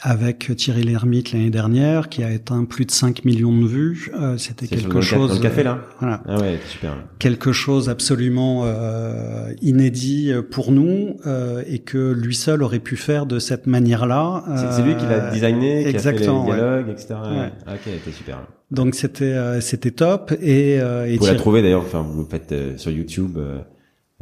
avec 0.00 0.54
Thierry 0.56 0.82
Lhermitte 0.82 1.32
l'année 1.32 1.50
dernière, 1.50 2.08
qui 2.08 2.22
a 2.22 2.28
atteint 2.28 2.64
plus 2.64 2.84
de 2.84 2.90
5 2.90 3.24
millions 3.24 3.52
de 3.52 3.66
vues. 3.66 4.10
Euh, 4.14 4.36
C'était 4.36 4.66
quelque 4.66 5.00
chose. 5.00 5.30
Dans 5.30 5.34
le 5.36 5.40
café 5.40 5.62
là? 5.62 5.80
voilà. 5.98 6.22
Ah 6.26 6.38
ouais, 6.40 6.58
super. 6.68 6.92
Quelque 7.18 7.52
chose 7.52 7.88
absolument 7.88 8.62
euh, 8.64 9.52
inédit 9.60 10.32
pour 10.50 10.70
nous 10.72 11.16
euh, 11.26 11.62
et 11.66 11.80
que 11.80 12.12
lui 12.12 12.34
seul 12.34 12.62
aurait 12.62 12.78
pu 12.78 12.96
faire 12.96 13.26
de 13.26 13.38
cette 13.38 13.66
manière-là. 13.66 14.44
C'est 14.76 14.82
lui 14.82 14.96
qui 14.96 15.06
l'a 15.06 15.30
designé, 15.30 15.86
exactement, 15.88 16.44
qui 16.44 16.52
a 16.52 16.54
fait 16.54 16.60
les 16.60 16.66
dialogues, 16.66 16.88
etc. 16.90 17.06
Ouais. 17.10 17.52
Ah, 17.66 17.74
ok, 17.74 17.80
c'était 17.84 18.16
super. 18.16 18.38
Donc 18.70 18.94
c'était 18.94 19.24
euh, 19.24 19.60
c'était 19.62 19.92
top 19.92 20.32
et, 20.42 20.74
et 20.74 21.16
vous 21.16 21.26
la 21.26 21.34
trouvez 21.34 21.62
d'ailleurs. 21.62 21.82
Enfin, 21.82 22.02
vous 22.02 22.22
le 22.22 22.28
faites 22.28 22.78
sur 22.78 22.90
YouTube. 22.90 23.38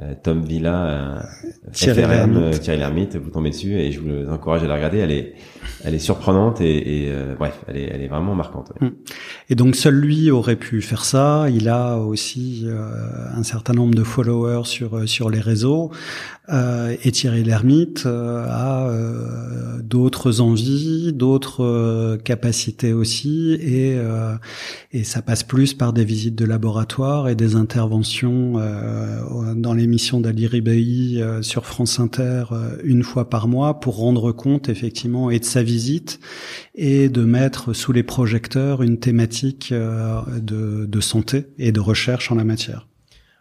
Euh, 0.02 0.12
Tom 0.22 0.44
Villa, 0.44 0.84
euh, 0.84 1.20
Thierry 1.72 2.02
FRM, 2.02 2.36
euh, 2.36 2.50
Thierry 2.52 2.78
Lhermitte, 2.78 3.16
vous 3.16 3.30
tombez 3.30 3.48
dessus 3.48 3.78
et 3.78 3.92
je 3.92 4.00
vous 4.00 4.30
encourage 4.30 4.62
à 4.62 4.66
la 4.66 4.74
regarder. 4.74 4.98
Elle 4.98 5.10
est, 5.10 5.32
elle 5.84 5.94
est 5.94 5.98
surprenante 5.98 6.60
et, 6.60 7.04
et 7.04 7.12
bref, 7.38 7.58
elle 7.66 7.78
est, 7.78 7.88
elle 7.90 8.02
est 8.02 8.08
vraiment 8.08 8.34
marquante. 8.34 8.72
Mm. 8.82 8.88
Et 9.48 9.54
donc 9.54 9.74
seul 9.74 9.94
lui 9.94 10.30
aurait 10.30 10.56
pu 10.56 10.82
faire 10.82 11.02
ça. 11.02 11.46
Il 11.48 11.70
a 11.70 11.96
aussi 11.96 12.66
un 13.34 13.42
certain 13.42 13.72
nombre 13.72 13.94
de 13.94 14.02
followers 14.02 14.66
sur 14.66 15.08
sur 15.08 15.30
les 15.30 15.40
réseaux. 15.40 15.90
Euh, 16.48 16.94
et 17.02 17.10
Thierry 17.10 17.42
Lhermitte 17.42 18.04
euh, 18.06 18.46
a 18.48 18.88
euh, 18.88 19.82
d'autres 19.82 20.40
envies, 20.40 21.12
d'autres 21.12 22.16
capacités 22.24 22.92
aussi, 22.92 23.52
et, 23.54 23.98
et 24.92 25.04
ça 25.04 25.22
passe 25.22 25.42
plus 25.42 25.74
par 25.74 25.92
des 25.92 26.04
visites 26.04 26.34
de 26.34 26.44
laboratoire 26.44 27.28
et 27.28 27.34
des 27.34 27.54
interventions 27.54 28.54
dans 29.54 29.74
l'émission 29.74 30.20
d'Ali 30.20 30.46
Ribeyi 30.46 31.22
sur 31.42 31.66
France 31.66 32.00
Inter 32.00 32.44
une 32.82 33.02
fois 33.02 33.30
par 33.30 33.48
mois 33.48 33.80
pour 33.80 33.96
rendre 33.96 34.32
compte 34.32 34.68
effectivement 34.68 35.30
et 35.30 35.38
de 35.38 35.44
sa 35.44 35.62
visite 35.62 36.18
et 36.74 37.08
de 37.08 37.24
mettre 37.24 37.72
sous 37.72 37.92
les 37.92 38.02
projecteurs 38.02 38.82
une 38.82 38.98
thématique 38.98 39.72
de 39.72 41.00
santé 41.00 41.46
et 41.58 41.70
de 41.70 41.80
recherche 41.80 42.32
en 42.32 42.34
la 42.34 42.44
matière. 42.44 42.86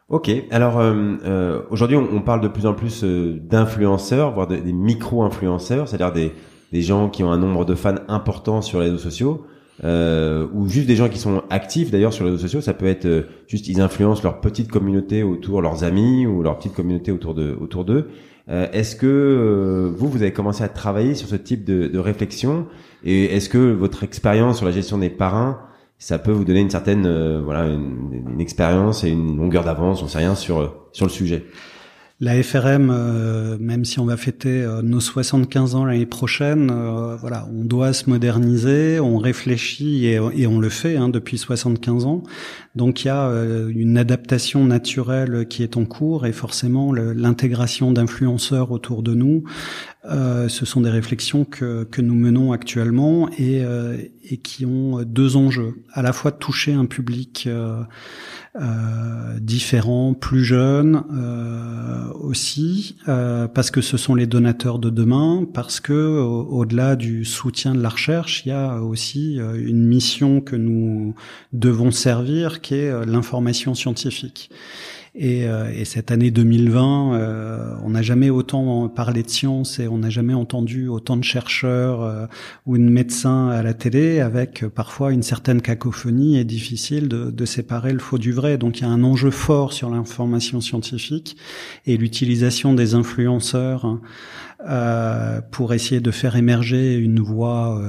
Ok, 0.08 0.30
alors 0.52 0.78
euh, 0.78 1.16
euh, 1.26 1.62
aujourd'hui 1.72 1.98
on, 1.98 2.22
parle 2.22 2.40
de 2.40 2.48
plus 2.48 2.68
en 2.68 2.76
plus 2.76 3.04
euh, 3.04 3.40
d'influenceurs, 3.42 4.36
voire 4.36 4.46
des 4.46 4.62
micro-influenceurs, 4.72 5.88
c'est-à-dire 5.88 6.14
des, 6.14 6.32
des 6.72 6.82
gens 6.84 7.10
qui 7.10 7.24
ont 7.24 7.32
un 7.32 7.40
nombre 7.40 7.66
de 7.66 7.74
fans 7.74 7.96
important 8.08 8.62
sur 8.62 8.80
les 8.80 8.86
réseaux 8.86 9.00
sociaux, 9.00 9.48
ou 9.84 10.68
juste 10.68 10.86
des 10.86 10.96
gens 10.96 11.10
qui 11.10 11.18
sont 11.18 11.42
actifs 11.50 11.90
d'ailleurs 11.90 12.14
sur 12.14 12.24
les 12.24 12.30
réseaux 12.30 12.44
sociaux. 12.44 12.62
Ça 12.62 12.76
peut 12.76 12.86
être 12.86 13.26
juste 13.48 13.68
ils 13.68 13.82
influencent 13.82 14.22
leur 14.22 14.42
petite 14.42 14.70
communauté 14.70 15.24
autour, 15.24 15.64
leurs 15.64 15.84
amis 15.84 16.28
ou 16.28 16.44
leur 16.44 16.56
petite 16.58 16.76
communauté 16.76 17.12
autour 17.12 17.34
de 17.34 17.58
autour 17.60 17.84
d'eux. 17.84 18.10
est-ce 18.48 18.96
que 18.96 19.92
vous 19.98 20.08
vous 20.08 20.22
avez 20.22 20.34
commencé 20.34 20.64
à 20.64 20.70
travailler 20.70 21.16
sur 21.16 21.28
ce 21.28 21.36
type 21.36 21.66
de, 21.66 21.88
de 21.88 22.00
réflexion? 22.00 22.68
Et 23.04 23.36
est-ce 23.36 23.50
que 23.50 23.58
votre 23.58 24.04
expérience 24.04 24.58
sur 24.58 24.68
la 24.68 24.72
gestion 24.72 25.00
des 25.00 25.10
parrains 25.10 25.60
ça 25.98 26.20
peut 26.20 26.32
vous 26.32 26.46
donner 26.46 26.60
une 26.60 26.70
certaine 26.70 27.06
euh, 27.06 27.42
voilà 27.44 27.68
une, 27.68 28.24
une 28.34 28.42
expérience 28.42 29.04
et 29.04 29.10
une 29.10 29.38
longueur 29.38 29.64
d'avance, 29.64 30.04
on 30.04 30.08
sait 30.08 30.20
rien 30.20 30.36
sur 30.36 30.76
sur 30.92 31.06
le 31.06 31.12
sujet. 31.12 31.46
La 32.22 32.42
FRM, 32.42 32.92
euh, 32.94 33.58
même 33.60 33.84
si 33.84 34.00
on 34.00 34.06
va 34.06 34.16
fêter 34.16 34.62
euh, 34.62 34.82
nos 34.82 35.02
75 35.02 35.76
ans 35.76 35.84
l'année 35.84 36.06
prochaine, 36.06 36.72
voilà, 37.20 37.46
on 37.54 37.66
doit 37.66 37.92
se 37.92 38.10
moderniser, 38.10 39.02
on 39.02 39.18
réfléchit 39.18 40.06
et, 40.06 40.22
et 40.34 40.48
on 40.48 40.60
le 40.60 40.70
fait 40.70 40.96
hein, 40.96 41.10
depuis 41.10 41.38
75 41.38 42.06
ans. 42.06 42.24
Donc 42.76 43.04
il 43.04 43.08
y 43.08 43.12
a 43.12 43.30
une 43.70 43.98
adaptation 43.98 44.64
naturelle 44.64 45.46
qui 45.50 45.62
est 45.64 45.76
en 45.76 45.84
cours 45.84 46.26
et 46.26 46.32
forcément 46.32 46.94
l'intégration 46.94 47.92
d'influenceurs 47.92 48.72
autour 48.72 49.04
de 49.04 49.14
nous 49.14 49.44
euh, 50.10 50.48
ce 50.50 50.66
sont 50.66 50.82
des 50.82 50.90
réflexions 50.90 51.46
que, 51.46 51.84
que 51.84 52.02
nous 52.02 52.14
menons 52.14 52.52
actuellement 52.52 53.30
et, 53.38 53.64
euh, 53.64 53.98
et 54.30 54.38
qui 54.38 54.66
ont 54.66 55.02
deux 55.04 55.36
enjeux. 55.36 55.76
À 55.94 56.02
la 56.02 56.14
fois 56.14 56.32
toucher 56.32 56.74
un 56.74 56.86
public 56.86 57.46
euh, 57.48 57.82
euh 58.62 59.40
différent, 59.40 60.14
plus 60.14 60.44
jeune 60.46 61.04
aussi, 62.22 62.96
parce 63.06 63.70
que 63.70 63.82
ce 63.82 63.98
sont 63.98 64.16
les 64.16 64.28
donateurs 64.28 64.80
de 64.80 64.90
demain, 64.90 65.46
parce 65.54 65.82
que 65.82 65.94
au-delà 65.94 66.96
du 66.96 67.26
soutien 67.26 67.76
de 67.76 67.82
la 67.82 67.90
recherche, 67.90 68.44
il 68.46 68.50
y 68.50 68.52
a 68.54 68.82
aussi 68.82 69.36
une 69.36 69.86
mission 69.86 70.40
que 70.40 70.56
nous 70.56 71.16
devons 71.52 71.92
servir, 71.92 72.62
qui 72.62 72.76
est 72.76 73.06
l'information 73.06 73.76
scientifique. 73.76 74.50
Et, 75.18 75.48
euh, 75.48 75.72
et, 75.74 75.86
cette 75.86 76.12
année 76.12 76.30
2020, 76.30 77.14
euh, 77.14 77.74
on 77.86 77.92
n'a 77.92 78.02
jamais 78.02 78.30
autant 78.30 78.90
parlé 78.90 79.24
de 79.24 79.30
science 79.30 79.80
et 79.80 79.88
on 79.88 80.00
n'a 80.00 80.10
jamais 80.10 80.34
entendu 80.34 80.90
autant 80.90 81.16
de 81.16 81.24
chercheurs 81.24 82.02
euh, 82.02 82.26
ou 82.66 82.78
de 82.78 82.84
médecins 82.84 83.48
à 83.48 83.64
la 83.64 83.74
télé 83.74 84.20
avec 84.20 84.66
parfois 84.66 85.14
une 85.14 85.24
certaine 85.24 85.62
cacophonie 85.62 86.38
et 86.38 86.44
difficile 86.44 87.08
de, 87.08 87.32
de, 87.32 87.46
séparer 87.46 87.94
le 87.94 88.00
faux 88.00 88.18
du 88.18 88.34
vrai. 88.34 88.58
Donc 88.58 88.80
il 88.80 88.82
y 88.82 88.86
a 88.86 88.90
un 88.90 89.06
enjeu 89.06 89.32
fort 89.32 89.72
sur 89.72 89.90
l'information 89.90 90.60
scientifique 90.60 91.38
et 91.86 91.96
l'utilisation 91.96 92.74
des 92.74 92.94
influenceurs 92.94 93.98
euh, 94.68 95.40
pour 95.50 95.74
essayer 95.74 96.02
de 96.02 96.12
faire 96.12 96.36
émerger 96.36 96.98
une 96.98 97.22
voix 97.22 97.82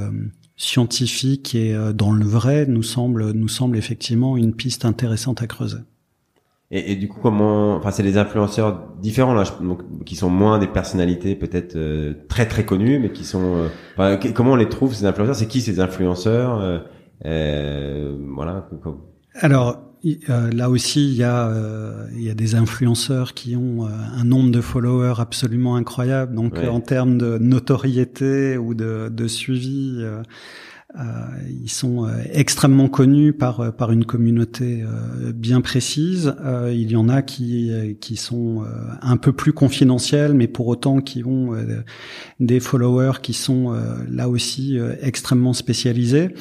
scientifique 0.57 1.57
et 1.57 1.77
dans 1.93 2.13
le 2.13 2.25
vrai 2.25 2.67
nous 2.67 2.85
semble 2.85 3.33
nous 3.33 3.49
semble 3.49 3.77
effectivement 3.77 4.37
une 4.37 4.55
piste 4.55 4.85
intéressante 4.85 5.43
à 5.43 5.49
creuser. 5.49 5.79
Et, 6.73 6.93
et, 6.93 6.97
du 6.97 7.07
coup, 7.07 7.21
comment, 7.23 7.77
enfin, 7.77 7.93
c'est 7.93 8.03
des 8.03 8.19
influenceurs 8.19 8.89
différents 9.01 9.35
là, 9.35 9.45
donc, 9.61 9.83
qui 10.05 10.17
sont 10.17 10.31
moins 10.31 10.59
des 10.59 10.67
personnalités 10.67 11.37
peut-être 11.37 11.77
euh, 11.77 12.15
très 12.29 12.47
très 12.47 12.65
connues, 12.65 12.99
mais 12.99 13.13
qui 13.13 13.25
sont. 13.25 13.69
Euh, 14.01 14.17
comment 14.35 14.53
on 14.53 14.57
les 14.57 14.69
trouve 14.69 14.93
ces 14.93 15.07
influenceurs? 15.07 15.37
C'est 15.37 15.47
qui 15.47 15.61
ces 15.61 15.79
influenceurs? 15.79 16.61
Euh, 16.61 16.79
euh 17.25 18.17
Voilà. 18.35 18.69
Alors 19.35 19.81
là 20.29 20.69
aussi, 20.69 21.09
il 21.09 21.15
y 21.15 21.23
a 21.23 21.53
il 22.13 22.23
y 22.23 22.31
a 22.31 22.35
des 22.35 22.57
influenceurs 22.57 23.35
qui 23.35 23.55
ont 23.55 23.87
un 23.87 24.25
nombre 24.25 24.51
de 24.51 24.61
followers 24.61 25.21
absolument 25.21 25.77
incroyable. 25.77 26.35
Donc 26.35 26.59
en 26.59 26.81
termes 26.81 27.17
de 27.17 27.39
notoriété 27.39 28.59
ou 28.59 28.75
de, 28.75 29.09
de 29.09 29.29
suivi. 29.29 30.05
Euh, 30.99 31.03
ils 31.51 31.71
sont 31.71 32.07
euh, 32.07 32.23
extrêmement 32.33 32.89
connus 32.89 33.35
par 33.35 33.61
euh, 33.61 33.71
par 33.71 33.93
une 33.93 34.07
communauté 34.07 34.85
bien 35.35 35.61
précise. 35.61 36.35
il 36.71 36.91
y 36.91 36.97
en 36.97 37.09
a 37.09 37.23
qui 37.23 37.71
qui 38.01 38.17
sont 38.17 38.65
un 39.03 39.17
peu 39.17 39.33
plus 39.33 39.53
confidentiels, 39.53 40.35
mais 40.35 40.47
pour 40.47 40.69
autant 40.69 41.01
qui 41.01 41.25
ont 41.25 41.53
des 42.41 42.61
followers 42.61 43.21
qui 43.23 43.33
sont 43.33 43.75
là 44.09 44.29
aussi 44.29 44.79
extrêmement 45.01 45.53
spécialisés. 45.53 46.35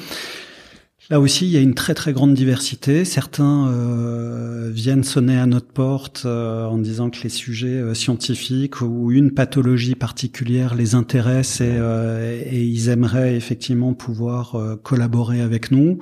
Là 1.08 1.20
aussi, 1.20 1.46
il 1.46 1.52
y 1.52 1.56
a 1.56 1.60
une 1.60 1.74
très 1.74 1.94
très 1.94 2.12
grande 2.12 2.34
diversité. 2.34 3.04
Certains 3.04 3.68
euh, 3.68 4.70
viennent 4.72 5.04
sonner 5.04 5.38
à 5.38 5.46
notre 5.46 5.68
porte 5.68 6.24
euh, 6.26 6.64
en 6.64 6.78
disant 6.78 7.10
que 7.10 7.22
les 7.22 7.28
sujets 7.28 7.68
euh, 7.68 7.94
scientifiques 7.94 8.80
ou 8.80 9.12
une 9.12 9.30
pathologie 9.30 9.94
particulière 9.94 10.74
les 10.74 10.96
intéressent 10.96 11.60
et, 11.60 12.64
ils 12.64 12.88
aimeraient 12.88 13.36
effectivement 13.36 13.94
pouvoir 13.94 14.56
collaborer 14.82 15.40
avec 15.40 15.70
nous. 15.70 15.98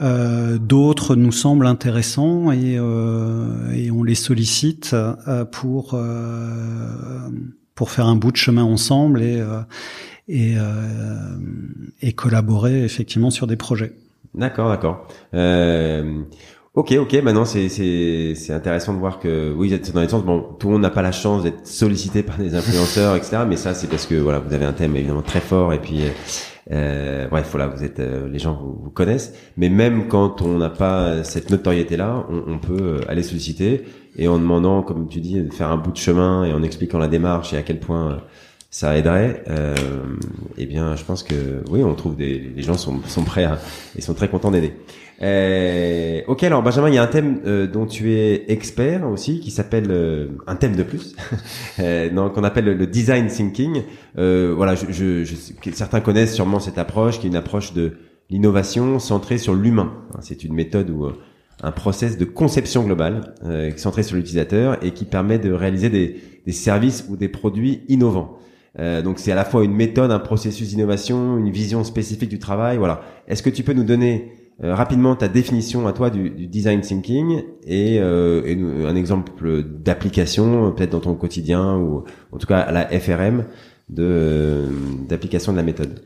D'autres 0.00 1.14
nous 1.14 1.32
semblent 1.32 1.66
intéressants 1.66 2.50
et, 2.50 2.80
on 2.80 4.02
les 4.02 4.14
sollicite 4.14 4.96
pour 5.52 5.98
pour 7.74 7.90
faire 7.90 8.06
un 8.06 8.16
bout 8.16 8.32
de 8.32 8.36
chemin 8.36 8.64
ensemble 8.64 9.22
et 10.28 10.52
collaborer 12.16 12.84
effectivement 12.84 13.30
sur 13.30 13.46
des 13.46 13.56
projets. 13.56 13.92
D'accord, 14.34 14.68
d'accord. 14.70 15.06
Euh, 15.34 16.22
ok, 16.74 16.92
ok. 16.92 17.12
Maintenant, 17.22 17.44
c'est 17.44 17.68
c'est 17.68 18.34
c'est 18.34 18.52
intéressant 18.52 18.94
de 18.94 18.98
voir 18.98 19.18
que 19.18 19.52
oui, 19.52 19.70
dans 19.92 20.00
les 20.00 20.08
sens 20.08 20.24
bon, 20.24 20.56
tout 20.58 20.68
le 20.68 20.74
monde 20.74 20.82
n'a 20.82 20.90
pas 20.90 21.02
la 21.02 21.12
chance 21.12 21.42
d'être 21.42 21.66
sollicité 21.66 22.22
par 22.22 22.38
des 22.38 22.54
influenceurs, 22.54 23.16
etc. 23.16 23.44
Mais 23.46 23.56
ça, 23.56 23.74
c'est 23.74 23.88
parce 23.88 24.06
que 24.06 24.14
voilà, 24.14 24.38
vous 24.38 24.54
avez 24.54 24.64
un 24.64 24.72
thème 24.72 24.96
évidemment 24.96 25.22
très 25.22 25.40
fort 25.40 25.72
et 25.72 25.78
puis 25.78 26.02
euh, 26.70 27.26
bref, 27.28 27.48
voilà, 27.50 27.66
vous 27.66 27.82
êtes 27.82 27.98
euh, 27.98 28.28
les 28.28 28.38
gens 28.38 28.54
vous, 28.54 28.90
connaissent. 28.90 29.34
Mais 29.56 29.68
même 29.68 30.08
quand 30.08 30.42
on 30.42 30.58
n'a 30.58 30.70
pas 30.70 31.24
cette 31.24 31.50
notoriété 31.50 31.96
là, 31.96 32.24
on, 32.28 32.58
peut 32.58 32.76
euh, 32.80 33.00
aller 33.08 33.22
solliciter 33.22 33.84
et 34.16 34.28
en 34.28 34.38
demandant, 34.38 34.82
comme 34.82 35.08
tu 35.08 35.20
dis, 35.20 35.40
de 35.40 35.52
faire 35.52 35.70
un 35.70 35.76
bout 35.76 35.92
de 35.92 35.96
chemin 35.96 36.44
et 36.44 36.52
en 36.52 36.62
expliquant 36.62 36.98
la 36.98 37.08
démarche 37.08 37.52
et 37.52 37.56
à 37.56 37.62
quel 37.62 37.80
point 37.80 38.18
ça 38.72 38.96
aiderait. 38.96 39.44
Euh, 39.48 39.74
eh 40.56 40.66
bien, 40.66 40.96
je 40.96 41.04
pense 41.04 41.22
que 41.22 41.62
oui, 41.70 41.84
on 41.84 41.94
trouve 41.94 42.16
des 42.16 42.38
les 42.38 42.62
gens 42.62 42.78
sont, 42.78 43.00
sont 43.06 43.22
prêts 43.22 43.44
à, 43.44 43.58
et 43.96 44.00
sont 44.00 44.14
très 44.14 44.28
contents 44.28 44.50
d'aider. 44.50 44.72
Euh, 45.22 46.22
ok, 46.26 46.42
alors 46.42 46.62
Benjamin, 46.62 46.88
il 46.88 46.94
y 46.94 46.98
a 46.98 47.02
un 47.02 47.06
thème 47.06 47.40
euh, 47.44 47.66
dont 47.66 47.84
tu 47.84 48.12
es 48.12 48.50
expert 48.50 49.06
aussi, 49.06 49.40
qui 49.40 49.50
s'appelle 49.50 49.90
euh, 49.90 50.28
un 50.46 50.56
thème 50.56 50.74
de 50.74 50.82
plus, 50.82 51.14
euh, 51.80 52.28
qu'on 52.30 52.44
appelle 52.44 52.64
le 52.64 52.86
design 52.86 53.26
thinking. 53.26 53.82
voilà, 54.16 54.74
je, 54.74 54.86
je, 54.90 55.24
je, 55.24 55.34
certains 55.72 56.00
connaissent 56.00 56.34
sûrement 56.34 56.58
cette 56.58 56.78
approche, 56.78 57.20
qui 57.20 57.26
est 57.26 57.30
une 57.30 57.36
approche 57.36 57.74
de 57.74 57.92
l'innovation 58.30 58.98
centrée 58.98 59.36
sur 59.36 59.54
l'humain. 59.54 59.92
C'est 60.20 60.44
une 60.44 60.54
méthode 60.54 60.88
ou 60.88 61.08
un 61.62 61.72
process 61.72 62.16
de 62.16 62.24
conception 62.24 62.84
globale 62.84 63.34
centré 63.76 64.02
sur 64.02 64.16
l'utilisateur 64.16 64.82
et 64.82 64.92
qui 64.92 65.04
permet 65.04 65.38
de 65.38 65.52
réaliser 65.52 65.90
des, 65.90 66.16
des 66.46 66.52
services 66.52 67.04
ou 67.10 67.16
des 67.16 67.28
produits 67.28 67.82
innovants. 67.88 68.38
Euh, 68.78 69.02
donc 69.02 69.18
c'est 69.18 69.32
à 69.32 69.34
la 69.34 69.44
fois 69.44 69.64
une 69.64 69.74
méthode, 69.74 70.10
un 70.10 70.18
processus 70.18 70.68
d'innovation, 70.68 71.36
une 71.36 71.50
vision 71.50 71.84
spécifique 71.84 72.30
du 72.30 72.38
travail. 72.38 72.78
Voilà. 72.78 73.02
Est-ce 73.28 73.42
que 73.42 73.50
tu 73.50 73.62
peux 73.62 73.74
nous 73.74 73.84
donner 73.84 74.32
euh, 74.64 74.74
rapidement 74.74 75.16
ta 75.16 75.28
définition 75.28 75.86
à 75.86 75.92
toi 75.92 76.10
du, 76.10 76.30
du 76.30 76.46
design 76.46 76.80
thinking 76.80 77.42
et, 77.66 77.98
euh, 78.00 78.86
un 78.86 78.94
exemple 78.96 79.62
d'application 79.62 80.72
peut-être 80.72 80.92
dans 80.92 81.00
ton 81.00 81.14
quotidien 81.14 81.76
ou 81.76 82.04
en 82.30 82.38
tout 82.38 82.46
cas 82.46 82.60
à 82.60 82.72
la 82.72 82.86
FRM 83.00 83.44
de 83.88 84.64
d'application 85.08 85.52
de 85.52 85.56
la 85.56 85.62
méthode? 85.62 86.02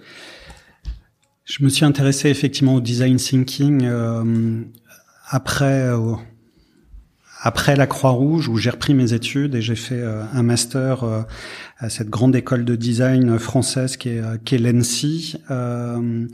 Je 1.45 1.63
me 1.63 1.69
suis 1.69 1.85
intéressé 1.85 2.29
effectivement 2.29 2.75
au 2.75 2.81
design 2.81 3.17
thinking 3.17 3.85
euh, 3.85 4.65
après 5.29 5.91
après 7.47 7.77
la 7.77 7.87
Croix-Rouge 7.87 8.49
où 8.49 8.57
j'ai 8.57 8.71
repris 8.71 8.95
mes 8.95 9.13
études 9.13 9.55
et 9.55 9.63
j'ai 9.63 9.77
fait 9.77 10.03
un 10.03 10.43
master 10.43 11.05
à 11.79 11.89
cette 11.89 12.11
grande 12.11 12.35
école 12.35 12.65
de 12.65 12.75
design 12.75 13.39
française 13.39 13.97
qui 13.97 14.09
est, 14.09 14.23
qui 14.45 14.57
est 14.57 14.59
l'ENSI, 14.59 15.37
euh, 15.51 16.27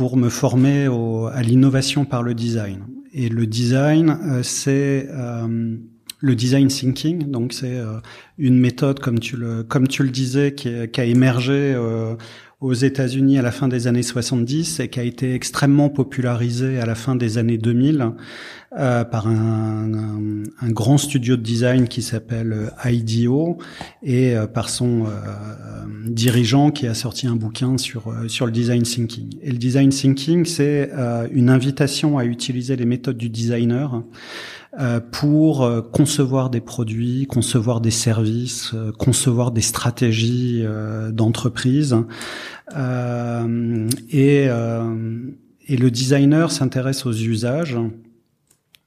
pour 0.00 0.16
me 0.16 0.30
former 0.30 0.88
au, 0.88 1.26
à 1.26 1.42
l'innovation 1.42 2.06
par 2.06 2.22
le 2.22 2.32
design. 2.32 2.86
Et 3.12 3.28
le 3.28 3.46
design, 3.46 4.16
euh, 4.24 4.42
c'est 4.42 5.08
euh, 5.10 5.76
le 6.20 6.34
design 6.34 6.68
thinking, 6.68 7.30
donc 7.30 7.52
c'est 7.52 7.76
euh, 7.76 7.98
une 8.38 8.58
méthode, 8.58 9.00
comme 9.00 9.18
tu 9.18 9.36
le, 9.36 9.62
comme 9.62 9.88
tu 9.88 10.02
le 10.02 10.08
disais, 10.08 10.54
qui, 10.54 10.70
qui 10.88 11.00
a 11.02 11.04
émergé 11.04 11.52
euh, 11.52 12.14
aux 12.60 12.72
États-Unis 12.72 13.38
à 13.38 13.42
la 13.42 13.50
fin 13.50 13.68
des 13.68 13.86
années 13.86 14.02
70 14.02 14.80
et 14.80 14.88
qui 14.88 15.00
a 15.00 15.02
été 15.02 15.34
extrêmement 15.34 15.90
popularisée 15.90 16.78
à 16.78 16.86
la 16.86 16.94
fin 16.94 17.14
des 17.14 17.36
années 17.36 17.58
2000 17.58 18.12
euh, 18.78 19.02
par 19.02 19.26
un, 19.26 19.90
un, 20.62 20.70
grand 20.70 20.96
studio 20.96 21.36
de 21.36 21.42
design 21.42 21.88
qui 21.88 22.02
s'appelle 22.02 22.52
euh, 22.52 22.88
IDEO 22.88 23.58
et 24.00 24.36
euh, 24.36 24.46
par 24.46 24.68
son 24.68 25.06
dirigeant 26.06 26.70
qui 26.70 26.86
a 26.86 26.94
sorti 26.94 27.26
un 27.26 27.34
bouquin 27.34 27.78
sur 27.78 28.14
sur 28.28 28.46
le 28.46 28.52
design 28.52 28.84
thinking. 28.84 29.34
Et 29.42 29.50
le 29.50 29.58
design 29.58 29.88
thinking, 29.88 30.44
c'est 30.44 30.88
une 31.32 31.50
invitation 31.50 32.16
à 32.16 32.24
utiliser 32.24 32.76
les 32.76 32.84
méthodes 32.84 33.16
du 33.16 33.28
designer 33.28 34.04
pour 35.10 35.68
concevoir 35.90 36.48
des 36.48 36.60
produits, 36.60 37.26
concevoir 37.26 37.80
des 37.80 37.90
services, 37.90 38.72
concevoir 38.98 39.50
des 39.50 39.62
stratégies 39.62 40.64
d'entreprise. 41.12 41.96
et, 42.72 44.48
et 45.66 45.76
le 45.76 45.90
designer 45.90 46.52
s'intéresse 46.52 47.04
aux 47.04 47.12
usages 47.12 47.76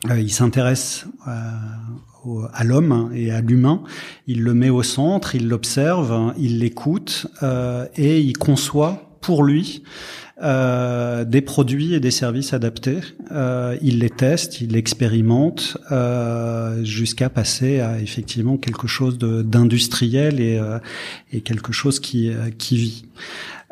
il 0.10 0.32
s'intéresse 0.32 1.06
euh, 1.28 1.32
à 2.54 2.64
l'homme 2.64 3.12
et 3.14 3.32
à 3.32 3.42
l'humain, 3.42 3.84
il 4.28 4.44
le 4.44 4.54
met 4.54 4.70
au 4.70 4.84
centre, 4.84 5.36
il 5.36 5.48
l'observe, 5.48 6.34
il 6.38 6.60
l'écoute 6.60 7.28
euh, 7.42 7.86
et 7.96 8.20
il 8.20 8.38
conçoit 8.38 9.18
pour 9.22 9.44
lui 9.44 9.84
euh, 10.42 11.24
des 11.26 11.42
produits 11.42 11.94
et 11.94 12.00
des 12.00 12.12
services 12.12 12.54
adaptés. 12.54 13.00
Euh, 13.32 13.78
il 13.82 14.00
les 14.00 14.10
teste, 14.10 14.62
il 14.62 14.72
l'expérimente 14.72 15.78
euh, 15.92 16.84
jusqu'à 16.84 17.30
passer 17.30 17.80
à 17.80 18.00
effectivement 18.00 18.58
quelque 18.58 18.88
chose 18.88 19.18
d'industriel 19.20 20.42
et, 20.42 21.42
quelque 21.42 21.72
chose 21.72 22.00
qui 22.00 22.32
vit. 22.72 23.06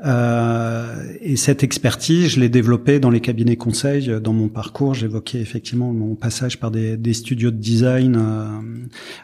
Euh, 0.03 1.13
et 1.21 1.35
cette 1.35 1.63
expertise, 1.63 2.29
je 2.29 2.39
l'ai 2.39 2.49
développée 2.49 2.99
dans 2.99 3.09
les 3.09 3.21
cabinets 3.21 3.55
conseils. 3.55 4.09
Dans 4.21 4.33
mon 4.33 4.49
parcours, 4.49 4.93
j'évoquais 4.93 5.39
effectivement 5.39 5.93
mon 5.93 6.15
passage 6.15 6.59
par 6.59 6.71
des, 6.71 7.13
studios 7.13 7.51
de 7.51 7.57
design 7.57 8.17
euh, 8.17 8.47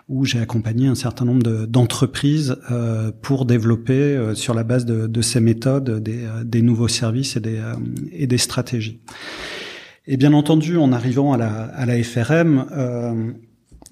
où 0.07 0.25
j'ai 0.25 0.39
accompagné 0.39 0.87
un 0.87 0.95
certain 0.95 1.25
nombre 1.25 1.65
d'entreprises 1.65 2.57
euh, 2.71 3.11
pour 3.21 3.45
développer 3.45 3.93
euh, 3.93 4.35
sur 4.35 4.53
la 4.53 4.63
base 4.63 4.85
de, 4.85 5.21
ces 5.21 5.39
méthodes 5.39 6.01
des, 6.01 6.25
euh, 6.25 6.61
nouveaux 6.61 6.87
services 6.87 7.37
et 7.37 8.27
des, 8.27 8.37
stratégies. 8.37 9.01
Et 10.05 10.15
bien 10.15 10.33
entendu, 10.33 10.77
en 10.77 10.91
arrivant 10.91 11.33
à 11.33 11.85
la 11.85 12.03
FRM, 12.03 12.65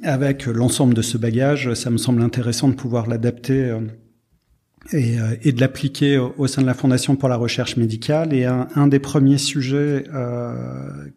avec 0.03 0.45
l'ensemble 0.45 0.93
de 0.93 1.01
ce 1.01 1.17
bagage, 1.17 1.73
ça 1.73 1.89
me 1.89 1.97
semble 1.97 2.21
intéressant 2.21 2.69
de 2.69 2.73
pouvoir 2.73 3.07
l'adapter 3.07 3.75
et, 4.91 5.19
euh, 5.19 5.35
et 5.43 5.51
de 5.51 5.61
l'appliquer 5.61 6.17
au, 6.17 6.47
sein 6.47 6.61
de 6.61 6.67
la 6.67 6.73
Fondation 6.73 7.15
pour 7.15 7.29
la 7.29 7.35
recherche 7.35 7.77
médicale. 7.77 8.33
Et 8.33 8.45
un, 8.45 8.67
un 8.75 8.87
des 8.87 8.99
premiers 8.99 9.37
sujets 9.37 10.03
euh, 10.13 10.53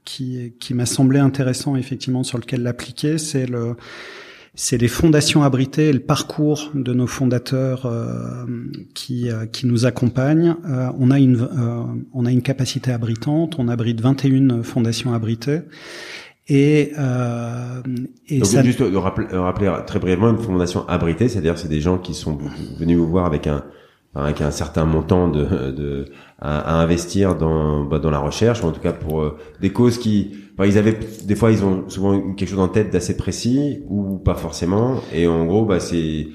qui, 0.05 0.55
qui 0.59 0.75
m'a 0.75 0.87
semblé 0.87 1.19
intéressant 1.19 1.77
effectivement 1.77 2.23
sur 2.23 2.39
lequel 2.39 2.63
l'appliquer, 2.63 3.19
c'est 3.19 3.47
le 3.47 3.77
c'est 4.61 4.77
les 4.77 4.89
fondations 4.89 5.45
abritées 5.45 5.91
et 5.91 5.93
le 5.93 6.01
parcours 6.01 6.73
de 6.75 6.93
nos 6.93 7.07
fondateurs 7.07 7.87
euh, 7.87 8.45
qui, 8.93 9.31
euh, 9.31 9.47
qui 9.47 9.67
nous 9.69 9.87
accompagnent. 9.87 10.57
Euh, 10.69 10.91
on 10.99 11.13
a 11.13 11.21
une 11.21 11.49
on 12.13 12.27
a 12.27 12.33
une 12.33 12.43
capacité 12.43 12.91
abritante, 12.91 13.55
on 13.61 13.69
abrite 13.69 14.01
21 14.01 14.65
fondations 14.65 15.15
abritées. 15.15 15.61
Et, 16.49 16.93
euh, 16.99 17.83
et 18.29 18.39
Donc, 18.39 18.47
ça... 18.47 18.63
juste 18.63 18.83
de 18.83 18.97
rappeler, 18.97 19.27
rappeler, 19.37 19.71
très 19.87 19.99
brièvement 19.99 20.31
une 20.31 20.39
fondation 20.39 20.89
abritée, 20.89 21.29
c'est-à-dire 21.29 21.59
c'est 21.59 21.69
des 21.69 21.81
gens 21.81 21.99
qui 21.99 22.15
sont 22.15 22.39
venus 22.79 22.97
vous 22.97 23.09
voir 23.09 23.27
avec 23.27 23.47
un 23.47 23.65
avec 24.15 24.41
un 24.41 24.51
certain 24.51 24.87
montant 24.87 25.29
de, 25.29 25.71
de 25.71 26.07
à, 26.41 26.81
investir 26.81 27.37
dans 27.37 27.85
bah, 27.85 27.99
dans 27.99 28.11
la 28.11 28.19
recherche, 28.19 28.63
ou 28.63 28.67
en 28.67 28.73
tout 28.73 28.81
cas 28.81 28.93
pour 28.93 29.21
euh, 29.21 29.37
des 29.61 29.71
causes 29.71 29.99
qui, 29.99 30.35
bah, 30.57 30.67
ils 30.67 30.79
avaient 30.79 30.99
des 31.25 31.35
fois 31.35 31.53
ils 31.53 31.63
ont 31.65 31.89
souvent 31.91 32.33
quelque 32.33 32.49
chose 32.49 32.59
en 32.59 32.69
tête 32.69 32.91
d'assez 32.91 33.17
précis 33.17 33.83
ou 33.89 34.17
pas 34.17 34.35
forcément, 34.35 35.03
et 35.13 35.29
en 35.29 35.45
gros 35.45 35.67
bah 35.67 35.81
c'est 35.81 36.27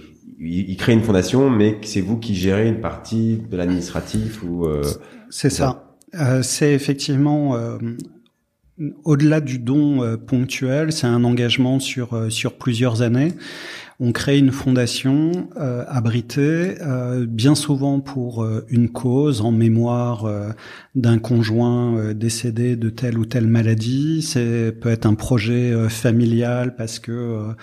ils, 0.46 0.78
créent 0.78 0.94
une 0.94 1.04
fondation, 1.04 1.50
mais 1.50 1.78
c'est 1.84 2.02
vous 2.02 2.18
qui 2.18 2.36
gérez 2.36 2.68
une 2.68 2.82
partie 2.82 3.42
de 3.50 3.58
l'administratif 3.58 4.44
ou 4.44 4.66
euh, 4.66 4.84
c'est 5.30 5.50
ça. 5.50 5.96
Euh, 6.16 6.44
c'est 6.44 6.74
effectivement 6.74 7.56
euh, 7.56 7.78
au-delà 9.04 9.42
du 9.42 9.60
don 9.60 10.04
euh, 10.04 10.18
ponctuel, 10.18 10.92
c'est 10.92 11.08
un 11.08 11.24
engagement 11.24 11.80
sur 11.80 12.14
euh, 12.14 12.30
sur 12.30 12.54
plusieurs 12.54 13.02
années. 13.02 13.34
On 14.00 14.12
crée 14.12 14.40
une 14.40 14.52
fondation 14.52 15.50
euh, 15.56 15.86
abritée, 15.88 16.76
bien 17.28 17.54
souvent 17.54 18.00
pour 18.00 18.46
une 18.68 18.90
cause 18.90 19.42
en 19.42 19.52
mémoire 19.52 20.28
d'un 20.96 21.20
conjoint 21.20 22.14
décédé 22.14 22.76
de 22.76 22.90
telle 22.90 23.18
ou 23.18 23.26
telle 23.26 23.48
maladie. 23.48 24.24
C'est 24.24 24.72
peut 24.72 24.90
être 24.90 25.06
un 25.06 25.14
projet 25.14 25.88
familial 25.90 26.76
parce 26.76 26.98
que 26.98 27.54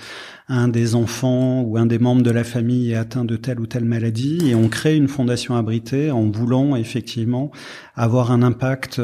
un 0.48 0.68
des 0.68 0.94
enfants 0.94 1.62
ou 1.62 1.76
un 1.76 1.84
des 1.84 1.98
membres 1.98 2.22
de 2.22 2.30
la 2.30 2.44
famille 2.44 2.92
est 2.92 2.96
atteint 2.96 3.24
de 3.24 3.36
telle 3.36 3.60
ou 3.60 3.66
telle 3.66 3.84
maladie 3.84 4.48
et 4.48 4.54
on 4.54 4.68
crée 4.68 4.96
une 4.96 5.08
fondation 5.08 5.56
abritée 5.56 6.12
en 6.12 6.30
voulant 6.30 6.76
effectivement 6.76 7.50
avoir 7.96 8.30
un 8.30 8.42
impact 8.42 9.00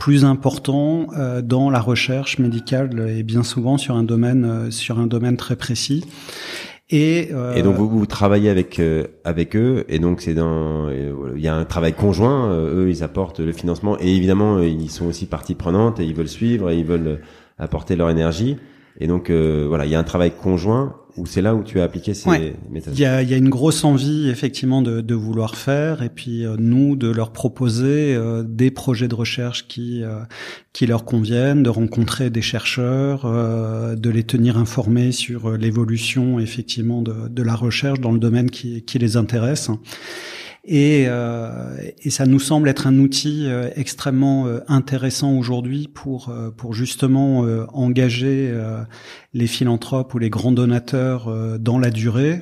plus 0.00 0.24
important 0.24 1.08
euh, 1.16 1.42
dans 1.42 1.70
la 1.70 1.78
recherche 1.78 2.38
médicale 2.38 3.06
et 3.08 3.22
bien 3.22 3.44
souvent 3.44 3.76
sur 3.76 3.94
un 3.94 4.02
domaine 4.02 4.44
euh, 4.44 4.70
sur 4.72 4.98
un 4.98 5.06
domaine 5.06 5.36
très 5.36 5.54
précis. 5.54 6.04
Et, 6.88 7.28
euh, 7.32 7.54
et 7.54 7.62
donc 7.62 7.76
vous, 7.76 7.88
vous 7.88 8.06
travaillez 8.06 8.50
avec 8.50 8.82
avec 9.24 9.54
eux 9.54 9.84
et 9.88 10.00
donc 10.00 10.22
c'est 10.22 10.34
dans 10.34 10.90
il 10.90 11.40
y 11.40 11.46
a 11.46 11.54
un 11.54 11.64
travail 11.64 11.92
conjoint. 11.92 12.50
eux 12.50 12.88
ils 12.88 13.04
apportent 13.04 13.38
le 13.38 13.52
financement 13.52 13.96
et 14.00 14.16
évidemment 14.16 14.58
ils 14.60 14.90
sont 14.90 15.06
aussi 15.06 15.26
partie 15.26 15.54
prenante 15.54 16.00
et 16.00 16.04
ils 16.04 16.14
veulent 16.14 16.26
suivre 16.26 16.70
et 16.70 16.78
ils 16.78 16.84
veulent 16.84 17.20
apporter 17.58 17.94
leur 17.94 18.10
énergie. 18.10 18.56
Et 19.00 19.06
donc 19.06 19.30
voilà 19.30 19.86
il 19.86 19.90
y 19.90 19.94
a 19.94 19.98
un 19.98 20.04
travail 20.04 20.30
conjoint 20.30 20.94
ou 21.16 21.26
c'est 21.26 21.42
là 21.42 21.54
où 21.54 21.62
tu 21.62 21.80
as 21.80 21.84
appliqué 21.84 22.14
ces 22.14 22.54
méthodes 22.70 22.94
Il 22.94 23.00
y 23.00 23.04
a, 23.04 23.22
y 23.22 23.34
a, 23.34 23.36
une 23.36 23.48
grosse 23.48 23.84
envie 23.84 24.28
effectivement 24.28 24.82
de, 24.82 25.00
de 25.00 25.14
vouloir 25.14 25.56
faire 25.56 26.02
et 26.02 26.08
puis 26.08 26.44
euh, 26.44 26.56
nous 26.58 26.96
de 26.96 27.10
leur 27.10 27.32
proposer 27.32 28.14
euh, 28.14 28.42
des 28.42 28.70
projets 28.70 29.08
de 29.08 29.14
recherche 29.14 29.66
qui 29.68 30.02
euh, 30.02 30.20
qui 30.72 30.86
leur 30.86 31.04
conviennent, 31.04 31.62
de 31.62 31.70
rencontrer 31.70 32.30
des 32.30 32.42
chercheurs, 32.42 33.26
de 33.26 34.10
les 34.10 34.22
tenir 34.22 34.56
informés 34.56 35.10
sur 35.10 35.56
l'évolution 35.56 36.38
effectivement 36.38 37.02
de, 37.02 37.28
de 37.28 37.42
la 37.42 37.56
recherche 37.56 38.00
dans 38.00 38.12
le 38.12 38.20
domaine 38.20 38.50
qui, 38.50 38.82
qui 38.82 38.98
les 39.00 39.16
intéresse. 39.16 39.68
Et, 40.72 41.06
euh, 41.08 41.76
et, 41.98 42.10
ça 42.10 42.26
nous 42.26 42.38
semble 42.38 42.68
être 42.68 42.86
un 42.86 42.96
outil 43.00 43.46
euh, 43.48 43.70
extrêmement 43.74 44.46
euh, 44.46 44.60
intéressant 44.68 45.36
aujourd'hui 45.36 45.88
pour 45.92 46.32
pour 46.56 46.74
justement 46.74 47.40
engager 47.72 48.54
les 49.34 49.46
philanthropes 49.48 50.14
ou 50.14 50.18
les 50.18 50.30
grands 50.30 50.52
donateurs 50.52 51.58
dans 51.58 51.78
la 51.78 51.90
durée. 51.90 52.40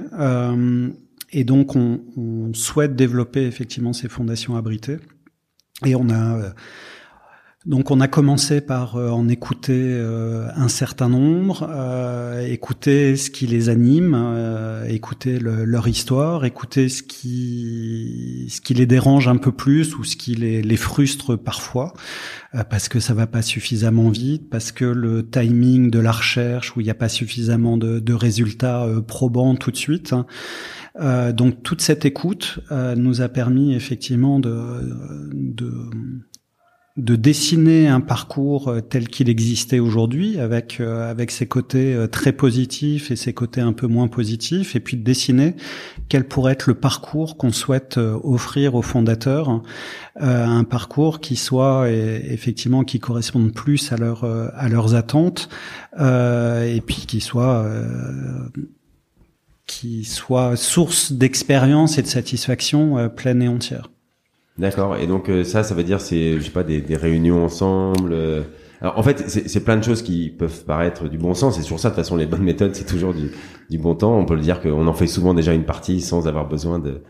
et 1.32 1.44
donc 1.44 1.74
on, 1.74 2.02
on, 2.18 2.52
souhaite 2.52 2.96
développer 2.96 3.46
effectivement 3.46 3.94
ces 3.94 4.10
fondations 4.10 4.56
abritées. 4.56 4.98
Et 5.86 5.94
on 5.94 6.10
a 6.10 6.52
Donc 7.68 7.90
on 7.90 8.00
a 8.00 8.08
commencé 8.08 8.60
par 8.60 8.96
euh, 8.96 9.10
en 9.10 9.28
écouter 9.28 9.78
euh, 9.78 10.48
un 10.56 10.68
certain 10.68 11.08
nombre, 11.08 11.68
écouter 12.46 13.16
ce 13.16 13.30
qui 13.30 13.46
les 13.46 13.68
anime, 13.68 14.16
écouter 14.88 15.38
leur 15.38 15.86
histoire, 15.86 16.44
écouter 16.44 16.88
ce 16.88 17.02
qui 17.02 18.74
les 18.74 18.86
dérange 18.86 19.28
un 19.28 19.36
peu 19.36 19.52
plus 19.52 19.96
ou 19.96 20.04
ce 20.04 20.16
qui 20.16 20.34
les, 20.34 20.76
frustre 20.76 21.36
parfois 21.36 21.92
parce 22.70 22.88
que 22.88 23.00
ça 23.00 23.14
va 23.14 23.26
pas 23.26 23.42
suffisamment 23.42 24.08
vite, 24.08 24.48
parce 24.48 24.72
que 24.72 24.84
le 24.84 25.28
timing 25.28 25.90
de 25.90 25.98
la 25.98 26.12
recherche 26.12 26.74
où 26.76 26.80
il 26.80 26.84
n'y 26.84 26.90
a 26.90 26.94
pas 26.94 27.08
suffisamment 27.08 27.76
de, 27.76 28.12
résultats 28.12 28.86
probants 29.06 29.54
tout 29.54 29.70
de 29.70 29.76
suite. 29.76 30.12
Hein. 30.12 30.26
Euh, 31.00 31.32
donc 31.32 31.62
toute 31.62 31.80
cette 31.80 32.04
écoute 32.04 32.58
euh, 32.72 32.96
nous 32.96 33.20
a 33.20 33.28
permis 33.28 33.74
effectivement 33.74 34.40
de, 34.40 34.50
de 36.98 37.16
dessiner 37.16 37.88
un 37.88 38.00
parcours 38.00 38.68
euh, 38.68 38.80
tel 38.80 39.08
qu'il 39.08 39.30
existait 39.30 39.78
aujourd'hui, 39.78 40.38
avec 40.38 40.80
avec 40.80 41.30
ses 41.30 41.46
côtés 41.46 41.96
très 42.12 42.32
positifs 42.32 43.10
et 43.10 43.16
ses 43.16 43.32
côtés 43.32 43.60
un 43.60 43.72
peu 43.72 43.86
moins 43.86 44.08
positifs, 44.08 44.76
et 44.76 44.80
puis 44.80 44.96
de 44.96 45.02
dessiner 45.02 45.54
quel 46.08 46.26
pourrait 46.26 46.52
être 46.52 46.66
le 46.66 46.74
parcours 46.74 47.36
qu'on 47.36 47.52
souhaite 47.52 47.98
offrir 47.98 48.74
aux 48.74 48.82
fondateurs, 48.82 49.62
un 50.20 50.64
parcours 50.64 51.20
qui 51.20 51.36
soit 51.36 51.90
effectivement 51.90 52.84
qui 52.84 53.00
corresponde 53.00 53.52
plus 53.52 53.92
à 53.92 53.96
à 54.54 54.68
leurs 54.68 54.94
attentes, 54.94 55.48
et 55.98 56.82
puis 56.84 57.06
qui 57.06 57.20
soit 57.20 57.64
qui 59.68 60.04
soit 60.04 60.56
source 60.56 61.12
d'expérience 61.12 61.98
et 61.98 62.02
de 62.02 62.08
satisfaction 62.08 62.98
euh, 62.98 63.08
pleine 63.08 63.40
et 63.42 63.48
entière. 63.48 63.90
D'accord. 64.58 64.96
Et 64.96 65.06
donc 65.06 65.28
euh, 65.28 65.44
ça, 65.44 65.62
ça 65.62 65.74
veut 65.74 65.84
dire 65.84 66.00
c'est, 66.00 66.38
je 66.38 66.40
sais 66.40 66.50
pas, 66.50 66.64
des, 66.64 66.80
des 66.80 66.96
réunions 66.96 67.44
ensemble. 67.44 68.12
Euh. 68.12 68.42
Alors, 68.80 68.96
en 68.96 69.02
fait, 69.02 69.28
c'est 69.28 69.64
plein 69.64 69.76
de 69.76 69.82
choses 69.82 70.02
qui 70.02 70.30
peuvent 70.30 70.64
paraître 70.64 71.08
du 71.08 71.18
bon 71.18 71.34
sens. 71.34 71.58
Et 71.58 71.62
sur 71.62 71.80
ça, 71.80 71.88
de 71.88 71.94
toute 71.94 72.04
façon, 72.04 72.14
les 72.14 72.26
bonnes 72.26 72.44
méthodes, 72.44 72.76
c'est 72.76 72.86
toujours 72.86 73.12
du, 73.12 73.32
du, 73.70 73.76
bon 73.76 73.96
temps. 73.96 74.16
On 74.16 74.24
peut 74.24 74.36
le 74.36 74.40
dire 74.40 74.60
qu'on 74.60 74.86
en 74.86 74.92
fait 74.92 75.08
souvent 75.08 75.34
déjà 75.34 75.52
une 75.52 75.64
partie 75.64 76.00
sans 76.00 76.28
avoir 76.28 76.48
besoin 76.48 76.78
de, 76.78 77.00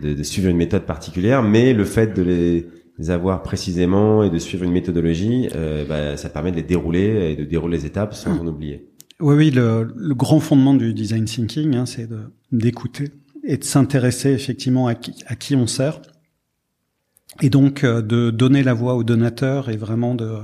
de, 0.00 0.14
de, 0.14 0.22
suivre 0.22 0.48
une 0.48 0.56
méthode 0.56 0.82
particulière. 0.82 1.42
Mais 1.42 1.72
le 1.72 1.84
fait 1.84 2.14
de 2.14 2.22
les, 2.22 3.10
avoir 3.10 3.42
précisément 3.42 4.22
et 4.22 4.30
de 4.30 4.38
suivre 4.38 4.62
une 4.62 4.70
méthodologie, 4.70 5.48
euh, 5.56 5.84
bah, 5.84 6.16
ça 6.16 6.28
permet 6.28 6.52
de 6.52 6.56
les 6.56 6.62
dérouler 6.62 7.32
et 7.32 7.36
de 7.36 7.44
dérouler 7.44 7.78
les 7.78 7.86
étapes 7.86 8.14
sans 8.14 8.38
en 8.38 8.46
oublier. 8.46 8.86
Oui, 9.18 9.34
oui, 9.34 9.50
le, 9.50 9.88
le, 9.96 10.14
grand 10.14 10.38
fondement 10.38 10.74
du 10.74 10.94
design 10.94 11.24
thinking, 11.24 11.74
hein, 11.74 11.86
c'est 11.86 12.08
d'écouter 12.52 13.08
et 13.42 13.56
de 13.56 13.64
s'intéresser 13.64 14.30
effectivement 14.30 14.86
à 14.86 14.94
qui, 14.94 15.12
à 15.26 15.34
qui 15.34 15.56
on 15.56 15.66
sert, 15.66 16.00
et 17.42 17.50
donc 17.50 17.84
euh, 17.84 18.02
de 18.02 18.30
donner 18.30 18.62
la 18.62 18.74
voix 18.74 18.94
au 18.94 19.04
donateur 19.04 19.68
et 19.68 19.76
vraiment 19.76 20.14
de 20.14 20.38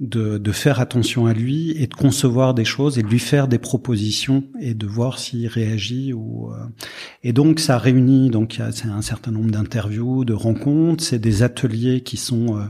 de, 0.00 0.38
de, 0.38 0.52
faire 0.52 0.78
attention 0.78 1.26
à 1.26 1.32
lui 1.32 1.72
et 1.72 1.88
de 1.88 1.94
concevoir 1.94 2.54
des 2.54 2.64
choses 2.64 2.98
et 2.98 3.02
de 3.02 3.08
lui 3.08 3.18
faire 3.18 3.48
des 3.48 3.58
propositions 3.58 4.44
et 4.60 4.74
de 4.74 4.86
voir 4.86 5.18
s'il 5.18 5.48
réagit 5.48 6.12
ou 6.12 6.52
euh, 6.52 6.56
et 7.24 7.32
donc 7.32 7.58
ça 7.58 7.78
réunit 7.78 8.30
donc 8.30 8.60
c'est 8.70 8.88
un 8.88 9.02
certain 9.02 9.32
nombre 9.32 9.50
d'interviews, 9.50 10.24
de 10.24 10.34
rencontres, 10.34 11.02
c'est 11.02 11.18
des 11.18 11.42
ateliers 11.42 12.02
qui 12.02 12.16
sont 12.16 12.56
euh, 12.56 12.62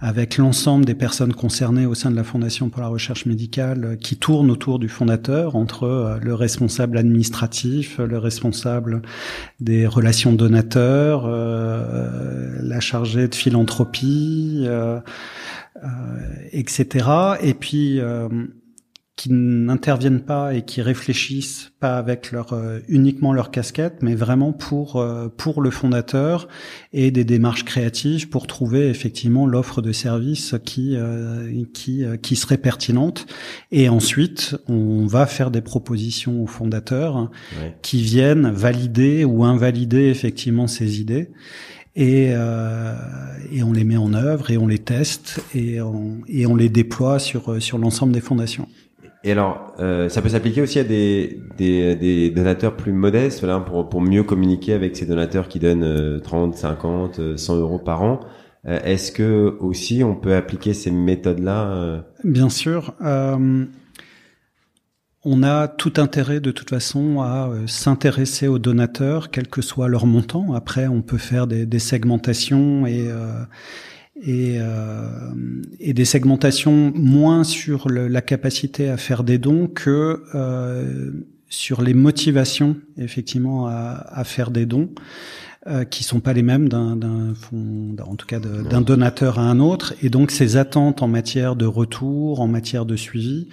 avec 0.00 0.38
l'ensemble 0.38 0.84
des 0.84 0.96
personnes 0.96 1.34
concernées 1.34 1.86
au 1.86 1.94
sein 1.94 2.10
de 2.10 2.16
la 2.16 2.24
Fondation 2.24 2.68
pour 2.68 2.82
la 2.82 2.88
recherche 2.88 3.26
médicale 3.26 3.84
euh, 3.84 3.96
qui 3.96 4.16
tournent 4.16 4.50
autour 4.50 4.80
du 4.80 4.88
fondateur 4.88 5.54
entre 5.54 6.18
le 6.20 6.34
responsable 6.34 6.98
administratif, 6.98 7.98
le 7.98 8.18
responsable 8.18 9.02
des 9.60 9.86
relations 9.86 10.32
donateurs, 10.32 11.28
la 11.28 12.80
chargée 12.80 13.28
de 13.28 13.34
philanthropie 13.34 14.64
euh, 14.66 15.00
etc. 16.52 17.06
Et 17.40 17.54
puis 17.54 18.00
euh, 18.00 18.28
qui 19.14 19.30
n'interviennent 19.30 20.22
pas 20.22 20.54
et 20.54 20.62
qui 20.62 20.80
réfléchissent 20.80 21.70
pas 21.80 21.98
avec 21.98 22.32
leur 22.32 22.54
euh, 22.54 22.80
uniquement 22.88 23.32
leur 23.32 23.50
casquette, 23.50 23.98
mais 24.00 24.14
vraiment 24.14 24.52
pour 24.52 25.04
pour 25.36 25.60
le 25.60 25.70
fondateur 25.70 26.48
et 26.92 27.10
des 27.10 27.24
démarches 27.24 27.64
créatives 27.64 28.28
pour 28.28 28.46
trouver 28.46 28.88
effectivement 28.88 29.46
l'offre 29.46 29.82
de 29.82 29.92
service 29.92 30.54
qui 30.64 30.96
qui 31.74 32.04
qui 32.22 32.36
serait 32.36 32.58
pertinente. 32.58 33.26
Et 33.70 33.88
ensuite, 33.88 34.56
on 34.66 35.06
va 35.06 35.26
faire 35.26 35.50
des 35.50 35.62
propositions 35.62 36.42
aux 36.42 36.46
fondateurs 36.46 37.30
qui 37.82 38.02
viennent 38.02 38.50
valider 38.50 39.24
ou 39.24 39.44
invalider 39.44 40.08
effectivement 40.08 40.66
ces 40.66 41.00
idées 41.00 41.30
et, 41.96 42.30
euh, 42.32 42.94
et 43.52 43.62
on 43.62 43.72
les 43.72 43.84
met 43.84 43.96
en 43.96 44.14
œuvre 44.14 44.50
et 44.50 44.58
on 44.58 44.66
les 44.66 44.78
teste 44.78 45.40
et 45.54 45.80
on, 45.80 46.18
et 46.28 46.46
on 46.46 46.56
les 46.56 46.68
déploie 46.68 47.18
sur, 47.18 47.62
sur 47.62 47.78
l'ensemble 47.78 48.12
des 48.12 48.20
fondations. 48.20 48.68
Et 49.24 49.30
alors, 49.30 49.72
euh, 49.78 50.08
ça 50.08 50.20
peut 50.20 50.30
s'appliquer 50.30 50.62
aussi 50.62 50.80
à 50.80 50.84
des, 50.84 51.40
des, 51.56 51.94
des, 51.94 52.30
donateurs 52.30 52.76
plus 52.76 52.92
modestes, 52.92 53.38
voilà, 53.38 53.60
pour, 53.60 53.88
pour 53.88 54.00
mieux 54.00 54.24
communiquer 54.24 54.72
avec 54.72 54.96
ces 54.96 55.06
donateurs 55.06 55.46
qui 55.46 55.60
donnent 55.60 56.20
30, 56.20 56.56
50, 56.56 57.36
100 57.36 57.56
euros 57.56 57.78
par 57.78 58.02
an. 58.02 58.20
Euh, 58.66 58.78
est-ce 58.84 59.10
que 59.10 59.56
aussi 59.60 60.04
on 60.04 60.14
peut 60.14 60.34
appliquer 60.34 60.72
ces 60.72 60.90
méthodes-là 60.90 61.72
euh? 61.72 62.00
Bien 62.22 62.48
sûr. 62.48 62.94
Euh, 63.02 63.64
on 65.24 65.42
a 65.42 65.68
tout 65.68 65.94
intérêt 65.96 66.40
de 66.40 66.50
toute 66.50 66.70
façon 66.70 67.20
à 67.20 67.48
euh, 67.48 67.66
s'intéresser 67.66 68.48
aux 68.48 68.58
donateurs, 68.58 69.30
quel 69.30 69.48
que 69.48 69.62
soit 69.62 69.88
leur 69.88 70.06
montant. 70.06 70.52
Après, 70.54 70.88
on 70.88 71.02
peut 71.02 71.18
faire 71.18 71.46
des, 71.46 71.78
segmentations 71.78 72.86
et 72.86 73.06
euh, 73.08 73.44
et, 74.24 74.58
euh, 74.60 75.08
et, 75.80 75.94
des 75.94 76.04
segmentations 76.04 76.92
moins 76.94 77.44
sur 77.44 77.88
la 77.88 78.20
capacité 78.20 78.88
à 78.88 78.96
faire 78.96 79.24
des 79.24 79.38
dons 79.38 79.68
que 79.68 80.22
sur 81.48 81.82
les 81.82 81.94
motivations 81.94 82.76
effectivement 82.98 83.66
à, 83.66 84.06
à 84.12 84.24
faire 84.24 84.50
des 84.50 84.66
dons. 84.66 84.90
Euh, 85.68 85.84
qui 85.84 86.02
sont 86.02 86.18
pas 86.18 86.32
les 86.32 86.42
mêmes 86.42 86.68
d'un, 86.68 86.96
d'un 86.96 87.34
en 88.04 88.16
tout 88.16 88.26
cas 88.26 88.40
d'un 88.40 88.80
donateur 88.80 89.38
à 89.38 89.42
un 89.42 89.60
autre, 89.60 89.94
et 90.02 90.08
donc 90.08 90.32
ces 90.32 90.56
attentes 90.56 91.02
en 91.02 91.06
matière 91.06 91.54
de 91.54 91.66
retour, 91.66 92.40
en 92.40 92.48
matière 92.48 92.84
de 92.84 92.96
suivi, 92.96 93.46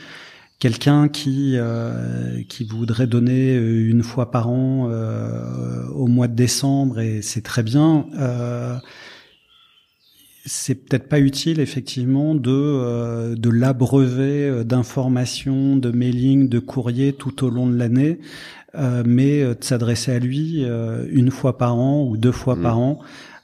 quelqu'un 0.60 1.08
qui 1.08 1.54
euh, 1.56 2.44
qui 2.48 2.66
voudrait 2.66 3.08
donner 3.08 3.56
euh, 3.56 3.90
une 3.90 4.04
fois 4.04 4.30
par 4.30 4.50
an 4.50 4.90
euh, 4.92 5.88
au 5.88 6.08
mois 6.08 6.28
de 6.28 6.36
décembre 6.36 7.00
et 7.00 7.22
c'est 7.22 7.42
très 7.42 7.64
bien 7.64 8.06
euh, 8.20 8.78
c'est 10.46 10.76
peut-être 10.76 11.08
pas 11.08 11.20
utile 11.20 11.60
effectivement 11.62 12.36
de 12.36 12.52
euh, 12.52 13.36
de 13.36 13.50
l'abreuver 13.50 14.64
d'informations 14.66 15.78
de 15.78 15.92
mailing 15.92 16.50
de 16.50 16.60
courriers 16.60 17.14
tout 17.14 17.46
au 17.46 17.50
long 17.50 17.68
de 17.68 17.78
l'année 17.78 18.20
mais 19.04 19.42
de 19.42 19.58
s'adresser 19.62 20.12
à 20.12 20.20
lui 20.20 20.64
une 21.10 21.32
fois 21.32 21.58
par 21.58 21.76
an 21.76 22.04
ou 22.04 22.18
deux 22.18 22.32
fois 22.32 22.56
mmh. 22.56 22.62
par 22.62 22.78
an 22.78 23.00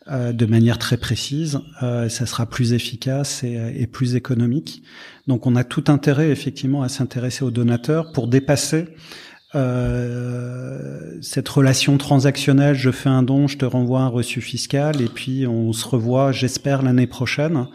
euh, 0.08 0.34
de 0.34 0.46
manière 0.46 0.78
très 0.78 0.98
précise, 0.98 1.62
euh, 1.82 2.10
ça 2.10 2.28
sera 2.28 2.46
plus 2.46 2.74
efficace 2.74 3.44
et, 3.44 3.74
et, 3.76 3.88
plus 3.88 4.16
économique. 4.16 4.84
Donc 5.28 5.48
on 5.48 5.56
a 5.56 5.64
tout 5.64 5.86
intérêt 5.88 6.30
effectivement 6.30 6.84
à 6.84 6.90
s'intéresser 6.90 7.44
aux 7.44 7.52
donateurs 7.52 8.12
pour 8.12 8.28
dépasser 8.28 8.88
euh, 9.56 11.18
cette 11.22 11.48
relation 11.48 11.98
transactionnelle, 11.98 12.76
je 12.76 12.92
fais 12.92 13.10
un 13.10 13.24
don, 13.24 13.48
je 13.48 13.58
te 13.58 13.64
renvoie 13.64 14.02
un 14.02 14.08
reçu 14.08 14.42
fiscal 14.42 15.02
et 15.02 15.08
puis 15.08 15.48
on 15.48 15.72
se 15.72 15.88
revoit, 15.88 16.34
j'espère, 16.34 16.82
l'année 16.82 17.08
prochaine. 17.08 17.68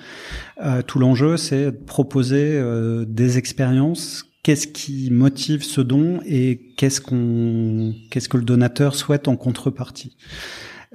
Euh, 0.62 0.82
tout 0.82 0.98
l'enjeu, 0.98 1.38
c'est 1.38 1.66
de 1.66 1.70
proposer 1.70 2.53
euh, 2.53 3.07
des 3.09 3.38
expériences. 3.38 4.26
Qu'est-ce 4.42 4.66
qui 4.66 5.11
motive 5.11 5.62
ce 5.62 5.80
don 5.80 6.20
et 6.26 6.74
qu'est-ce 6.76 7.01
qu'on, 7.01 7.94
qu'est-ce 8.11 8.28
que 8.28 8.36
le 8.36 8.44
donateur 8.44 8.94
souhaite 8.94 9.26
en 9.26 9.36
contrepartie? 9.36 10.16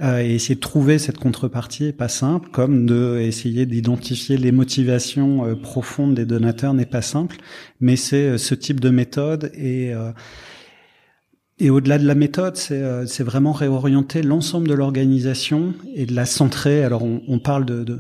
Euh, 0.02 0.22
et 0.22 0.36
essayer 0.36 0.56
de 0.56 0.60
trouver 0.60 1.00
cette 1.00 1.18
contrepartie 1.18 1.86
est 1.86 1.94
pas 1.94 2.10
simple, 2.10 2.50
comme 2.52 2.86
de 2.86 3.18
essayer 3.22 3.66
d'identifier 3.66 4.36
les 4.38 4.52
motivations 4.52 5.46
euh, 5.46 5.56
profondes 5.56 6.16
des 6.16 6.26
donateurs 6.26 6.74
n'est 6.74 6.86
pas 6.86 7.02
simple, 7.02 7.38
mais 7.80 7.96
c'est 7.96 8.32
euh, 8.32 8.38
ce 8.38 8.56
type 8.56 8.82
de 8.82 8.90
méthode 8.90 9.52
et 9.56 9.94
et 11.58 11.70
au-delà 11.70 11.98
de 11.98 12.06
la 12.06 12.16
méthode, 12.16 12.58
c'est 12.58 13.24
vraiment 13.24 13.54
réorienter 13.54 14.22
l'ensemble 14.22 14.68
de 14.68 14.74
l'organisation 14.74 15.74
et 15.96 16.06
de 16.06 16.14
la 16.14 16.26
centrer. 16.26 16.84
Alors, 16.84 17.04
on, 17.04 17.22
on 17.30 17.40
parle 17.40 17.64
de, 17.64 17.98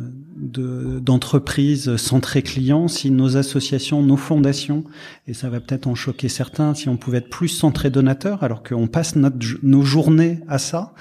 d'entreprises 1.00 1.86
de, 1.86 1.96
centrées 1.96 2.42
clients. 2.42 2.90
Si 2.90 3.12
nos 3.12 3.38
associations, 3.38 4.04
nos 4.04 4.18
fondations, 4.18 4.84
et 5.26 5.34
ça 5.34 5.50
va 5.50 5.62
peut-être 5.62 5.88
en 5.88 5.96
choquer 5.96 6.28
certains, 6.28 6.74
si 6.74 6.90
on 6.90 6.98
pouvait 6.98 7.20
être 7.20 7.30
plus 7.30 7.48
centré 7.48 7.90
donateur, 7.90 8.44
alors 8.44 8.62
qu'on 8.62 8.88
passe 8.88 9.16
notre, 9.16 9.38
nos 9.64 9.84
journées 9.84 10.42
à 10.50 10.58
ça, 10.58 10.94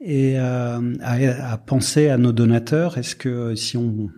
et 0.00 0.38
euh, 0.38 0.94
à, 1.00 1.52
à, 1.52 1.56
penser 1.58 2.08
à 2.08 2.18
nos 2.18 2.32
donateurs. 2.32 2.98
Est-ce 2.98 3.14
que 3.14 3.54
si 3.54 3.76
on 3.76 4.08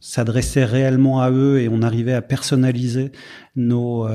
s'adressait 0.00 0.64
réellement 0.64 1.20
à 1.20 1.30
eux 1.30 1.60
et 1.60 1.68
on 1.68 1.82
arrivait 1.82 2.12
à 2.12 2.22
personnaliser 2.22 3.10
nos 3.56 4.06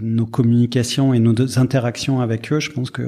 nos 0.00 0.26
communications 0.26 1.14
et 1.14 1.18
nos 1.18 1.34
interactions 1.58 2.20
avec 2.20 2.52
eux, 2.52 2.60
je 2.60 2.70
pense 2.70 2.90
que 2.90 3.02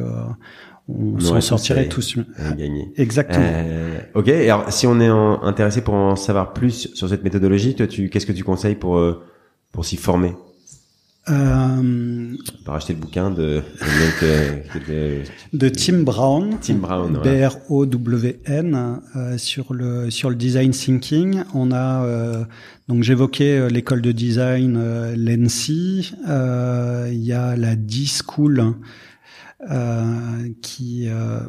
on 0.89 1.19
s'en 1.21 1.41
sortirait 1.41 1.89
tous 1.89 2.17
gagner. 2.59 2.93
Exactement. 2.97 3.47
ok. 4.15 4.29
Alors, 4.29 4.73
si 4.73 4.87
on 4.87 5.01
est 5.01 5.09
intéressé 5.09 5.81
pour 5.81 5.95
en 5.95 6.17
savoir 6.17 6.53
plus 6.53 6.93
sur 6.95 7.09
cette 7.09 7.23
méthodologie, 7.23 7.77
toi, 7.77 7.87
tu 7.87 8.11
qu'est-ce 8.11 8.27
que 8.27 8.33
tu 8.33 8.43
conseilles 8.45 8.75
pour 8.75 9.01
pour 9.71 9.85
s'y 9.85 9.97
former? 9.97 10.35
Euh, 11.29 12.37
on 12.61 12.65
va 12.67 12.73
racheter 12.73 12.93
le 12.93 13.01
bouquin 13.01 13.31
de 13.31 13.63
de 15.53 15.69
Tim 15.69 16.03
Brown, 16.03 16.59
Tim 16.61 16.75
Brown, 16.75 17.19
B 17.23 17.27
R 17.45 17.57
O 17.71 17.87
W 17.87 18.41
N 18.45 19.01
euh, 19.17 19.39
sur 19.39 19.73
le 19.73 20.11
sur 20.11 20.29
le 20.29 20.37
design 20.37 20.73
thinking. 20.73 21.43
On 21.55 21.73
a 21.73 22.05
euh, 22.05 22.45
donc 22.89 23.03
j'évoquais 23.03 23.59
euh, 23.59 23.69
l'école 23.69 24.03
de 24.03 24.13
design 24.13 24.77
euh, 24.77 25.15
l'ENSI. 25.17 26.13
Il 26.27 27.25
y 27.25 27.33
a 27.33 27.57
la 27.57 27.75
D-School 27.77 28.75
euh, 29.71 30.51
qui 30.61 31.09
euh, 31.09 31.41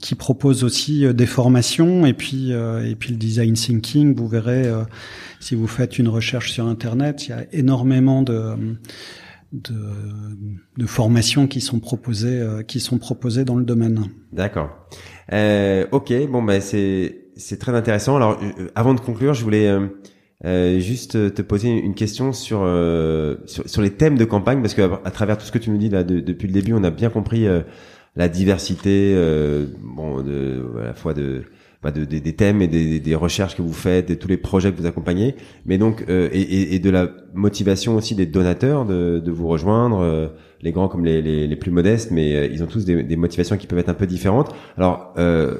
qui 0.00 0.14
propose 0.14 0.64
aussi 0.64 1.04
euh, 1.04 1.12
des 1.12 1.26
formations 1.26 2.06
et 2.06 2.14
puis 2.14 2.50
et 2.52 2.94
puis 2.94 3.10
le 3.10 3.16
design 3.16 3.54
thinking. 3.54 4.14
Vous 4.14 4.28
verrez 4.28 4.70
si 5.40 5.54
vous 5.54 5.66
faites 5.66 5.98
une 5.98 6.08
recherche 6.08 6.52
sur 6.52 6.66
internet, 6.66 7.26
il 7.26 7.30
y 7.30 7.32
a 7.32 7.44
énormément 7.52 8.22
de 8.22 8.54
de, 9.52 9.74
de 10.78 10.86
formations 10.86 11.46
qui 11.46 11.60
sont 11.60 11.78
proposées 11.78 12.42
qui 12.66 12.80
sont 12.80 12.98
proposées 12.98 13.44
dans 13.44 13.56
le 13.56 13.64
domaine. 13.64 14.06
D'accord. 14.32 14.70
Euh, 15.32 15.86
ok, 15.92 16.12
bon 16.30 16.42
ben 16.42 16.60
c'est 16.60 17.26
c'est 17.36 17.58
très 17.58 17.74
intéressant. 17.74 18.16
Alors 18.16 18.40
avant 18.74 18.94
de 18.94 19.00
conclure, 19.00 19.34
je 19.34 19.44
voulais 19.44 19.76
euh, 20.44 20.80
juste 20.80 21.34
te 21.34 21.42
poser 21.42 21.70
une 21.70 21.94
question 21.94 22.32
sur, 22.32 22.62
euh, 22.62 23.36
sur, 23.46 23.68
sur 23.68 23.80
les 23.80 23.90
thèmes 23.90 24.18
de 24.18 24.24
campagne 24.24 24.60
parce 24.60 24.74
que 24.74 24.82
à, 24.82 25.10
travers 25.12 25.38
tout 25.38 25.44
ce 25.44 25.52
que 25.52 25.58
tu 25.58 25.70
nous 25.70 25.78
dis 25.78 25.88
là 25.88 26.02
depuis 26.02 26.48
le 26.48 26.52
début, 26.52 26.72
on 26.72 26.82
a 26.82 26.90
bien 26.90 27.10
compris 27.10 27.46
euh, 27.46 27.60
la 28.16 28.28
diversité, 28.28 29.14
bon, 29.80 30.20
de, 30.20 30.66
à 30.80 30.86
la 30.86 30.94
fois 30.94 31.14
de, 31.14 31.44
bah 31.82 31.92
de, 31.92 32.04
des 32.04 32.32
thèmes 32.34 32.60
et 32.60 32.68
des, 32.68 33.00
des, 33.00 33.14
recherches 33.14 33.56
que 33.56 33.62
vous 33.62 33.72
faites, 33.72 34.08
de 34.08 34.14
tous 34.14 34.28
les 34.28 34.36
projets 34.36 34.70
que 34.70 34.76
vous 34.76 34.86
accompagnez, 34.86 35.34
mais 35.64 35.78
donc 35.78 36.04
et, 36.08 36.12
et, 36.12 36.74
et, 36.74 36.78
de 36.78 36.90
la 36.90 37.08
motivation 37.32 37.96
aussi 37.96 38.14
des 38.14 38.26
donateurs 38.26 38.84
de, 38.84 39.18
de 39.24 39.30
vous 39.30 39.48
rejoindre 39.48 40.32
les 40.62 40.70
grands 40.70 40.88
comme 40.88 41.04
les, 41.04 41.20
les, 41.20 41.46
les 41.46 41.56
plus 41.56 41.70
modestes, 41.70 42.10
mais 42.10 42.34
euh, 42.34 42.46
ils 42.46 42.62
ont 42.62 42.66
tous 42.66 42.84
des, 42.84 43.02
des, 43.02 43.16
motivations 43.16 43.56
qui 43.56 43.66
peuvent 43.66 43.78
être 43.78 43.88
un 43.88 43.94
peu 43.94 44.06
différentes. 44.06 44.54
Alors 44.76 45.12
euh, 45.18 45.56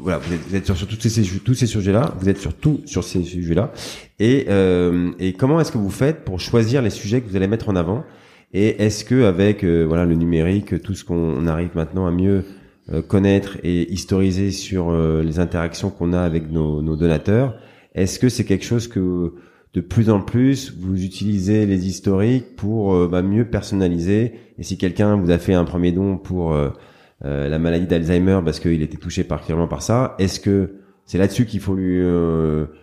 voilà, 0.00 0.18
vous 0.18 0.56
êtes, 0.56 0.66
sur, 0.66 0.76
sur, 0.76 0.86
tous 0.88 1.00
ces 1.08 1.22
tous 1.22 1.54
ces 1.54 1.66
sujets-là, 1.66 2.14
vous 2.18 2.28
êtes 2.28 2.38
sur 2.38 2.54
tout 2.54 2.80
sur 2.84 3.04
ces 3.04 3.22
sujets-là. 3.22 3.72
Et, 4.18 4.46
euh, 4.48 5.12
et 5.18 5.32
comment 5.32 5.60
est-ce 5.60 5.72
que 5.72 5.78
vous 5.78 5.90
faites 5.90 6.24
pour 6.24 6.40
choisir 6.40 6.82
les 6.82 6.90
sujets 6.90 7.20
que 7.20 7.28
vous 7.28 7.36
allez 7.36 7.46
mettre 7.46 7.68
en 7.68 7.76
avant? 7.76 8.04
Et 8.52 8.82
est-ce 8.82 9.04
que 9.04 9.24
avec 9.24 9.64
euh, 9.64 9.84
voilà 9.84 10.04
le 10.04 10.14
numérique, 10.14 10.82
tout 10.82 10.94
ce 10.94 11.04
qu'on 11.04 11.46
arrive 11.46 11.70
maintenant 11.74 12.06
à 12.06 12.10
mieux 12.10 12.44
euh, 12.92 13.00
connaître 13.00 13.58
et 13.62 13.90
historiser 13.92 14.50
sur 14.50 14.92
les 14.92 15.38
interactions 15.38 15.90
qu'on 15.90 16.12
a 16.12 16.20
avec 16.20 16.50
nos, 16.50 16.82
nos 16.82 16.96
donateurs, 16.96 17.54
est-ce 17.94 18.18
que 18.18 18.28
c'est 18.28 18.44
quelque 18.44 18.64
chose 18.64 18.88
que 18.88 19.34
de 19.74 19.80
plus 19.80 20.10
en 20.10 20.20
plus, 20.20 20.74
vous 20.78 21.02
utilisez 21.02 21.64
les 21.64 21.86
historiques 21.86 22.56
pour 22.56 22.94
euh, 22.94 23.08
bah, 23.08 23.22
mieux 23.22 23.46
personnaliser. 23.46 24.34
Et 24.58 24.62
si 24.62 24.76
quelqu'un 24.76 25.16
vous 25.16 25.30
a 25.30 25.38
fait 25.38 25.54
un 25.54 25.64
premier 25.64 25.92
don 25.92 26.18
pour 26.18 26.52
euh, 26.52 26.70
euh, 27.24 27.48
la 27.48 27.58
maladie 27.58 27.86
d'Alzheimer 27.86 28.40
parce 28.44 28.60
qu'il 28.60 28.82
était 28.82 28.98
touché 28.98 29.24
particulièrement 29.24 29.68
par 29.68 29.82
ça, 29.82 30.14
est-ce 30.18 30.40
que 30.40 30.74
c'est 31.06 31.16
là-dessus 31.16 31.46
qu'il 31.46 31.60
faut 31.60 31.74
lui 31.74 32.00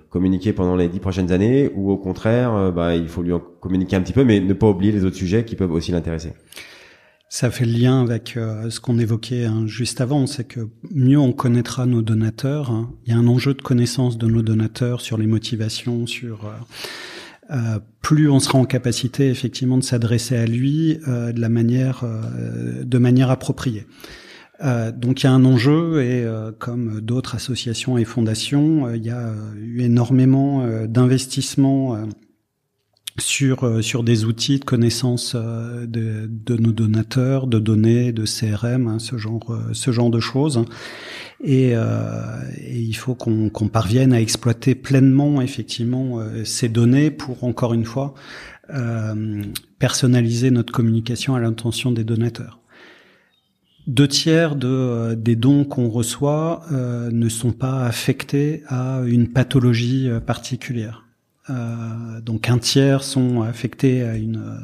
communiquer 0.09 0.51
pendant 0.51 0.75
les 0.75 0.89
dix 0.89 0.99
prochaines 0.99 1.31
années 1.31 1.71
ou 1.73 1.89
au 1.89 1.97
contraire, 1.97 2.71
bah, 2.73 2.95
il 2.95 3.07
faut 3.07 3.21
lui 3.21 3.31
communiquer 3.61 3.95
un 3.95 4.01
petit 4.01 4.11
peu, 4.11 4.25
mais 4.25 4.41
ne 4.41 4.53
pas 4.53 4.67
oublier 4.67 4.91
les 4.91 5.05
autres 5.05 5.15
sujets 5.15 5.45
qui 5.45 5.55
peuvent 5.55 5.71
aussi 5.71 5.93
l'intéresser? 5.93 6.33
Ça 7.29 7.51
fait 7.51 7.65
le 7.65 7.73
lien 7.73 8.01
avec 8.01 8.35
euh, 8.35 8.71
ce 8.71 8.79
qu'on 8.79 8.97
évoquait 8.97 9.45
hein, 9.45 9.67
juste 9.67 10.01
avant, 10.01 10.25
c'est 10.25 10.45
que 10.45 10.67
mieux 10.91 11.19
on 11.19 11.31
connaîtra 11.31 11.85
nos 11.85 12.01
donateurs. 12.01 12.71
Hein. 12.71 12.91
Il 13.05 13.13
y 13.13 13.15
a 13.15 13.19
un 13.19 13.27
enjeu 13.27 13.53
de 13.53 13.61
connaissance 13.61 14.17
de 14.17 14.25
nos 14.25 14.41
donateurs 14.41 14.99
sur 14.99 15.17
les 15.17 15.27
motivations, 15.27 16.07
sur 16.07 16.45
euh, 16.45 17.55
euh 17.55 17.79
plus 18.01 18.27
on 18.27 18.39
sera 18.39 18.57
en 18.57 18.65
capacité 18.65 19.29
effectivement 19.29 19.77
de 19.77 19.83
s'adresser 19.83 20.35
à 20.35 20.47
lui 20.47 20.99
euh, 21.07 21.31
de 21.31 21.39
la 21.39 21.49
manière 21.49 22.03
de 22.83 22.97
manière 22.97 23.29
appropriée. 23.29 23.85
donc 24.95 25.21
il 25.21 25.25
y 25.25 25.27
a 25.27 25.31
un 25.31 25.45
enjeu 25.45 26.01
et 26.01 26.25
comme 26.57 27.01
d'autres 27.01 27.35
associations 27.35 27.99
et 27.99 28.05
fondations, 28.05 28.91
il 28.91 29.05
y 29.05 29.11
a 29.11 29.31
eu 29.57 29.81
énormément 29.81 30.65
d'investissements 30.87 31.97
sur 33.19 33.63
euh, 33.63 33.81
sur 33.81 34.03
des 34.03 34.25
outils 34.25 34.59
de 34.59 34.65
connaissance 34.65 35.33
euh, 35.35 35.85
de, 35.85 36.57
nos 36.57 36.71
donateurs, 36.71 37.47
de 37.47 37.59
données, 37.59 38.11
de 38.11 38.25
CRM, 38.25 38.87
hein, 38.87 38.99
ce 38.99 39.17
genre 39.17 39.51
euh, 39.51 39.73
ce 39.73 39.91
genre 39.91 40.09
de 40.09 40.19
choses. 40.19 40.63
Et, 41.41 41.69
et 41.71 42.79
il 42.79 42.93
faut 42.95 43.15
qu'on 43.15 43.49
qu'on 43.49 43.69
parvienne 43.69 44.11
à 44.11 44.19
exploiter 44.19 44.75
pleinement 44.75 45.41
effectivement 45.41 46.21
ces 46.43 46.67
données 46.67 47.11
pour 47.11 47.45
encore 47.45 47.73
une 47.73 47.85
fois 47.85 48.13
personnaliser 49.79 50.51
notre 50.51 50.73
communication 50.73 51.35
à 51.35 51.39
l'intention 51.39 51.93
des 51.93 52.03
donateurs. 52.03 52.59
Deux 53.87 54.09
tiers 54.09 54.57
de, 54.57 55.13
des 55.13 55.37
dons 55.37 55.63
qu'on 55.63 55.87
reçoit 55.87 56.65
ne 56.71 57.29
sont 57.29 57.53
pas 57.53 57.85
affectés 57.85 58.63
à 58.67 59.03
une 59.05 59.29
pathologie 59.29 60.09
particulière. 60.25 61.08
Euh, 61.49 62.21
donc 62.21 62.49
un 62.49 62.57
tiers 62.57 63.03
sont 63.03 63.41
affectés 63.41 64.03
à 64.03 64.15
une 64.15 64.57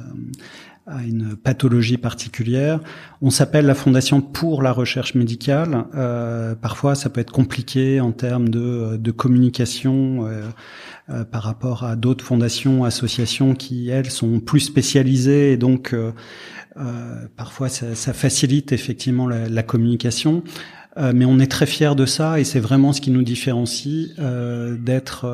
à 0.87 1.01
une 1.03 1.35
pathologie 1.35 1.97
particulière. 1.97 2.79
On 3.21 3.31
s'appelle 3.31 3.65
la 3.65 3.73
Fondation 3.73 4.21
pour 4.21 4.61
la 4.61 4.71
recherche 4.71 5.15
médicale. 5.15 5.85
Euh, 5.95 6.53
parfois, 6.53 6.93
ça 6.93 7.09
peut 7.09 7.21
être 7.21 7.31
compliqué 7.31 7.99
en 7.99 8.11
termes 8.11 8.49
de, 8.49 8.97
de 8.97 9.11
communication 9.11 10.27
euh, 10.27 10.41
euh 11.09 11.23
par 11.23 11.43
rapport 11.43 11.83
à 11.83 11.95
d'autres 11.95 12.23
fondations, 12.23 12.83
associations 12.83 13.55
qui, 13.55 13.89
elles, 13.89 14.11
sont 14.11 14.39
plus 14.39 14.59
spécialisées 14.59 15.53
et 15.53 15.57
donc 15.57 15.93
euh, 15.93 16.11
euh, 16.77 17.25
parfois 17.35 17.69
ça, 17.69 17.95
ça, 17.95 18.13
facilite 18.13 18.71
effectivement 18.71 19.27
la, 19.27 19.49
la 19.49 19.63
communication. 19.63 20.43
mais 21.13 21.25
on 21.25 21.39
est 21.39 21.51
très 21.51 21.65
fiers 21.65 21.95
de 21.95 22.05
ça 22.05 22.39
et 22.39 22.43
c'est 22.43 22.59
vraiment 22.59 22.93
ce 22.93 23.01
qui 23.01 23.11
nous 23.11 23.23
différencie 23.23 24.15
d'être 24.79 25.25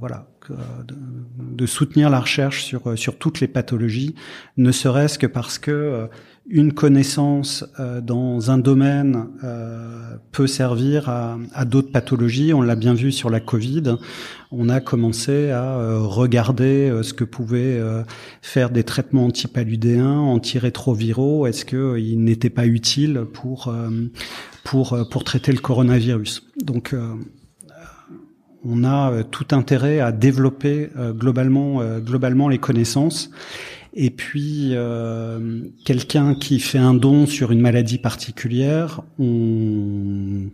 voilà 0.00 0.26
de, 0.48 1.66
soutenir 1.66 2.10
la 2.10 2.20
recherche 2.20 2.64
sur 2.64 2.86
euh, 2.86 2.96
sur 2.96 3.18
toutes 3.18 3.40
les 3.40 3.48
pathologies, 3.48 4.14
ne 4.56 4.70
serait-ce 4.72 5.18
que 5.18 5.26
parce 5.26 5.58
que 5.58 5.70
euh, 5.70 6.06
une 6.48 6.72
connaissance 6.72 7.64
euh, 7.80 8.00
dans 8.00 8.50
un 8.52 8.58
domaine 8.58 9.26
peut 10.30 10.46
servir 10.46 11.08
à, 11.08 11.38
à 11.52 11.64
d'autres 11.64 11.90
pathologies. 11.90 12.54
On 12.54 12.62
l'a 12.62 12.76
bien 12.76 12.94
vu 12.94 13.10
sur 13.10 13.30
la 13.30 13.40
Covid. 13.40 13.96
On 14.52 14.68
a 14.68 14.80
commencé 14.80 15.50
à 15.50 15.98
regarder 15.98 17.00
ce 17.02 17.12
que 17.12 17.24
pouvaient 17.24 17.80
faire 18.42 18.70
des 18.70 18.84
traitements 18.84 19.24
antipaludéens, 19.26 20.18
antirétroviraux. 20.20 21.46
Est-ce 21.46 21.64
qu'ils 21.64 22.22
n'étaient 22.22 22.50
pas 22.50 22.66
utiles 22.66 23.24
pour 23.32 23.74
pour 24.62 24.96
pour 25.10 25.24
traiter 25.24 25.50
le 25.50 25.58
coronavirus? 25.58 26.46
Donc 26.62 26.94
on 28.68 28.84
a 28.84 29.12
euh, 29.12 29.22
tout 29.22 29.46
intérêt 29.52 30.00
à 30.00 30.12
développer 30.12 30.90
euh, 30.96 31.12
globalement, 31.12 31.80
euh, 31.80 32.00
globalement 32.00 32.48
les 32.48 32.58
connaissances. 32.58 33.30
Et 33.98 34.10
puis, 34.10 34.74
quelqu'un 35.86 36.34
qui 36.34 36.60
fait 36.60 36.76
un 36.76 36.92
don 36.92 37.24
sur 37.24 37.50
une 37.50 37.62
maladie 37.62 37.96
particulière, 37.96 39.00
on, 39.18 40.50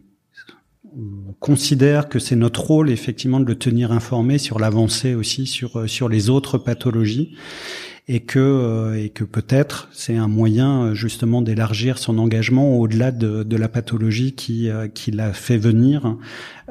on 0.97 1.33
considère 1.41 2.09
que 2.09 2.21
c'est 2.21 2.37
notre 2.37 2.61
rôle 2.61 2.89
effectivement 2.89 3.41
de 3.41 3.45
le 3.45 3.57
tenir 3.57 3.91
informé 3.91 4.39
sur 4.39 4.61
l'avancée 4.61 5.17
aussi 5.17 5.47
sur 5.47 5.91
sur 5.91 6.09
les 6.09 6.31
autres 6.31 6.57
pathologies 6.57 7.35
et 8.09 8.21
que 8.21 8.39
euh, 8.39 9.03
et 9.03 9.11
que 9.11 9.25
peut-être 9.25 9.89
c'est 9.93 10.17
un 10.17 10.29
moyen 10.29 10.83
euh, 10.83 10.95
justement 10.95 11.41
d'élargir 11.41 11.99
son 11.99 12.19
engagement 12.19 12.77
au-delà 12.77 13.13
de, 13.13 13.43
de, 13.45 13.57
la 13.57 13.69
pathologie 13.69 14.33
qui 14.33 14.69
euh, 14.69 14.89
qui 14.89 15.13
l'a 15.13 15.33
fait 15.33 15.57
venir 15.57 16.17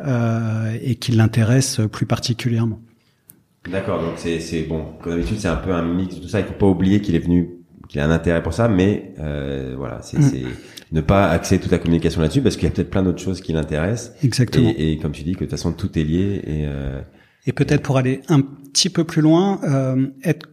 euh, 0.06 0.78
et 0.82 0.96
qui 0.96 1.14
l'intéresse 1.14 1.80
plus 1.92 2.06
particulièrement. 2.06 2.80
D'accord, 3.72 4.02
donc 4.02 4.14
c'est 4.18 4.40
c'est 4.40 4.64
bon. 4.64 4.86
Comme 5.02 5.14
d'habitude, 5.14 5.40
c'est 5.40 5.48
un 5.48 5.56
peu 5.56 5.72
un 5.72 5.84
mix 5.84 6.16
de 6.16 6.22
tout 6.22 6.28
ça. 6.28 6.40
Il 6.40 6.46
faut 6.46 6.54
pas 6.54 6.66
oublier 6.66 7.00
qu'il 7.00 7.16
est 7.16 7.20
venu, 7.20 7.50
qu'il 7.88 8.02
a 8.02 8.06
un 8.06 8.12
intérêt 8.12 8.44
pour 8.44 8.54
ça, 8.54 8.68
mais 8.68 9.14
euh, 9.20 9.76
voilà, 9.78 10.02
c'est 10.02 10.18
mm. 10.18 10.48
ne 10.92 11.02
pas 11.02 11.30
axer 11.30 11.60
toute 11.60 11.72
la 11.72 11.78
communication 11.78 12.22
là-dessus 12.22 12.42
parce 12.42 12.56
qu'il 12.56 12.66
y 12.66 12.72
a 12.72 12.72
peut-être 12.72 12.90
plein 12.90 13.04
d'autres 13.04 13.22
choses 13.22 13.40
qui 13.40 13.54
l'intéressent. 13.54 14.14
Exactement. 14.24 14.74
Et, 14.76 14.94
et, 14.94 14.98
comme 14.98 15.12
tu 15.12 15.24
dis, 15.24 15.34
que 15.34 15.42
de 15.42 15.46
toute 15.46 15.52
façon 15.52 15.72
tout 15.74 15.98
est 15.98 16.04
lié 16.04 16.42
et 16.46 16.68
et 17.46 17.54
peut-être 17.54 17.82
pour 17.82 17.98
aller 17.98 18.22
un 18.30 18.42
petit 18.42 18.90
peu 18.90 19.04
plus 19.04 19.22
loin, 19.22 19.60
euh, 19.64 20.08
être 20.24 20.48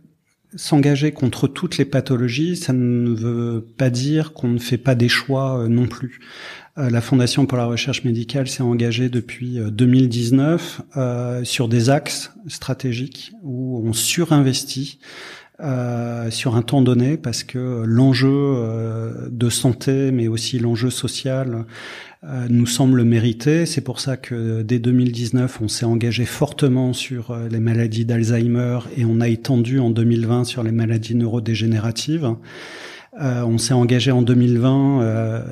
s'engager 0.59 1.12
contre 1.12 1.48
toutes 1.48 1.78
les 1.78 1.84
pathologies, 1.84 2.56
ça 2.56 2.72
ne 2.72 3.11
veut 3.14 3.66
pas 3.76 3.88
dire 3.88 4.32
qu'on 4.32 4.48
ne 4.48 4.59
fait 4.59 4.76
pas 4.76 4.94
des 4.94 5.09
choix 5.09 5.66
non 5.68 5.86
plus. 5.86 6.20
La 6.76 7.00
Fondation 7.00 7.44
pour 7.46 7.59
la 7.59 7.64
recherche 7.64 8.04
médicale 8.04 8.46
s'est 8.46 8.62
engagée 8.62 9.09
depuis 9.09 9.59
2019 9.59 10.82
euh, 10.96 11.42
sur 11.42 11.68
des 11.68 11.90
axes 11.90 12.32
stratégiques 12.46 13.32
où 13.42 13.82
on 13.84 13.92
surinvestit 13.92 15.00
euh, 15.61 16.30
sur 16.30 16.54
un 16.54 16.62
temps 16.62 16.82
donné 16.82 17.16
parce 17.16 17.42
que 17.42 17.82
l'enjeu 17.84 18.28
euh, 18.30 19.28
de 19.28 19.50
santé 19.50 20.12
mais 20.12 20.28
aussi 20.28 20.61
l'enjeu 20.61 20.88
social 20.88 21.64
euh, 22.22 22.46
nous 22.48 22.66
semble 22.66 23.02
mériter. 23.02 23.66
C'est 23.66 23.80
pour 23.80 23.98
ça 23.98 24.16
que 24.16 24.62
dès 24.62 24.78
2019, 24.78 25.61
on 25.61 25.66
s'est 25.66 25.84
engagé 25.84 26.26
fortement 26.26 26.92
sur 26.92 27.36
les 27.50 27.59
maladies 27.59 28.04
d'Alzheimer 28.04 28.78
et 28.96 29.04
on 29.04 29.20
a 29.20 29.26
étendu 29.26 29.80
en 29.80 29.90
2020 29.90 30.44
sur 30.44 30.62
les 30.62 30.70
maladies 30.70 31.16
neurodégénératives. 31.16 32.36
On 33.20 33.59
s'est 33.59 33.74
engagé 33.74 34.12
en 34.12 34.22
2020 34.22 35.02
euh, 35.02 35.42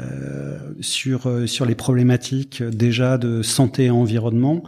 sur 0.81 1.29
sur 1.47 1.67
les 1.67 1.75
problématiques 1.75 2.63
déjà 2.63 3.19
de 3.19 3.43
santé 3.43 3.87
et 3.87 3.91
environnement. 3.91 4.63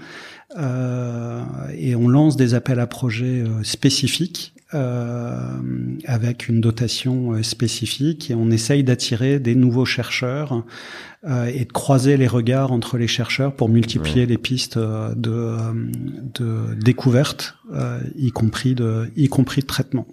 Et 0.57 1.95
on 1.95 2.09
lance 2.09 2.37
des 2.37 2.55
appels 2.55 2.81
à 2.81 2.89
projets 2.89 3.45
spécifiques 3.63 4.53
euh, 4.75 5.59
avec 6.05 6.49
une 6.49 6.61
dotation 6.61 7.33
euh, 7.33 7.43
spécifique 7.43 8.31
et 8.31 8.35
on 8.35 8.51
essaye 8.51 8.85
d'attirer 8.85 9.39
des 9.39 9.55
nouveaux 9.55 9.87
chercheurs 9.87 10.63
euh, 11.25 11.47
et 11.47 11.65
de 11.65 11.73
croiser 11.73 12.19
les 12.19 12.27
regards 12.27 12.71
entre 12.71 12.99
les 12.99 13.07
chercheurs 13.07 13.57
pour 13.57 13.71
multiplier 13.71 14.27
les 14.27 14.37
pistes 14.37 14.77
euh, 14.77 15.15
de, 15.15 15.57
de 16.35 16.75
découverte, 16.75 17.57
y 18.15 18.31
compris 18.31 18.75
de 18.75 19.11
y 19.17 19.29
compris 19.29 19.63
de 19.63 19.67
traitement. 19.67 20.07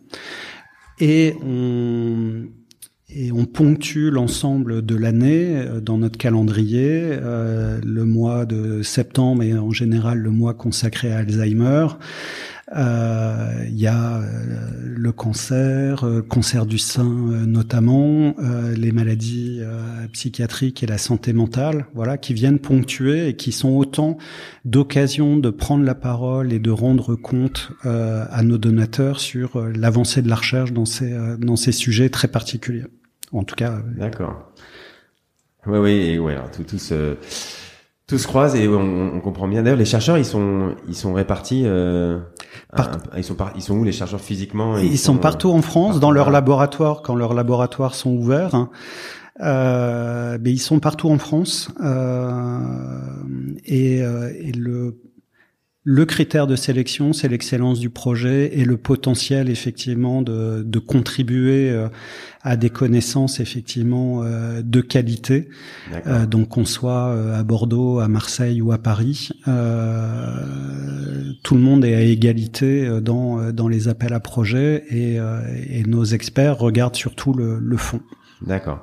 Et 0.99 1.36
on 1.43 2.45
et 3.10 3.32
on 3.32 3.45
ponctue 3.45 4.10
l'ensemble 4.10 4.84
de 4.84 4.95
l'année 4.95 5.64
dans 5.82 5.97
notre 5.97 6.18
calendrier, 6.18 6.89
euh, 6.91 7.80
le 7.84 8.03
mois 8.03 8.45
de 8.45 8.82
septembre 8.82 9.43
et 9.43 9.53
en 9.58 9.72
général 9.72 10.18
le 10.18 10.32
mois 10.32 10.53
consacré 10.56 11.14
à 11.14 11.20
Alzheimer, 11.20 11.88
euh, 11.88 12.55
il 12.74 13.80
y 13.80 13.88
a 13.88 14.18
euh, 14.18 14.24
le 14.84 15.11
cancer, 15.11 16.03
euh, 16.03 16.22
cancer 16.22 16.66
du 16.66 16.78
sein 16.78 17.03
notamment, 17.05 18.34
les 18.76 18.91
maladies 18.91 19.61
psychiatriques 20.11 20.84
et 20.84 20.88
la 20.88 20.97
santé 20.97 21.34
mentale, 21.34 21.86
voilà, 21.93 22.18
qui 22.18 22.34
viennent 22.34 22.59
ponctuer 22.59 23.30
et 23.30 23.36
qui 23.36 23.51
sont 23.51 23.70
autant 23.70 24.18
d'occasions 24.63 25.38
de 25.38 25.49
prendre 25.49 25.84
la 25.84 25.95
parole 25.95 26.53
et 26.53 26.59
de 26.59 26.72
rendre 26.72 27.16
compte 27.16 27.72
à 27.84 28.41
nos 28.43 28.57
donateurs 28.57 29.20
sur 29.20 29.61
l'avancée 29.68 30.22
de 30.22 30.30
la 30.30 30.36
recherche 30.36 30.74
dans 30.74 30.86
ces 30.86 31.16
dans 31.39 31.55
ces 31.55 31.72
sujets 31.72 32.09
très 32.09 32.28
particuliers. 32.28 32.86
En 33.32 33.43
tout 33.43 33.55
cas. 33.55 33.82
D'accord. 33.97 34.51
Oui, 35.68 35.80
oui, 35.80 36.20
ouais, 36.20 36.36
tout, 36.55 36.63
tout 36.63 36.78
ce 36.78 37.16
tout 38.08 38.18
se 38.20 38.28
croise 38.28 38.56
et 38.56 38.68
on, 38.68 39.16
on 39.16 39.20
comprend 39.20 39.47
bien. 39.47 39.64
D'ailleurs, 39.64 39.80
les 39.80 39.86
chercheurs, 39.86 40.18
ils 40.18 40.26
sont, 40.26 40.76
ils 40.88 40.95
sont 40.95 41.14
répartis. 41.14 41.64
Euh, 41.66 42.20
ils 43.18 43.24
sont, 43.24 43.36
ils 43.56 43.62
sont 43.62 43.78
où 43.78 43.84
les 43.84 43.91
chercheurs 43.91 44.22
physiquement 44.22 44.78
Ils, 44.78 44.99
sont, 44.99 45.18
partout 45.18 45.49
en 45.49 45.62
France, 45.62 45.99
dans 45.99 46.12
leurs 46.12 46.30
laboratoires, 46.30 47.01
quand 47.01 47.16
leurs 47.16 47.34
laboratoires 47.34 47.95
sont 47.95 48.12
ouverts. 48.12 48.53
Hein. 48.53 48.70
Euh, 49.41 50.38
mais 50.41 50.51
ils 50.51 50.60
sont 50.60 50.80
partout 50.80 51.10
en 51.10 51.18
France 51.18 51.70
euh, 51.84 52.60
et, 53.66 54.01
euh, 54.01 54.32
et 54.39 54.53
le 54.53 54.97
le 55.88 56.03
critère 56.06 56.47
de 56.47 56.56
sélection, 56.56 57.14
c'est 57.14 57.28
l'excellence 57.28 57.80
du 57.80 57.91
projet 57.91 58.58
et 58.58 58.66
le 58.66 58.76
potentiel 58.76 59.51
effectivement 59.51 60.24
de, 60.24 60.64
de 60.66 60.80
contribuer 60.80 61.70
euh, 61.70 61.89
à 62.46 62.56
des 62.56 62.70
connaissances 62.70 63.39
effectivement 63.41 64.22
euh, 64.24 64.62
de 64.62 64.80
qualité. 64.80 65.50
Euh, 66.06 66.26
donc 66.26 66.50
qu'on 66.50 66.64
soit 66.64 67.12
à 67.36 67.43
Bordeaux, 67.43 68.00
à 68.00 68.08
Marseille 68.08 68.62
ou 68.62 68.72
à 68.72 68.78
Paris, 68.78 69.30
tout 71.43 71.56
le 71.56 71.62
monde 71.62 71.84
est 71.84 71.96
à 71.96 72.02
égalité 72.02 73.02
dans 73.02 73.52
dans 73.52 73.68
les 73.68 73.88
appels 73.88 74.14
à 74.14 74.20
projets 74.20 74.84
et, 74.89 75.18
et 75.70 75.84
nos 75.84 76.06
experts 76.06 76.58
regardent 76.58 76.96
surtout 76.96 77.34
le, 77.34 77.60
le 77.60 77.78
fond. 77.78 78.00
D'accord. 78.41 78.80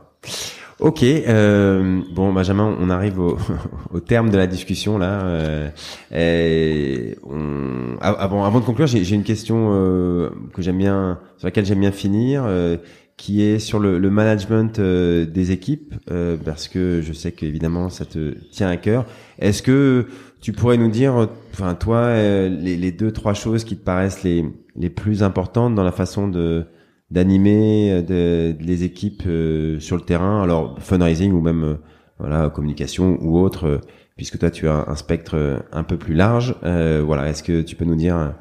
Ok, 0.82 1.04
euh, 1.04 2.00
bon 2.12 2.32
Benjamin, 2.32 2.76
on 2.80 2.90
arrive 2.90 3.20
au, 3.20 3.38
au, 3.92 4.00
terme 4.00 4.30
de 4.30 4.36
la 4.36 4.48
discussion 4.48 4.98
là. 4.98 5.22
Euh, 5.22 5.68
et 6.12 7.16
on, 7.22 7.96
avant, 8.00 8.44
avant 8.44 8.58
de 8.58 8.64
conclure, 8.64 8.88
j'ai 8.88 9.14
une 9.14 9.22
question 9.22 9.68
euh, 9.70 10.30
que 10.52 10.60
j'aime 10.60 10.78
bien, 10.78 11.20
sur 11.38 11.46
laquelle 11.46 11.66
j'aime 11.66 11.78
bien 11.78 11.92
finir, 11.92 12.42
euh, 12.46 12.78
qui 13.22 13.42
est 13.42 13.60
sur 13.60 13.78
le, 13.78 14.00
le 14.00 14.10
management 14.10 14.80
euh, 14.80 15.26
des 15.26 15.52
équipes, 15.52 15.94
euh, 16.10 16.36
parce 16.44 16.66
que 16.66 17.00
je 17.02 17.12
sais 17.12 17.30
qu'évidemment 17.30 17.88
ça 17.88 18.04
te 18.04 18.34
tient 18.50 18.68
à 18.68 18.76
cœur. 18.76 19.06
Est-ce 19.38 19.62
que 19.62 20.06
tu 20.40 20.52
pourrais 20.52 20.76
nous 20.76 20.90
dire, 20.90 21.28
enfin 21.52 21.76
toi, 21.76 22.16
les, 22.16 22.76
les, 22.76 22.90
deux 22.90 23.12
trois 23.12 23.34
choses 23.34 23.62
qui 23.62 23.76
te 23.76 23.84
paraissent 23.84 24.24
les 24.24 24.44
les 24.76 24.90
plus 24.90 25.22
importantes 25.22 25.74
dans 25.74 25.84
la 25.84 25.92
façon 25.92 26.28
de 26.28 26.66
d'animer 27.10 27.92
euh, 27.92 28.02
de, 28.02 28.56
les 28.60 28.84
équipes 28.84 29.22
euh, 29.26 29.78
sur 29.80 29.96
le 29.96 30.02
terrain, 30.02 30.42
alors 30.42 30.80
fundraising 30.80 31.32
ou 31.32 31.40
même 31.40 31.64
euh, 31.64 31.74
voilà 32.18 32.50
communication 32.50 33.18
ou 33.20 33.38
autre, 33.38 33.80
puisque 34.16 34.38
toi 34.38 34.50
tu 34.50 34.66
as 34.66 34.84
un, 34.88 34.96
spectre 34.96 35.62
un 35.72 35.84
peu 35.84 35.96
plus 35.96 36.14
large. 36.14 36.56
voilà, 36.62 37.28
est-ce 37.28 37.42
que 37.42 37.62
tu 37.62 37.76
peux 37.76 37.84
nous 37.84 37.96
dire 37.96 38.34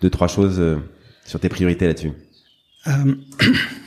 deux 0.00 0.10
trois 0.10 0.26
choses 0.26 0.60
sur 1.24 1.38
tes 1.38 1.48
priorités 1.48 1.86
là-dessus? 1.86 2.12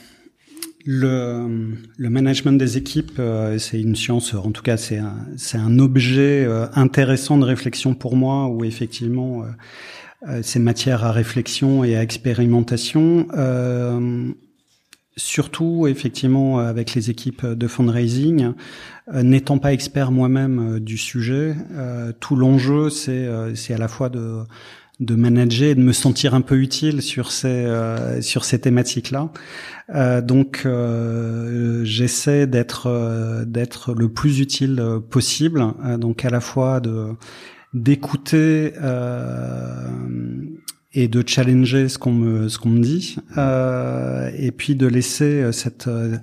Le, 0.85 1.75
le, 1.97 2.09
management 2.09 2.57
des 2.57 2.77
équipes, 2.77 3.21
c'est 3.57 3.81
une 3.81 3.95
science, 3.95 4.33
en 4.33 4.51
tout 4.51 4.61
cas, 4.61 4.77
c'est 4.77 4.97
un, 4.97 5.27
c'est 5.35 5.57
un 5.57 5.77
objet 5.77 6.47
intéressant 6.73 7.37
de 7.37 7.43
réflexion 7.43 7.93
pour 7.95 8.15
moi, 8.15 8.47
où 8.47 8.63
effectivement, 8.63 9.43
euh, 10.27 10.41
ces 10.43 10.59
matières 10.59 11.05
à 11.05 11.13
réflexion 11.13 11.83
et 11.83 11.95
à 11.95 12.03
expérimentation. 12.03 13.27
Euh, 13.37 14.31
surtout 15.15 15.87
effectivement 15.87 16.59
avec 16.59 16.93
les 16.93 17.09
équipes 17.09 17.45
de 17.45 17.67
fundraising, 17.67 18.53
euh, 19.13 19.23
n'étant 19.23 19.57
pas 19.57 19.73
expert 19.73 20.11
moi-même 20.11 20.79
du 20.79 20.97
sujet, 20.97 21.55
tout 22.21 22.37
l'enjeu 22.37 22.89
c'est 22.89 23.27
c'est 23.53 23.73
à 23.73 23.77
la 23.77 23.89
fois 23.89 24.07
de 24.07 24.43
de 24.99 25.15
manager 25.15 25.69
et 25.69 25.75
de 25.75 25.81
me 25.81 25.93
sentir 25.93 26.33
un 26.33 26.41
peu 26.41 26.57
utile 26.57 27.01
sur 27.01 27.31
ces 27.31 27.67
sur 28.21 28.43
ces 28.43 28.59
thématiques-là. 28.59 29.31
donc 30.21 30.67
j'essaie 31.83 32.47
d'être 32.47 33.45
d'être 33.45 33.93
le 33.93 34.09
plus 34.09 34.39
utile 34.39 34.83
possible. 35.09 35.63
donc 35.97 36.25
à 36.25 36.29
la 36.29 36.41
fois 36.41 36.79
de 36.79 37.15
d'écouter 37.73 38.73
euh, 38.81 39.87
et 40.93 41.07
de 41.07 41.23
challenger 41.25 41.87
ce 41.87 41.97
qu'on 41.99 42.13
me 42.13 42.49
ce 42.49 42.57
qu'on 42.57 42.69
me 42.69 42.81
dit 42.81 43.17
euh, 43.37 44.31
et 44.37 44.51
puis 44.51 44.75
de 44.75 44.87
laisser 44.87 45.41
euh, 45.41 45.51
cette 45.51 45.87
euh, 45.87 46.17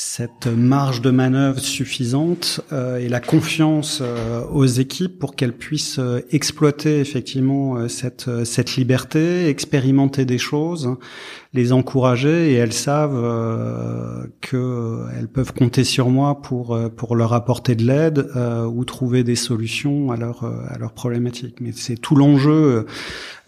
cette 0.00 0.46
marge 0.46 1.02
de 1.02 1.10
manœuvre 1.10 1.58
suffisante 1.58 2.60
euh, 2.72 2.98
et 2.98 3.08
la 3.08 3.18
confiance 3.18 3.98
euh, 4.00 4.44
aux 4.44 4.64
équipes 4.64 5.18
pour 5.18 5.34
qu'elles 5.34 5.56
puissent 5.56 5.98
euh, 5.98 6.20
exploiter 6.30 7.00
effectivement 7.00 7.88
cette 7.88 8.30
cette 8.44 8.76
liberté, 8.76 9.48
expérimenter 9.48 10.24
des 10.24 10.38
choses, 10.38 10.94
les 11.52 11.72
encourager 11.72 12.52
et 12.52 12.54
elles 12.54 12.72
savent 12.72 14.28
que 14.40 15.02
elles 15.18 15.26
peuvent 15.26 15.52
compter 15.52 15.82
sur 15.82 16.10
moi 16.10 16.42
pour 16.42 16.78
pour 16.96 17.16
leur 17.16 17.32
apporter 17.32 17.74
de 17.74 17.84
l'aide 17.84 18.30
ou 18.72 18.84
trouver 18.84 19.24
des 19.24 19.34
solutions 19.34 20.12
à 20.12 20.16
leur 20.16 20.44
à 20.44 20.78
leurs 20.78 20.92
problématiques. 20.92 21.60
Mais 21.60 21.72
c'est 21.72 21.96
tout 21.96 22.14
l'enjeu 22.14 22.86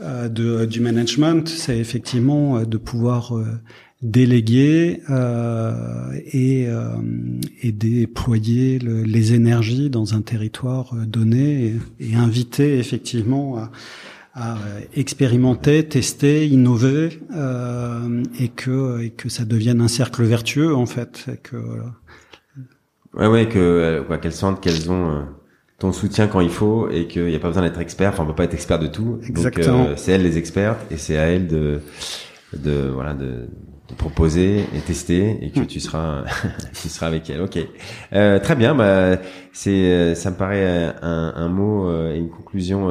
de 0.01 0.65
du 0.65 0.81
management, 0.81 1.49
c'est 1.49 1.79
effectivement 1.79 2.63
de 2.63 2.77
pouvoir 2.77 3.35
déléguer 4.03 5.03
euh, 5.11 6.13
et, 6.33 6.67
euh, 6.69 6.89
et 7.63 7.73
déployer 7.73 8.79
le, 8.79 9.03
les 9.03 9.35
énergies 9.35 9.91
dans 9.91 10.15
un 10.15 10.23
territoire 10.23 10.95
euh, 10.95 11.05
donné 11.05 11.67
et, 12.01 12.11
et 12.13 12.15
inviter 12.15 12.79
effectivement 12.79 13.59
à, 13.59 13.71
à, 14.35 14.57
expérimenter, 14.95 15.87
tester, 15.87 16.47
innover 16.47 17.21
euh, 17.37 18.23
et 18.39 18.49
que 18.49 19.03
et 19.03 19.11
que 19.11 19.29
ça 19.29 19.45
devienne 19.45 19.81
un 19.81 19.89
cercle 19.89 20.23
vertueux 20.25 20.75
en 20.75 20.87
fait. 20.87 21.27
Et 21.33 21.37
que, 21.37 21.57
Ouais 23.15 23.27
ouais 23.27 23.49
que 23.49 23.59
euh, 23.59 24.03
quoi 24.03 24.19
qu'elles 24.19 24.33
sentent 24.33 24.61
qu'elles 24.61 24.91
ont 24.91 25.11
euh, 25.11 25.23
ton 25.79 25.93
soutien 25.93 26.29
quand 26.29 26.41
il 26.41 26.51
faut 26.51 26.89
et 26.91 27.09
qu'il 27.09 27.25
n'y 27.27 27.35
a 27.35 27.41
pas 27.41 27.49
besoin 27.49 27.65
d'être 27.65 27.81
expert. 27.81 28.11
Enfin 28.11 28.23
on 28.23 28.27
peut 28.27 28.35
pas 28.35 28.45
être 28.45 28.55
expert 28.55 28.79
de 28.79 28.87
tout. 28.87 29.19
Exactement. 29.27 29.85
Donc 29.85 29.99
c'est 29.99 30.13
elles 30.13 30.23
les 30.23 30.39
expertes 30.39 30.81
et 30.93 30.97
c'est 30.97 31.17
à 31.17 31.25
elles 31.25 31.49
de 31.49 31.81
de 32.57 32.89
voilà 32.89 33.15
de 33.15 33.49
proposer 33.95 34.61
et 34.75 34.81
tester 34.81 35.39
et 35.43 35.51
que 35.51 35.61
tu 35.61 35.81
seras 35.81 36.25
tu 36.81 36.89
seras 36.89 37.07
avec 37.07 37.29
elle. 37.31 37.41
Ok, 37.43 37.59
euh, 38.13 38.39
très 38.39 38.57
bien. 38.57 38.75
Bah 38.75 39.17
c'est 39.53 40.15
ça 40.15 40.31
me 40.31 40.37
paraît 40.37 40.95
un, 41.03 41.33
un 41.37 41.49
mot 41.49 41.91
et 42.11 42.17
une 42.17 42.31
conclusion 42.31 42.89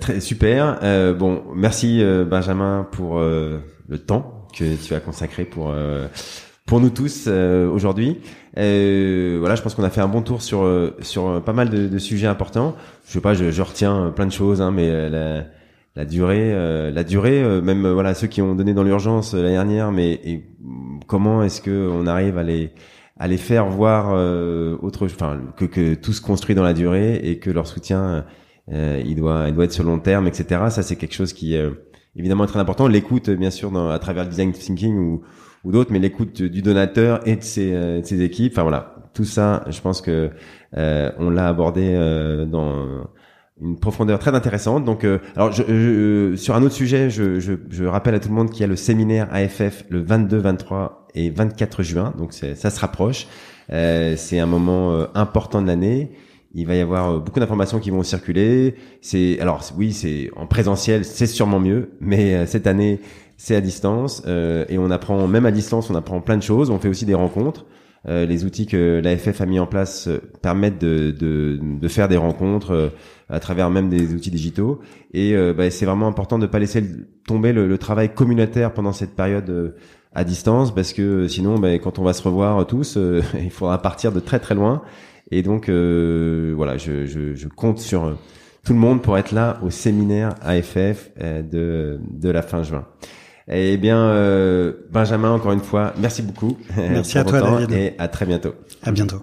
très 0.00 0.20
super. 0.20 0.78
bon, 1.18 1.42
merci 1.54 2.02
Benjamin 2.28 2.86
pour 2.90 3.20
le 3.20 3.98
temps 3.98 4.48
que 4.56 4.74
tu 4.76 4.94
as 4.94 5.00
consacré 5.00 5.44
pour 5.44 5.74
pour 6.66 6.80
nous 6.80 6.90
tous 6.90 7.28
aujourd'hui. 7.28 8.18
voilà, 8.56 9.54
je 9.54 9.62
pense 9.62 9.74
qu'on 9.74 9.84
a 9.84 9.90
fait 9.90 10.00
un 10.00 10.08
bon 10.08 10.22
tour 10.22 10.42
sur 10.42 10.68
sur 11.00 11.42
pas 11.42 11.52
mal 11.52 11.70
de, 11.70 11.86
de 11.86 11.98
sujets 11.98 12.26
importants. 12.26 12.74
Je 13.06 13.12
sais 13.12 13.20
pas, 13.20 13.34
je, 13.34 13.50
je 13.50 13.62
retiens 13.62 14.12
plein 14.14 14.26
de 14.26 14.32
choses, 14.32 14.60
hein, 14.60 14.70
mais 14.72 15.08
la, 15.10 15.44
la 15.94 16.04
durée, 16.04 16.52
euh, 16.54 16.90
la 16.90 17.04
durée, 17.04 17.42
euh, 17.42 17.60
même 17.60 17.84
euh, 17.84 17.92
voilà 17.92 18.14
ceux 18.14 18.26
qui 18.26 18.40
ont 18.40 18.54
donné 18.54 18.72
dans 18.72 18.82
l'urgence 18.82 19.34
l'année 19.34 19.50
dernière, 19.50 19.92
mais 19.92 20.12
et, 20.24 20.44
comment 21.06 21.42
est-ce 21.42 21.60
que 21.60 21.90
on 21.92 22.06
arrive 22.06 22.38
à 22.38 22.42
les 22.42 22.72
à 23.18 23.28
les 23.28 23.36
faire 23.36 23.68
voir 23.68 24.14
autre, 24.82 25.04
enfin 25.04 25.40
que 25.56 25.66
que 25.66 25.94
tout 25.94 26.12
se 26.12 26.22
construit 26.22 26.54
dans 26.54 26.62
la 26.62 26.72
durée 26.72 27.16
et 27.16 27.38
que 27.38 27.50
leur 27.50 27.66
soutien 27.66 28.24
il 28.68 29.14
doit 29.16 29.44
il 29.48 29.54
doit 29.54 29.64
être 29.64 29.72
sur 29.72 29.84
long 29.84 29.98
terme, 29.98 30.26
etc. 30.26 30.62
Ça 30.70 30.82
c'est 30.82 30.96
quelque 30.96 31.14
chose 31.14 31.32
qui 31.32 31.54
est 31.54 31.70
évidemment 32.16 32.46
très 32.46 32.58
important. 32.58 32.88
L'écoute 32.88 33.30
bien 33.30 33.50
sûr 33.50 33.70
dans, 33.70 33.90
à 33.90 33.98
travers 33.98 34.24
le 34.24 34.30
design 34.30 34.52
thinking 34.52 34.96
ou 34.96 35.22
ou 35.64 35.70
d'autres, 35.70 35.92
mais 35.92 35.98
l'écoute 35.98 36.42
du 36.42 36.62
donateur 36.62 37.20
et 37.28 37.36
de 37.36 37.42
ses, 37.42 37.70
de 37.72 38.02
ses 38.02 38.22
équipes. 38.22 38.52
Enfin 38.54 38.62
voilà, 38.62 38.96
tout 39.14 39.24
ça, 39.24 39.64
je 39.68 39.80
pense 39.80 40.00
que 40.00 40.30
on 40.74 41.30
l'a 41.30 41.46
abordé 41.48 41.94
dans 42.50 43.04
une 43.62 43.78
profondeur 43.78 44.18
très 44.18 44.34
intéressante. 44.34 44.84
Donc, 44.84 45.04
euh, 45.04 45.18
alors 45.36 45.52
je, 45.52 45.62
euh, 45.62 46.36
sur 46.36 46.54
un 46.54 46.62
autre 46.62 46.74
sujet, 46.74 47.10
je, 47.10 47.40
je, 47.40 47.54
je, 47.70 47.84
rappelle 47.84 48.14
à 48.14 48.20
tout 48.20 48.28
le 48.28 48.34
monde 48.34 48.50
qu'il 48.50 48.60
y 48.60 48.64
a 48.64 48.66
le 48.66 48.76
séminaire 48.76 49.28
AFF 49.32 49.84
le 49.88 50.02
22, 50.02 50.36
23 50.38 51.06
et 51.14 51.30
24 51.30 51.82
juin. 51.82 52.12
Donc, 52.18 52.32
ça 52.32 52.70
se 52.70 52.80
rapproche. 52.80 53.26
Euh, 53.72 54.14
c'est 54.16 54.38
un 54.38 54.46
moment 54.46 54.92
euh, 54.92 55.06
important 55.14 55.62
de 55.62 55.68
l'année. 55.68 56.10
Il 56.54 56.66
va 56.66 56.74
y 56.74 56.80
avoir 56.80 57.20
beaucoup 57.20 57.40
d'informations 57.40 57.78
qui 57.78 57.90
vont 57.90 58.02
circuler. 58.02 58.74
C'est 59.00 59.40
alors 59.40 59.62
oui, 59.78 59.92
c'est 59.92 60.30
en 60.36 60.46
présentiel, 60.46 61.04
c'est 61.04 61.26
sûrement 61.26 61.60
mieux, 61.60 61.92
mais 62.00 62.44
cette 62.44 62.66
année 62.66 63.00
c'est 63.38 63.56
à 63.56 63.62
distance 63.62 64.22
et 64.26 64.76
on 64.76 64.90
apprend 64.90 65.26
même 65.26 65.46
à 65.46 65.50
distance, 65.50 65.88
on 65.88 65.94
apprend 65.94 66.20
plein 66.20 66.36
de 66.36 66.42
choses. 66.42 66.68
On 66.68 66.78
fait 66.78 66.88
aussi 66.90 67.06
des 67.06 67.14
rencontres. 67.14 67.64
Euh, 68.08 68.26
les 68.26 68.44
outils 68.44 68.66
que 68.66 69.00
l'AFF 69.02 69.40
a 69.40 69.46
mis 69.46 69.60
en 69.60 69.66
place 69.66 70.08
euh, 70.08 70.18
permettent 70.42 70.80
de, 70.80 71.12
de, 71.12 71.58
de, 71.62 71.88
faire 71.88 72.08
des 72.08 72.16
rencontres 72.16 72.72
euh, 72.72 72.88
à 73.28 73.38
travers 73.38 73.70
même 73.70 73.88
des 73.88 74.12
outils 74.12 74.32
digitaux. 74.32 74.80
Et 75.14 75.34
bah, 75.54 75.70
c'est 75.70 75.86
vraiment 75.86 76.08
important 76.08 76.38
de 76.38 76.46
ne 76.46 76.50
pas 76.50 76.58
laisser 76.58 76.84
tomber 77.26 77.52
le, 77.52 77.66
le, 77.66 77.78
travail 77.78 78.12
communautaire 78.12 78.74
pendant 78.74 78.92
cette 78.92 79.14
période 79.14 79.74
à 80.14 80.24
distance, 80.24 80.74
parce 80.74 80.92
que 80.92 81.28
sinon, 81.28 81.58
bah, 81.58 81.78
quand 81.78 81.98
on 81.98 82.02
va 82.02 82.12
se 82.12 82.22
revoir 82.22 82.66
tous, 82.66 82.98
il 83.42 83.50
faudra 83.50 83.80
partir 83.80 84.12
de 84.12 84.20
très 84.20 84.38
très 84.38 84.54
loin. 84.54 84.82
Et 85.30 85.42
donc, 85.42 85.70
voilà, 85.70 86.76
je, 86.76 87.06
je, 87.06 87.34
je, 87.34 87.48
compte 87.48 87.78
sur 87.78 88.18
tout 88.64 88.74
le 88.74 88.78
monde 88.78 89.00
pour 89.00 89.16
être 89.16 89.32
là 89.32 89.58
au 89.62 89.70
séminaire 89.70 90.34
AFF 90.42 91.10
de, 91.16 91.98
de 92.10 92.28
la 92.28 92.42
fin 92.42 92.62
juin. 92.62 92.86
Eh 93.48 93.76
bien, 93.76 93.98
euh, 93.98 94.72
Benjamin, 94.90 95.32
encore 95.32 95.52
une 95.52 95.60
fois, 95.60 95.92
merci 95.98 96.22
beaucoup. 96.22 96.56
Merci 96.76 97.18
à 97.18 97.24
toi, 97.24 97.40
David. 97.40 97.72
Et 97.72 97.94
à 97.98 98.08
très 98.08 98.26
bientôt. 98.26 98.54
À 98.82 98.92
bientôt. 98.92 99.22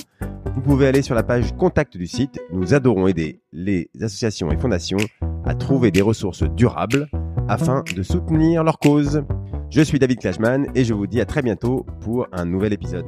vous 0.54 0.62
pouvez 0.62 0.88
aller 0.88 1.02
sur 1.02 1.16
la 1.16 1.24
page 1.24 1.56
contact 1.58 1.98
du 1.98 2.08
site. 2.08 2.40
Nous 2.52 2.74
adorons 2.74 3.08
aider 3.08 3.42
les 3.52 3.90
associations 4.02 4.52
et 4.52 4.58
fondations 4.58 4.98
à 5.46 5.56
trouver 5.56 5.92
des 5.92 6.02
ressources 6.02 6.44
durables 6.44 7.08
afin 7.48 7.84
de 7.96 8.04
soutenir 8.04 8.64
leur 8.64 8.78
cause. 8.78 9.24
Je 9.72 9.80
suis 9.80 10.00
David 10.00 10.20
Clashman 10.20 10.68
et 10.76 10.84
je 10.84 10.94
vous 10.94 11.08
dis 11.08 11.22
à 11.22 11.26
très 11.26 11.42
bientôt 11.42 11.86
pour 12.02 12.28
un 12.34 12.44
nouvel 12.44 12.74
épisode. 12.74 13.06